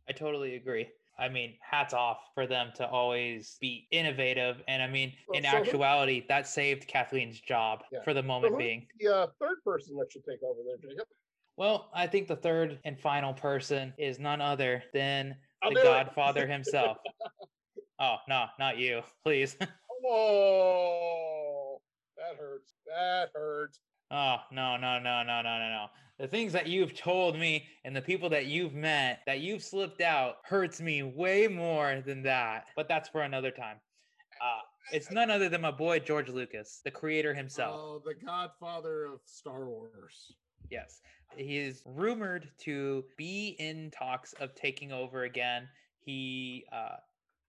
I 0.10 0.14
totally 0.14 0.56
agree. 0.56 0.88
I 1.20 1.30
mean, 1.30 1.56
hats 1.62 1.94
off 1.94 2.20
for 2.36 2.46
them 2.46 2.72
to 2.76 2.88
always 2.88 3.58
be 3.60 3.88
innovative. 3.92 4.62
And 4.68 4.84
I 4.84 4.88
mean, 4.88 5.14
well, 5.28 5.38
in 5.38 5.46
so 5.46 5.50
actuality, 5.50 6.22
who, 6.22 6.28
that 6.28 6.48
saved 6.48 6.88
Kathleen's 6.88 7.40
job 7.40 7.84
yeah. 7.92 8.04
for 8.04 8.14
the 8.14 8.22
moment 8.22 8.54
so 8.54 8.58
being. 8.58 8.88
The 9.00 9.14
uh, 9.14 9.28
third 9.40 9.58
person 9.66 9.98
that 9.98 10.12
should 10.12 10.24
take 10.26 10.44
over 10.44 10.60
there, 10.66 10.78
Jacob. 10.78 11.08
Well, 11.58 11.90
I 11.94 12.06
think 12.06 12.28
the 12.28 12.36
third 12.36 12.80
and 12.86 13.00
final 13.00 13.34
person 13.34 13.94
is 13.98 14.20
none 14.20 14.42
other 14.42 14.84
than 14.94 15.36
I'll 15.64 15.74
the 15.74 15.82
Godfather 15.82 16.46
himself. 16.52 16.98
oh, 18.00 18.18
no, 18.30 18.46
not 18.60 18.78
you. 18.78 19.02
Please. 19.24 19.58
oh, 20.06 21.82
that 22.16 22.38
hurts. 22.38 22.74
That 22.86 23.30
hurts. 23.34 23.80
Oh, 24.12 24.38
no, 24.52 24.78
no, 24.78 25.00
no, 25.00 25.24
no, 25.24 25.42
no, 25.42 25.58
no, 25.60 25.70
no. 25.70 25.86
The 26.20 26.28
things 26.28 26.54
that 26.54 26.68
you've 26.68 26.96
told 26.96 27.38
me 27.38 27.66
and 27.84 27.96
the 27.96 28.02
people 28.02 28.30
that 28.30 28.46
you've 28.48 28.74
met 28.74 29.20
that 29.28 29.40
you've 29.40 29.64
slipped 29.64 30.02
out 30.02 30.38
hurts 30.44 30.82
me 30.82 31.04
way 31.04 31.48
more 31.48 32.02
than 32.06 32.24
that. 32.24 32.68
But 32.76 32.88
that's 32.88 33.10
for 33.10 33.22
another 33.22 33.52
time. 33.52 33.78
Uh, 34.42 34.62
it's 34.92 35.12
none 35.12 35.30
other 35.30 35.50
than 35.50 35.62
my 35.62 35.72
boy 35.72 36.00
George 36.00 36.30
Lucas, 36.30 36.82
the 36.84 36.92
creator 36.92 37.34
himself. 37.34 37.76
Oh, 37.78 38.02
the 38.06 38.14
godfather 38.14 39.06
of 39.06 39.20
Star 39.26 39.66
Wars. 39.66 40.34
Yes. 40.72 41.02
He 41.36 41.58
is 41.58 41.84
rumored 41.86 42.50
to 42.62 43.04
be 43.18 43.56
in 43.60 43.92
talks 43.92 44.34
of 44.34 44.56
taking 44.56 44.92
over 44.92 45.24
again. 45.24 45.68
He 46.00 46.66
uh, 46.72 46.96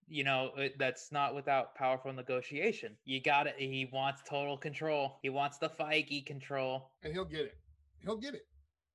you 0.09 0.25
know 0.25 0.51
that's 0.79 1.13
not 1.13 1.35
without 1.35 1.75
powerful 1.75 2.13
negotiation. 2.13 2.97
You 3.05 3.21
got 3.21 3.47
it. 3.47 3.55
He 3.59 3.89
wants 3.93 4.23
total 4.29 4.57
control. 4.57 5.19
He 5.23 5.31
wants 5.31 5.59
the 5.59 5.69
Feige 5.69 6.25
control, 6.27 6.91
and 7.03 7.13
he'll 7.13 7.25
get 7.25 7.41
it. 7.41 7.57
He'll 8.01 8.17
get 8.17 8.35
it. 8.35 8.47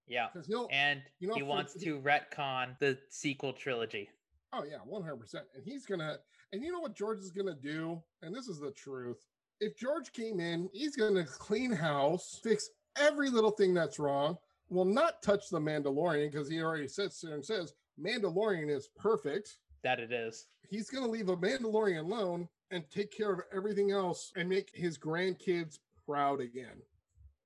Yeah, 0.07 0.27
because 0.31 0.47
he'll 0.47 0.67
and 0.71 1.01
you 1.19 1.27
know, 1.27 1.35
he 1.35 1.41
for- 1.41 1.47
wants 1.47 1.73
to 1.75 1.99
retcon 1.99 2.77
the 2.79 2.97
sequel 3.09 3.53
trilogy. 3.53 4.09
Oh 4.51 4.63
yeah, 4.63 4.77
one 4.85 5.01
hundred 5.01 5.17
percent. 5.17 5.45
And 5.55 5.63
he's 5.63 5.85
gonna. 5.85 6.17
And 6.51 6.63
you 6.63 6.71
know 6.71 6.79
what 6.79 6.95
George 6.95 7.19
is 7.19 7.31
gonna 7.31 7.55
do? 7.55 8.01
And 8.21 8.35
this 8.35 8.47
is 8.47 8.59
the 8.59 8.71
truth. 8.71 9.25
If 9.59 9.77
George 9.77 10.11
came 10.11 10.39
in, 10.39 10.69
he's 10.73 10.95
gonna 10.95 11.25
clean 11.25 11.71
house, 11.71 12.39
fix 12.43 12.69
every 12.99 13.29
little 13.29 13.51
thing 13.51 13.73
that's 13.73 13.97
wrong. 13.97 14.37
Will 14.69 14.85
not 14.85 15.21
touch 15.23 15.49
the 15.49 15.59
Mandalorian 15.59 16.31
because 16.31 16.49
he 16.49 16.61
already 16.61 16.87
sits 16.87 17.21
there 17.21 17.33
and 17.33 17.45
says 17.45 17.73
Mandalorian 17.99 18.69
is 18.69 18.89
perfect. 18.95 19.57
That 19.83 19.99
it 19.99 20.11
is. 20.11 20.47
He's 20.69 20.89
gonna 20.89 21.07
leave 21.07 21.29
a 21.29 21.37
Mandalorian 21.37 21.99
alone 21.99 22.47
and 22.71 22.83
take 22.89 23.15
care 23.15 23.31
of 23.31 23.41
everything 23.55 23.91
else 23.91 24.31
and 24.35 24.49
make 24.49 24.71
his 24.73 24.97
grandkids 24.97 25.79
proud 26.05 26.41
again. 26.41 26.81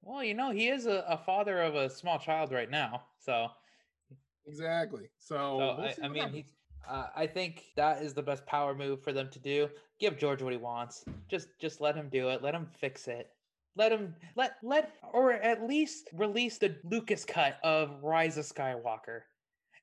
Well, 0.01 0.23
you 0.23 0.33
know, 0.33 0.51
he 0.51 0.69
is 0.69 0.85
a, 0.85 1.03
a 1.07 1.17
father 1.17 1.61
of 1.61 1.75
a 1.75 1.89
small 1.89 2.17
child 2.17 2.53
right 2.53 2.69
now, 2.69 3.03
so 3.19 3.49
Exactly. 4.47 5.09
So, 5.19 5.35
So 5.35 5.57
we'll 5.57 5.81
I, 5.81 5.95
I 6.03 6.07
mean, 6.07 6.33
he's. 6.33 6.53
Uh, 6.87 7.07
I 7.15 7.27
think 7.27 7.65
that 7.75 8.01
is 8.01 8.13
the 8.13 8.23
best 8.23 8.45
power 8.45 8.73
move 8.73 9.03
for 9.03 9.11
them 9.11 9.29
to 9.31 9.39
do. 9.39 9.69
Give 9.99 10.17
George 10.17 10.41
what 10.41 10.53
he 10.53 10.57
wants. 10.57 11.03
Just, 11.29 11.49
just 11.59 11.81
let 11.81 11.95
him 11.95 12.07
do 12.09 12.29
it. 12.29 12.41
Let 12.41 12.55
him 12.55 12.67
fix 12.79 13.09
it. 13.09 13.29
Let 13.75 13.91
him 13.91 14.15
let 14.35 14.53
let 14.63 14.93
or 15.13 15.33
at 15.33 15.67
least 15.67 16.09
release 16.13 16.57
the 16.57 16.75
Lucas 16.83 17.25
cut 17.25 17.59
of 17.63 18.01
Rise 18.01 18.37
of 18.37 18.45
Skywalker. 18.45 19.21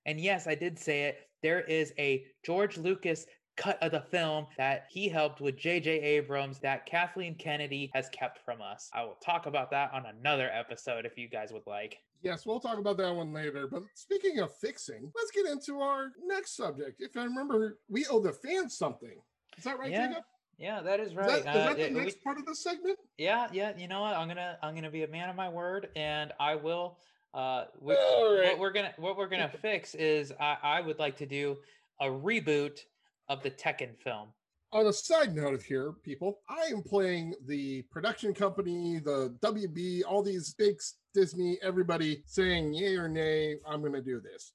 And 0.06 0.18
yes, 0.18 0.46
I 0.48 0.54
did 0.54 0.78
say 0.78 1.02
it. 1.02 1.18
There 1.44 1.60
is 1.60 1.92
a 1.98 2.24
George 2.42 2.78
Lucas 2.78 3.26
cut 3.58 3.76
of 3.82 3.92
the 3.92 4.00
film 4.00 4.46
that 4.56 4.86
he 4.88 5.10
helped 5.10 5.42
with 5.42 5.58
J.J. 5.58 5.90
Abrams 6.00 6.58
that 6.60 6.86
Kathleen 6.86 7.34
Kennedy 7.34 7.90
has 7.92 8.08
kept 8.08 8.38
from 8.46 8.62
us. 8.62 8.88
I 8.94 9.04
will 9.04 9.18
talk 9.22 9.44
about 9.44 9.70
that 9.72 9.92
on 9.92 10.06
another 10.06 10.48
episode 10.50 11.04
if 11.04 11.18
you 11.18 11.28
guys 11.28 11.52
would 11.52 11.66
like. 11.66 11.98
Yes, 12.22 12.46
we'll 12.46 12.60
talk 12.60 12.78
about 12.78 12.96
that 12.96 13.14
one 13.14 13.34
later. 13.34 13.68
But 13.70 13.82
speaking 13.92 14.38
of 14.38 14.56
fixing, 14.56 15.12
let's 15.14 15.30
get 15.32 15.44
into 15.44 15.80
our 15.80 16.12
next 16.26 16.56
subject. 16.56 17.02
If 17.02 17.14
I 17.14 17.24
remember, 17.24 17.76
we 17.90 18.06
owe 18.06 18.20
the 18.20 18.32
fans 18.32 18.78
something. 18.78 19.14
Is 19.58 19.64
that 19.64 19.78
right, 19.78 19.90
Yeah, 19.90 20.06
Jacob? 20.08 20.24
Yeah, 20.56 20.80
that 20.80 20.98
is 20.98 21.08
Is 21.10 21.14
right. 21.14 21.26
that, 21.28 21.38
is 21.40 21.46
Uh, 21.46 21.52
that 21.52 21.76
the 21.76 21.82
yeah, 21.82 21.88
we- 21.88 22.00
next 22.04 22.24
part 22.24 22.38
of 22.38 22.46
the 22.46 22.54
segment? 22.54 22.98
Yeah, 23.18 23.48
yeah. 23.52 23.76
You 23.76 23.86
know 23.86 24.00
what? 24.00 24.16
I'm 24.16 24.28
gonna 24.28 24.56
I'm 24.62 24.74
gonna 24.74 24.90
be 24.90 25.02
a 25.02 25.08
man 25.08 25.28
of 25.28 25.36
my 25.36 25.50
word, 25.50 25.90
and 25.94 26.32
I 26.40 26.54
will. 26.54 26.96
Uh, 27.34 27.64
we, 27.80 27.94
right. 27.94 28.50
what 28.50 28.58
we're 28.58 28.72
gonna 28.72 28.92
what 28.96 29.16
we're 29.16 29.28
gonna 29.28 29.52
fix 29.62 29.94
is 29.94 30.32
I 30.40 30.56
I 30.62 30.80
would 30.80 30.98
like 30.98 31.16
to 31.18 31.26
do 31.26 31.56
a 32.00 32.06
reboot 32.06 32.80
of 33.28 33.42
the 33.42 33.50
Tekken 33.50 33.98
film. 33.98 34.28
On 34.72 34.86
a 34.86 34.92
side 34.92 35.34
note 35.34 35.54
of 35.54 35.62
here, 35.62 35.92
people, 36.02 36.40
I 36.48 36.62
am 36.72 36.82
playing 36.82 37.34
the 37.46 37.82
production 37.92 38.34
company, 38.34 38.98
the 38.98 39.36
WB, 39.40 40.02
all 40.04 40.20
these 40.20 40.52
big 40.54 40.80
Disney, 41.14 41.58
everybody 41.62 42.24
saying 42.26 42.74
yay 42.74 42.96
or 42.96 43.08
nay, 43.08 43.56
I'm 43.66 43.80
going 43.80 43.92
to 43.92 44.02
do 44.02 44.20
this. 44.20 44.52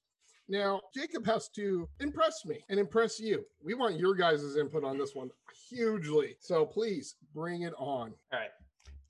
Now, 0.49 0.81
Jacob 0.93 1.25
has 1.25 1.47
to 1.49 1.87
impress 2.01 2.43
me 2.43 2.65
and 2.69 2.79
impress 2.79 3.19
you. 3.19 3.45
We 3.63 3.75
want 3.75 3.97
your 3.97 4.13
guys' 4.13 4.57
input 4.57 4.83
on 4.83 4.97
this 4.97 5.15
one 5.15 5.29
hugely. 5.69 6.35
So 6.39 6.65
please 6.65 7.15
bring 7.33 7.61
it 7.61 7.73
on. 7.77 8.13
All 8.33 8.39
right. 8.39 8.49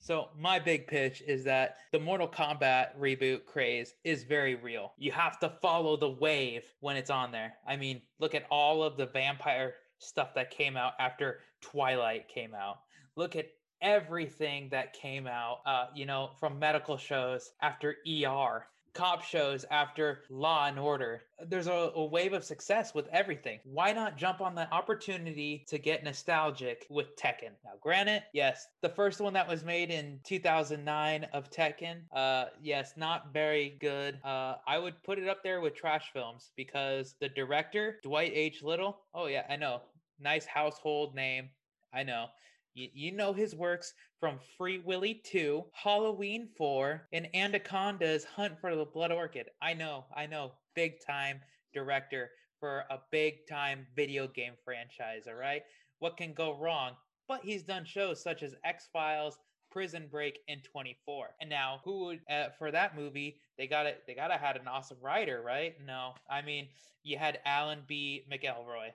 So 0.02 0.30
my 0.38 0.60
big 0.60 0.88
pitch 0.88 1.22
is 1.28 1.44
that 1.44 1.78
the 1.92 2.00
Mortal 2.00 2.28
Kombat 2.28 2.98
reboot 2.98 3.46
craze 3.46 3.96
is 4.04 4.24
very 4.24 4.56
real. 4.56 4.94
You 4.98 5.12
have 5.12 5.40
to 5.40 5.50
follow 5.62 5.98
the 5.98 6.10
wave 6.10 6.64
when 6.80 6.96
it's 6.96 7.10
on 7.10 7.32
there. 7.32 7.54
I 7.68 7.76
mean, 7.76 8.02
look 8.18 8.34
at 8.34 8.48
all 8.50 8.82
of 8.82 8.96
the 8.96 9.06
vampire 9.06 9.76
stuff 9.98 10.34
that 10.36 10.52
came 10.52 10.78
out 10.78 10.94
after 11.00 11.40
Twilight 11.62 12.30
came 12.30 12.56
out. 12.56 12.80
Look 13.18 13.36
at 13.36 13.50
everything 13.82 14.70
that 14.70 14.94
came 14.94 15.28
out, 15.28 15.60
uh, 15.66 15.88
you 15.94 16.06
know, 16.06 16.32
from 16.40 16.58
medical 16.60 16.98
shows 16.98 17.52
after 17.62 17.98
ER, 18.08 18.66
cop 18.94 19.24
shows 19.24 19.66
after 19.72 20.22
Law 20.30 20.68
and 20.68 20.80
Order. 20.80 21.22
There's 21.48 21.68
a, 21.68 21.92
a 21.96 22.04
wave 22.04 22.34
of 22.34 22.44
success 22.44 22.94
with 22.94 23.08
everything. 23.12 23.60
Why 23.64 23.94
not 23.94 24.18
jump 24.18 24.42
on 24.42 24.56
the 24.56 24.72
opportunity 24.74 25.66
to 25.68 25.78
get 25.78 26.04
nostalgic 26.04 26.86
with 26.90 27.16
Tekken? 27.16 27.52
Now, 27.64 27.72
granted, 27.82 28.24
yes, 28.34 28.68
the 28.82 28.90
first 28.90 29.22
one 29.22 29.34
that 29.34 29.48
was 29.48 29.64
made 29.64 29.92
in 29.92 30.20
2009 30.24 31.28
of 31.34 31.50
Tekken, 31.50 32.02
uh, 32.14 32.46
yes, 32.62 32.94
not 32.98 33.34
very 33.34 33.78
good. 33.80 34.20
Uh, 34.24 34.56
I 34.68 34.78
would 34.78 35.02
put 35.04 35.20
it 35.20 35.28
up 35.28 35.44
there 35.44 35.62
with 35.62 35.76
trash 35.76 36.10
films 36.14 36.52
because 36.56 37.16
the 37.20 37.30
director, 37.30 38.00
Dwight 38.04 38.32
H. 38.34 38.64
Little, 38.64 39.00
oh 39.14 39.28
yeah, 39.28 39.46
I 39.50 39.56
know, 39.56 39.82
nice 40.20 40.46
household 40.46 41.16
name. 41.16 41.50
I 41.94 42.04
know. 42.04 42.28
You, 42.94 43.12
know 43.12 43.34
his 43.34 43.54
works 43.56 43.94
from 44.20 44.40
Free 44.58 44.80
Willy 44.80 45.22
2, 45.26 45.66
Halloween 45.74 46.48
4, 46.58 47.10
and 47.12 47.28
Anacondas 47.36 48.24
Hunt 48.24 48.60
for 48.62 48.74
the 48.76 48.86
Blood 48.86 49.12
Orchid. 49.12 49.50
I 49.62 49.74
know, 49.74 50.06
I 50.16 50.26
know. 50.26 50.54
Big 50.76 50.94
time 51.06 51.42
director 51.74 52.30
for 52.60 52.86
a 52.90 53.00
big 53.12 53.48
time 53.50 53.86
video 53.96 54.28
game 54.28 54.54
franchise, 54.64 55.24
all 55.28 55.36
right? 55.36 55.64
What 56.00 56.16
can 56.16 56.34
go 56.34 56.58
wrong? 56.58 56.94
But 57.28 57.42
he's 57.44 57.64
done 57.64 57.84
shows 57.84 58.24
such 58.24 58.44
as 58.44 58.56
X 58.64 58.88
Files, 58.94 59.38
Prison 59.72 60.08
Break, 60.10 60.40
and 60.48 60.64
24. 60.64 61.36
And 61.42 61.50
now, 61.50 61.82
who 61.84 62.06
would 62.06 62.22
uh, 62.30 62.50
for 62.58 62.72
that 62.72 62.96
movie? 62.96 63.40
They 63.58 63.68
got 63.68 63.86
it. 63.86 64.04
They 64.08 64.16
gotta 64.16 64.38
had 64.38 64.56
an 64.56 64.68
awesome 64.68 64.98
writer, 65.02 65.42
right? 65.46 65.76
No, 65.86 66.14
I 66.30 66.42
mean 66.42 66.70
you 67.04 67.18
had 67.18 67.40
Alan 67.46 67.80
B. 67.88 68.24
McElroy. 68.32 68.90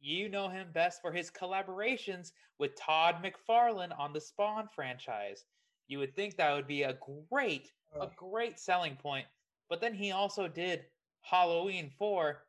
You 0.00 0.28
know 0.28 0.48
him 0.48 0.68
best 0.72 1.00
for 1.02 1.10
his 1.12 1.30
collaborations 1.30 2.32
with 2.58 2.76
Todd 2.76 3.16
McFarlane 3.24 3.98
on 3.98 4.12
the 4.12 4.20
Spawn 4.20 4.68
franchise. 4.74 5.44
You 5.88 5.98
would 6.00 6.14
think 6.14 6.36
that 6.36 6.54
would 6.54 6.66
be 6.66 6.82
a 6.82 6.98
great, 7.30 7.72
a 8.00 8.08
great 8.16 8.58
selling 8.58 8.96
point. 8.96 9.26
But 9.68 9.80
then 9.80 9.94
he 9.94 10.12
also 10.12 10.48
did 10.48 10.84
Halloween 11.22 11.90
4 11.98 12.42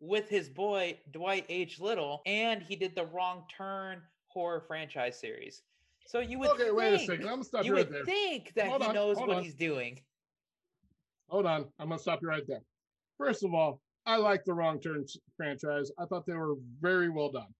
with 0.00 0.28
his 0.28 0.48
boy 0.48 0.98
Dwight 1.12 1.44
H. 1.48 1.80
Little, 1.80 2.22
and 2.26 2.62
he 2.62 2.76
did 2.76 2.94
the 2.94 3.06
Wrong 3.06 3.44
Turn 3.56 4.02
horror 4.28 4.60
franchise 4.60 5.18
series. 5.20 5.62
So 6.06 6.20
you 6.20 6.38
would 6.38 6.50
Okay, 6.50 6.70
wait 6.70 6.94
a 6.94 6.98
think, 6.98 7.10
second. 7.10 7.28
I'm 7.28 7.42
stop 7.42 7.64
you 7.64 7.72
you 7.72 7.76
right 7.76 7.86
would 7.86 7.94
there. 7.94 8.04
think 8.04 8.54
that 8.54 8.68
Hold 8.68 8.82
he 8.82 8.88
on, 8.88 8.94
knows 8.94 9.16
what 9.18 9.30
on. 9.30 9.42
he's 9.42 9.54
doing. 9.54 10.00
Hold 11.28 11.46
on. 11.46 11.66
I'm 11.78 11.88
going 11.88 11.98
to 11.98 12.02
stop 12.02 12.22
you 12.22 12.28
right 12.28 12.46
there. 12.46 12.62
First 13.18 13.44
of 13.44 13.52
all, 13.52 13.80
I 14.08 14.16
like 14.16 14.42
the 14.46 14.54
Wrong 14.54 14.80
Turns 14.80 15.18
franchise. 15.36 15.90
I 15.98 16.06
thought 16.06 16.24
they 16.24 16.32
were 16.32 16.54
very 16.80 17.10
well 17.10 17.30
done. 17.30 17.52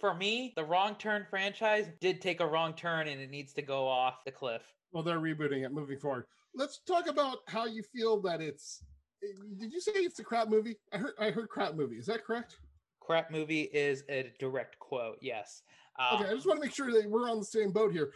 For 0.00 0.14
me, 0.14 0.52
the 0.56 0.64
Wrong 0.64 0.96
Turn 0.96 1.24
franchise 1.30 1.86
did 2.00 2.20
take 2.20 2.40
a 2.40 2.46
wrong 2.46 2.74
turn 2.74 3.06
and 3.06 3.20
it 3.20 3.30
needs 3.30 3.52
to 3.52 3.62
go 3.62 3.86
off 3.86 4.24
the 4.24 4.32
cliff. 4.32 4.62
Well, 4.92 5.04
they're 5.04 5.20
rebooting 5.20 5.64
it 5.64 5.72
moving 5.72 5.98
forward. 5.98 6.24
Let's 6.56 6.80
talk 6.88 7.06
about 7.06 7.38
how 7.46 7.66
you 7.66 7.84
feel 7.94 8.20
that 8.22 8.40
it's. 8.40 8.82
eh, 9.22 9.28
Did 9.60 9.72
you 9.72 9.80
say 9.80 9.92
it's 9.94 10.18
a 10.18 10.24
crap 10.24 10.48
movie? 10.48 10.74
I 10.92 10.98
heard. 10.98 11.14
I 11.20 11.30
heard 11.30 11.48
crap 11.48 11.76
movie. 11.76 11.96
Is 11.96 12.06
that 12.06 12.24
correct? 12.24 12.56
Crap 13.00 13.30
movie 13.30 13.68
is 13.72 14.02
a 14.10 14.32
direct 14.40 14.78
quote. 14.80 15.18
Yes. 15.22 15.62
Uh, 16.00 16.16
Okay, 16.18 16.30
I 16.30 16.34
just 16.34 16.46
want 16.48 16.60
to 16.60 16.66
make 16.66 16.74
sure 16.74 16.90
that 16.90 17.08
we're 17.08 17.30
on 17.30 17.38
the 17.38 17.44
same 17.44 17.70
boat 17.70 17.92
here, 17.92 18.10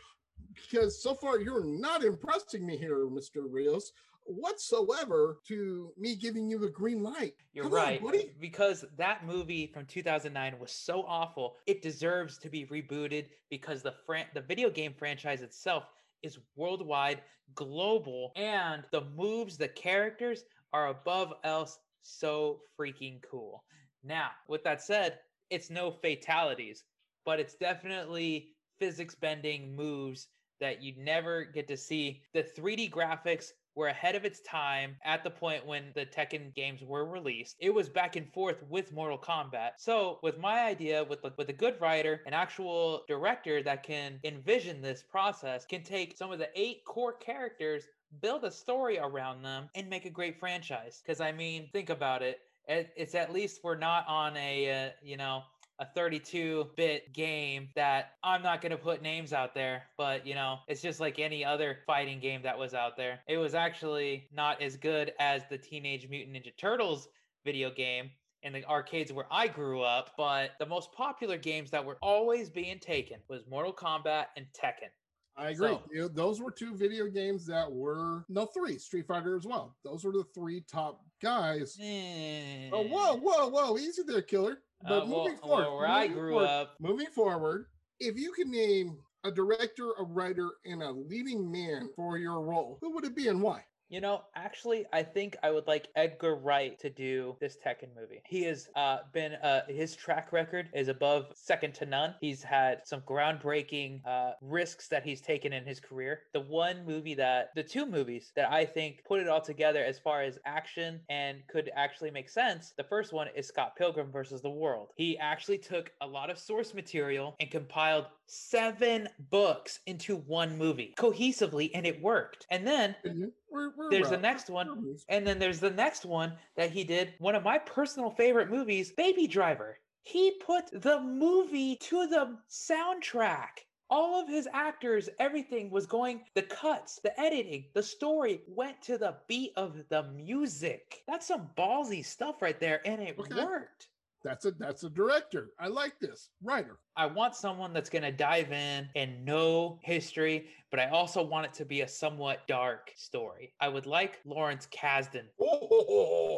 because 0.55 1.01
so 1.03 1.15
far 1.15 1.39
you're 1.39 1.65
not 1.65 2.03
impressing 2.03 2.67
me 2.67 2.77
here, 2.77 3.07
Mister 3.09 3.43
Rios, 3.43 3.93
whatsoever. 4.31 5.39
To 5.49 5.93
me 5.99 6.17
giving 6.17 6.49
you 6.49 6.59
the 6.59 6.69
green 6.71 7.03
light. 7.03 7.35
You're 7.53 7.65
Come 7.65 7.75
right. 7.75 8.03
buddy. 8.03 8.31
because 8.41 8.85
that 8.97 9.27
movie 9.27 9.67
from 9.67 9.87
2009 9.87 10.59
was 10.59 10.73
so 10.73 11.03
awful, 11.07 11.57
it 11.67 11.83
deserves 11.83 12.39
to 12.39 12.49
be 12.49 12.67
rebooted 12.67 13.27
because 13.51 13.83
the 13.83 13.95
fran- 14.07 14.27
the 14.35 14.41
video 14.41 14.71
game 14.71 14.95
franchise 14.97 15.43
itself 15.43 15.85
is 16.23 16.39
worldwide, 16.57 17.23
global, 17.55 18.33
and 18.37 18.85
the 18.93 19.03
moves, 19.17 19.57
the 19.57 19.69
characters 19.69 20.45
are 20.73 20.89
above 20.89 21.33
else 21.45 21.79
so 22.03 22.61
freaking 22.79 23.21
cool. 23.29 23.65
Now, 24.05 24.31
with 24.49 24.63
that 24.65 24.83
said, 24.83 25.19
it's 25.51 25.71
no 25.71 25.91
fatalities, 25.91 26.85
but 27.25 27.41
it's 27.41 27.55
definitely 27.55 28.53
physics 28.79 29.15
bending 29.15 29.75
moves 29.75 30.29
that 30.61 30.83
you'd 30.83 30.99
never 30.99 31.45
get 31.45 31.67
to 31.69 31.77
see. 31.77 32.23
The 32.35 32.43
3D 32.43 32.91
graphics 32.91 33.49
were 33.75 33.89
ahead 33.89 34.15
of 34.15 34.25
its 34.25 34.41
time 34.41 34.97
at 35.05 35.23
the 35.25 35.31
point 35.31 35.67
when 35.67 35.93
the 35.95 36.07
Tekken 36.07 36.55
games 36.55 36.83
were 36.83 37.05
released. 37.07 37.57
It 37.61 37.73
was 37.75 37.89
back 37.89 38.17
and 38.17 38.33
forth 38.33 38.63
with 38.69 38.93
Mortal 38.93 39.19
Kombat. 39.19 39.73
So, 39.79 40.19
with 40.23 40.39
my 40.39 40.61
idea, 40.61 41.05
with 41.05 41.21
with 41.37 41.49
a 41.49 41.53
good 41.55 41.81
writer, 41.81 42.23
an 42.27 42.35
actual 42.35 43.05
director 43.09 43.63
that 43.63 43.83
can 43.83 44.21
envision 44.25 44.81
this 44.83 45.03
process, 45.03 45.65
can 45.67 45.83
take 45.83 46.17
some 46.17 46.33
of 46.33 46.39
the 46.39 46.49
eight 46.55 46.85
core 46.85 47.13
characters, 47.15 47.85
build 48.21 48.45
a 48.45 48.51
story 48.51 48.99
around 48.99 49.43
them, 49.43 49.69
and 49.75 49.89
make 49.89 50.05
a 50.05 50.11
great 50.11 50.39
franchise. 50.39 51.01
Because 51.03 51.21
I 51.21 51.33
mean, 51.33 51.69
think 51.73 51.91
about 51.91 52.23
it. 52.23 52.41
it- 52.69 52.93
It's 52.97 53.15
at 53.15 53.33
least 53.33 53.61
we're 53.65 53.77
not 53.79 54.07
on 54.09 54.37
a 54.37 54.87
uh, 54.87 54.91
you 55.03 55.17
know 55.17 55.43
a 55.81 55.87
32-bit 55.99 57.13
game 57.13 57.69
that 57.75 58.13
I'm 58.23 58.43
not 58.43 58.61
going 58.61 58.71
to 58.71 58.79
put 58.79 59.03
names 59.03 59.33
out 59.33 59.55
there, 59.55 59.85
but 59.97 60.27
you 60.27 60.35
know, 60.35 60.59
it's 60.69 60.83
just 60.83 61.01
like 61.01 61.19
any 61.19 61.45
other 61.45 61.79
fighting 61.87 62.21
game 62.21 62.43
that 62.43 62.59
was 62.59 62.75
out 62.75 62.97
there. 62.97 63.21
It 63.27 63.39
was 63.39 63.55
actually 63.55 64.29
not 64.33 64.61
as 64.61 64.77
good 64.77 65.13
as 65.19 65.43
the 65.51 65.59
Teenage 65.59 66.09
Mutant 66.09 66.37
Ninja 66.37 66.57
Turtles 66.57 67.09
video 67.45 67.71
game, 67.71 68.11
in 68.43 68.53
the 68.53 68.65
arcades 68.65 69.13
where 69.13 69.27
I 69.31 69.49
grew 69.49 69.83
up, 69.83 70.13
but 70.17 70.53
the 70.59 70.67
most 70.67 70.93
popular 70.93 71.37
games 71.37 71.71
that 71.71 71.85
were 71.85 71.99
always 72.01 72.49
being 72.49 72.79
taken 72.79 73.19
was 73.29 73.43
Mortal 73.49 73.73
Kombat 73.73 74.27
and 74.37 74.47
Tekken. 74.59 74.91
I 75.37 75.51
agree. 75.51 75.79
So- 75.95 76.09
those 76.09 76.41
were 76.41 76.51
two 76.51 76.75
video 76.75 77.07
games 77.07 77.47
that 77.47 77.71
were 77.71 78.25
no 78.29 78.47
three 78.47 78.79
Street 78.79 79.07
Fighter 79.07 79.37
as 79.37 79.47
well. 79.47 79.77
Those 79.85 80.05
were 80.05 80.13
the 80.13 80.25
three 80.35 80.61
top 80.63 81.01
guys. 81.23 81.77
Oh, 81.81 82.83
whoa, 82.89 83.17
whoa, 83.17 83.49
whoa! 83.49 83.79
Easy 83.79 84.03
there, 84.07 84.23
killer. 84.23 84.59
But 84.83 84.91
Eh. 84.91 84.97
Uh, 84.97 85.07
well, 85.07 85.07
moving 85.25 85.37
forward, 85.39 85.63
well, 85.65 85.77
where 85.77 85.87
I 85.89 86.07
grew 86.09 86.31
forward- 86.33 86.47
up, 86.47 86.77
moving 86.81 87.07
forward, 87.09 87.67
if 87.99 88.17
you 88.17 88.33
could 88.33 88.49
name 88.49 88.99
a 89.25 89.31
director, 89.31 89.93
a 89.99 90.03
writer, 90.03 90.51
and 90.65 90.83
a 90.83 90.91
leading 90.91 91.51
man 91.51 91.91
for 91.95 92.17
your 92.19 92.41
role, 92.41 92.79
who 92.81 92.91
would 92.95 93.05
it 93.05 93.15
be 93.15 93.29
and 93.29 93.43
why? 93.43 93.63
You 93.91 94.01
know, 94.01 94.23
actually, 94.37 94.87
I 94.93 95.03
think 95.03 95.37
I 95.43 95.51
would 95.51 95.67
like 95.67 95.89
Edgar 95.97 96.37
Wright 96.37 96.79
to 96.79 96.89
do 96.89 97.37
this 97.41 97.57
Tekken 97.57 97.89
movie. 98.01 98.23
He 98.25 98.45
has 98.45 98.69
uh, 98.77 98.99
been, 99.13 99.33
uh, 99.33 99.63
his 99.69 99.97
track 99.97 100.33
record 100.33 100.69
is 100.73 100.87
above 100.87 101.33
second 101.35 101.75
to 101.75 101.87
none. 101.87 102.15
He's 102.21 102.41
had 102.41 102.87
some 102.87 103.01
groundbreaking 103.01 104.07
uh, 104.07 104.35
risks 104.41 104.87
that 104.89 105.03
he's 105.03 105.21
taken 105.21 105.53
in 105.53 105.65
his 105.65 105.81
career. 105.81 106.21
The 106.33 106.41
one 106.41 106.87
movie 106.87 107.15
that, 107.15 107.51
the 107.57 107.65
two 107.65 107.85
movies 107.85 108.31
that 108.37 108.53
I 108.53 108.65
think 108.65 109.03
put 109.05 109.19
it 109.19 109.27
all 109.27 109.41
together 109.41 109.83
as 109.83 109.99
far 109.99 110.23
as 110.23 110.39
action 110.47 111.01
and 111.09 111.39
could 111.49 111.69
actually 111.75 112.13
make 112.13 112.29
sense, 112.29 112.73
the 112.77 112.85
first 112.85 113.13
one 113.13 113.27
is 113.35 113.49
Scott 113.49 113.75
Pilgrim 113.75 114.13
versus 114.13 114.41
the 114.41 114.51
World. 114.51 114.91
He 114.95 115.19
actually 115.19 115.59
took 115.59 115.91
a 116.01 116.07
lot 116.07 116.31
of 116.31 116.39
source 116.39 116.75
material 116.75 117.35
and 117.41 117.51
compiled 117.51 118.07
seven 118.31 119.09
books 119.19 119.81
into 119.87 120.17
one 120.17 120.57
movie 120.57 120.95
cohesively, 120.99 121.71
and 121.75 121.87
it 121.87 122.01
worked. 122.01 122.47
And 122.51 122.67
then 122.67 122.97
Mhm. 123.05 123.33
We're, 123.51 123.71
we're 123.77 123.91
there's 123.91 124.11
the 124.11 124.17
next 124.17 124.49
one. 124.49 124.97
And 125.09 125.27
then 125.27 125.39
there's 125.39 125.61
the 125.61 125.71
next 125.71 126.05
one 126.05 126.39
that 126.57 126.71
he 126.71 126.85
did, 126.85 127.15
one 127.19 127.35
of 127.35 127.43
my 127.43 127.59
personal 127.59 128.11
favorite 128.11 128.49
movies, 128.49 128.93
Baby 128.93 129.27
Driver. 129.27 129.79
He 130.03 130.39
put 130.41 130.71
the 130.71 131.01
movie 131.01 131.77
to 131.77 132.07
the 132.07 132.39
soundtrack. 132.49 133.67
All 133.91 134.21
of 134.21 134.29
his 134.29 134.49
actors, 134.53 135.09
everything 135.19 135.69
was 135.71 135.87
going, 135.87 136.25
the 136.35 136.43
cuts, 136.43 137.01
the 137.03 137.19
editing, 137.21 137.71
the 137.75 137.83
story 137.83 138.43
went 138.47 138.81
to 138.83 138.97
the 138.97 139.17
beat 139.27 139.53
of 139.57 139.89
the 139.89 140.05
music. 140.05 141.03
That's 141.09 141.27
some 141.27 141.51
ballsy 141.57 142.05
stuff 142.05 142.41
right 142.41 142.59
there, 142.61 142.81
and 142.87 143.03
it 143.03 143.19
Okay. 143.19 143.35
worked. 143.35 143.89
That's 144.23 144.45
a 144.45 144.51
that's 144.53 144.85
a 144.85 144.91
director. 144.91 145.51
I 145.59 145.69
like 145.69 145.99
this 145.99 146.29
writer. 146.43 146.79
I 146.97 147.07
want 147.07 147.35
someone 147.35 147.73
that's 147.73 147.89
going 147.89 148.03
to 148.03 148.13
dive 148.13 148.53
in 148.53 148.89
and 148.95 149.25
know 149.25 149.79
history, 149.83 150.49
but 150.71 150.79
I 150.79 150.89
also 150.91 151.23
want 151.23 151.47
it 151.47 151.55
to 151.55 151.65
be 151.65 151.81
a 151.81 151.89
somewhat 151.89 152.47
dark 152.47 152.93
story. 152.97 153.55
I 153.61 153.69
would 153.69 153.87
like 153.87 154.19
Lawrence 154.27 154.69
Kasdan 154.77 155.25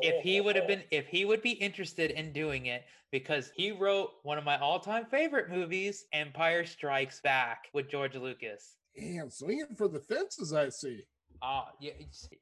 if 0.02 0.22
he 0.22 0.40
would 0.40 0.56
have 0.56 0.68
been 0.68 0.82
if 0.90 1.06
he 1.08 1.24
would 1.24 1.42
be 1.42 1.52
interested 1.52 2.12
in 2.12 2.32
doing 2.32 2.66
it 2.66 2.84
because 3.10 3.50
he 3.56 3.72
wrote 3.72 4.10
one 4.22 4.38
of 4.38 4.44
my 4.44 4.58
all-time 4.58 5.04
favorite 5.10 5.50
movies 5.50 6.06
empire 6.12 6.64
strikes 6.64 7.20
back 7.20 7.66
with 7.74 7.90
george 7.90 8.14
lucas 8.14 8.76
Damn, 8.98 9.30
swinging 9.30 9.74
for 9.76 9.88
the 9.88 10.00
fences. 10.00 10.52
I 10.52 10.68
see. 10.68 11.02
uh 11.42 11.64
you, 11.80 11.92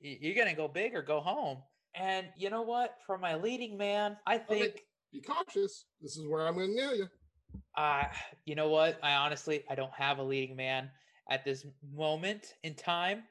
you're 0.00 0.34
gonna 0.34 0.54
go 0.54 0.68
big 0.68 0.94
or 0.94 1.02
go 1.02 1.20
home 1.20 1.58
and 1.94 2.26
you 2.36 2.50
know 2.50 2.62
what 2.62 2.96
for 3.06 3.18
my 3.18 3.34
leading 3.34 3.76
man 3.76 4.16
i 4.26 4.38
think 4.38 4.82
Be 5.12 5.20
cautious. 5.20 5.86
This 6.00 6.16
is 6.16 6.26
where 6.26 6.46
I'm 6.46 6.54
going 6.54 6.68
to 6.70 6.74
nail 6.74 6.94
you. 6.96 7.08
uh 7.76 8.04
you 8.44 8.54
know 8.54 8.68
what 8.68 8.98
i 9.02 9.14
honestly 9.14 9.64
i 9.68 9.74
don't 9.74 9.92
have 9.92 10.18
a 10.18 10.22
leading 10.22 10.54
man 10.56 10.88
at 11.30 11.44
this 11.44 11.66
moment 11.94 12.54
in 12.62 12.74
time 12.74 13.24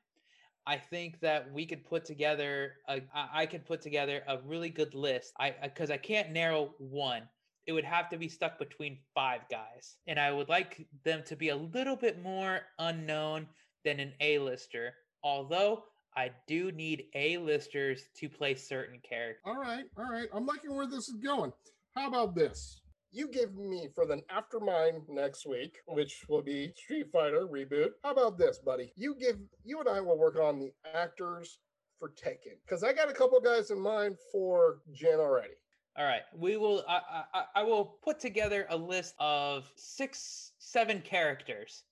I 0.67 0.77
think 0.77 1.19
that 1.21 1.51
we 1.51 1.65
could 1.65 1.83
put 1.83 2.05
together 2.05 2.73
a, 2.87 3.01
I 3.33 3.47
could 3.47 3.65
put 3.65 3.81
together 3.81 4.21
a 4.27 4.37
really 4.45 4.69
good 4.69 4.93
list. 4.93 5.33
I 5.39 5.55
because 5.63 5.89
I 5.89 5.97
can't 5.97 6.31
narrow 6.31 6.75
one. 6.77 7.23
It 7.65 7.71
would 7.73 7.85
have 7.85 8.07
to 8.09 8.17
be 8.17 8.29
stuck 8.29 8.59
between 8.59 8.99
five 9.15 9.41
guys, 9.49 9.97
and 10.05 10.19
I 10.19 10.31
would 10.31 10.47
like 10.49 10.85
them 11.03 11.23
to 11.25 11.35
be 11.35 11.49
a 11.49 11.55
little 11.55 11.95
bit 11.95 12.21
more 12.21 12.61
unknown 12.77 13.47
than 13.83 13.99
an 13.99 14.13
A-lister. 14.19 14.93
Although 15.23 15.85
I 16.19 16.31
do 16.47 16.69
need 16.73 17.05
A-listers 17.15 18.03
to 18.17 18.27
play 18.27 18.53
certain 18.53 18.99
characters. 19.07 19.41
All 19.45 19.55
right, 19.57 19.85
all 19.97 20.11
right. 20.11 20.27
I'm 20.33 20.45
liking 20.45 20.75
where 20.75 20.85
this 20.85 21.07
is 21.07 21.15
going. 21.23 21.53
How 21.95 22.07
about 22.09 22.35
this? 22.35 22.81
you 23.11 23.27
give 23.27 23.55
me 23.55 23.87
for 23.95 24.05
the 24.05 24.21
after 24.29 24.59
mine 24.59 25.01
next 25.07 25.47
week, 25.47 25.77
which 25.87 26.25
will 26.29 26.43
be 26.43 26.71
Street 26.75 27.07
Fighter 27.11 27.47
reboot. 27.47 27.89
How 28.03 28.11
about 28.11 28.37
this, 28.37 28.59
buddy? 28.59 28.93
You 28.97 29.15
give 29.15 29.37
you 29.63 29.79
and 29.79 29.89
I 29.89 29.99
will 29.99 30.17
work 30.19 30.37
on 30.37 30.59
the 30.59 30.71
actors 30.93 31.57
for 31.97 32.09
Tekken 32.09 32.57
because 32.63 32.83
I 32.83 32.93
got 32.93 33.09
a 33.09 33.13
couple 33.13 33.39
guys 33.39 33.71
in 33.71 33.79
mind 33.79 34.17
for 34.31 34.81
Jin 34.93 35.19
already. 35.19 35.53
All 35.97 36.05
right, 36.05 36.21
we 36.35 36.57
will. 36.57 36.83
I, 36.87 36.99
I 37.11 37.23
I- 37.39 37.45
I 37.61 37.63
will 37.63 37.97
put 38.03 38.19
together 38.19 38.67
a 38.69 38.77
list 38.77 39.15
of 39.19 39.71
six, 39.75 40.51
seven 40.59 41.01
characters, 41.01 41.85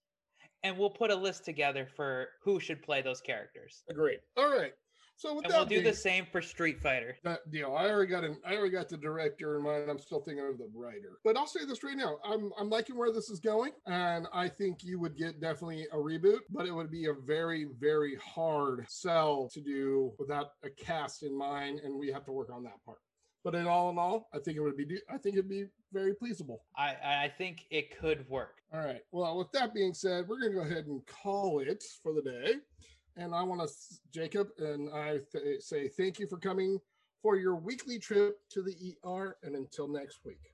and 0.64 0.78
we'll 0.78 0.90
put 0.90 1.12
a 1.12 1.16
list 1.16 1.46
together 1.46 1.88
for 1.96 2.28
who 2.44 2.60
should 2.60 2.82
play 2.82 3.02
those 3.02 3.22
characters. 3.22 3.84
Agreed. 3.90 4.20
All 4.38 4.50
right. 4.50 4.74
So 5.20 5.34
with 5.34 5.46
And 5.46 5.54
that 5.54 5.58
we'll 5.58 5.66
do 5.66 5.76
being- 5.78 5.84
the 5.84 5.94
same 5.96 6.28
for 6.28 6.44
Street 6.44 6.80
Fighter. 6.80 7.18
that 7.24 7.50
deal. 7.50 7.74
I 7.76 7.90
already 7.90 8.12
got 8.12 8.24
an 8.24 8.40
I 8.46 8.54
already 8.56 8.70
got 8.70 8.88
the 8.88 8.98
director 8.98 9.58
in 9.58 9.64
mind. 9.64 9.90
I'm 9.90 9.98
still 9.98 10.22
thinking 10.22 10.46
of 10.46 10.60
the 10.60 10.70
writer. 10.76 11.18
But 11.24 11.36
I'll 11.38 11.48
say 11.48 11.66
this 11.66 11.84
right 11.84 11.98
now. 11.98 12.20
I'm 12.24 12.52
I'm 12.56 12.70
liking 12.70 12.96
where 12.96 13.12
this 13.12 13.32
is 13.32 13.40
going. 13.40 13.72
And 13.88 14.28
I 14.32 14.48
think 14.48 14.84
you 14.84 15.00
would 15.00 15.18
get 15.18 15.40
definitely 15.42 15.88
a 15.92 15.96
reboot, 15.98 16.42
but 16.52 16.68
it 16.68 16.72
would 16.72 16.92
be 16.92 17.08
a 17.08 17.14
very, 17.14 17.66
very 17.80 18.16
hard 18.18 18.86
sell 18.90 19.50
to 19.54 19.60
do 19.60 20.14
without 20.20 20.52
a 20.64 20.70
cast 20.70 21.24
in 21.24 21.36
mind, 21.36 21.80
and 21.80 21.98
we 21.98 22.12
have 22.12 22.24
to 22.26 22.32
work 22.32 22.52
on 22.52 22.62
that 22.66 22.84
part. 22.86 23.00
But 23.48 23.56
in 23.56 23.66
all 23.66 23.90
in 23.90 23.98
all, 23.98 24.28
I 24.34 24.40
think 24.40 24.58
it 24.58 24.60
would 24.60 24.76
be 24.76 25.00
I 25.10 25.18
think 25.18 25.38
it'd 25.38 25.48
be 25.48 25.68
very 25.94 26.14
pleasable. 26.14 26.58
I 26.76 26.98
I 27.02 27.34
think 27.38 27.64
it 27.72 27.98
could 27.98 28.28
work. 28.28 28.58
All 28.74 28.82
right. 28.82 29.00
Well, 29.14 29.38
with 29.38 29.54
that 29.54 29.74
being 29.74 29.94
said, 29.94 30.28
we're 30.28 30.42
going 30.42 30.52
to 30.52 30.58
go 30.58 30.66
ahead 30.66 30.88
and 30.88 31.02
call 31.06 31.60
it 31.60 31.82
for 32.04 32.12
the 32.12 32.22
day. 32.22 32.56
And 33.16 33.34
I 33.34 33.44
want 33.44 33.62
to, 33.62 33.74
Jacob, 34.14 34.50
and 34.58 34.90
I 34.94 35.20
th- 35.32 35.62
say 35.62 35.88
thank 35.88 36.20
you 36.20 36.28
for 36.28 36.38
coming 36.38 36.78
for 37.22 37.38
your 37.38 37.56
weekly 37.56 38.00
trip 38.00 38.36
to 38.50 38.62
the 38.62 38.98
ER. 39.06 39.38
And 39.44 39.56
until 39.56 39.88
next 39.88 40.26
week. 40.26 40.52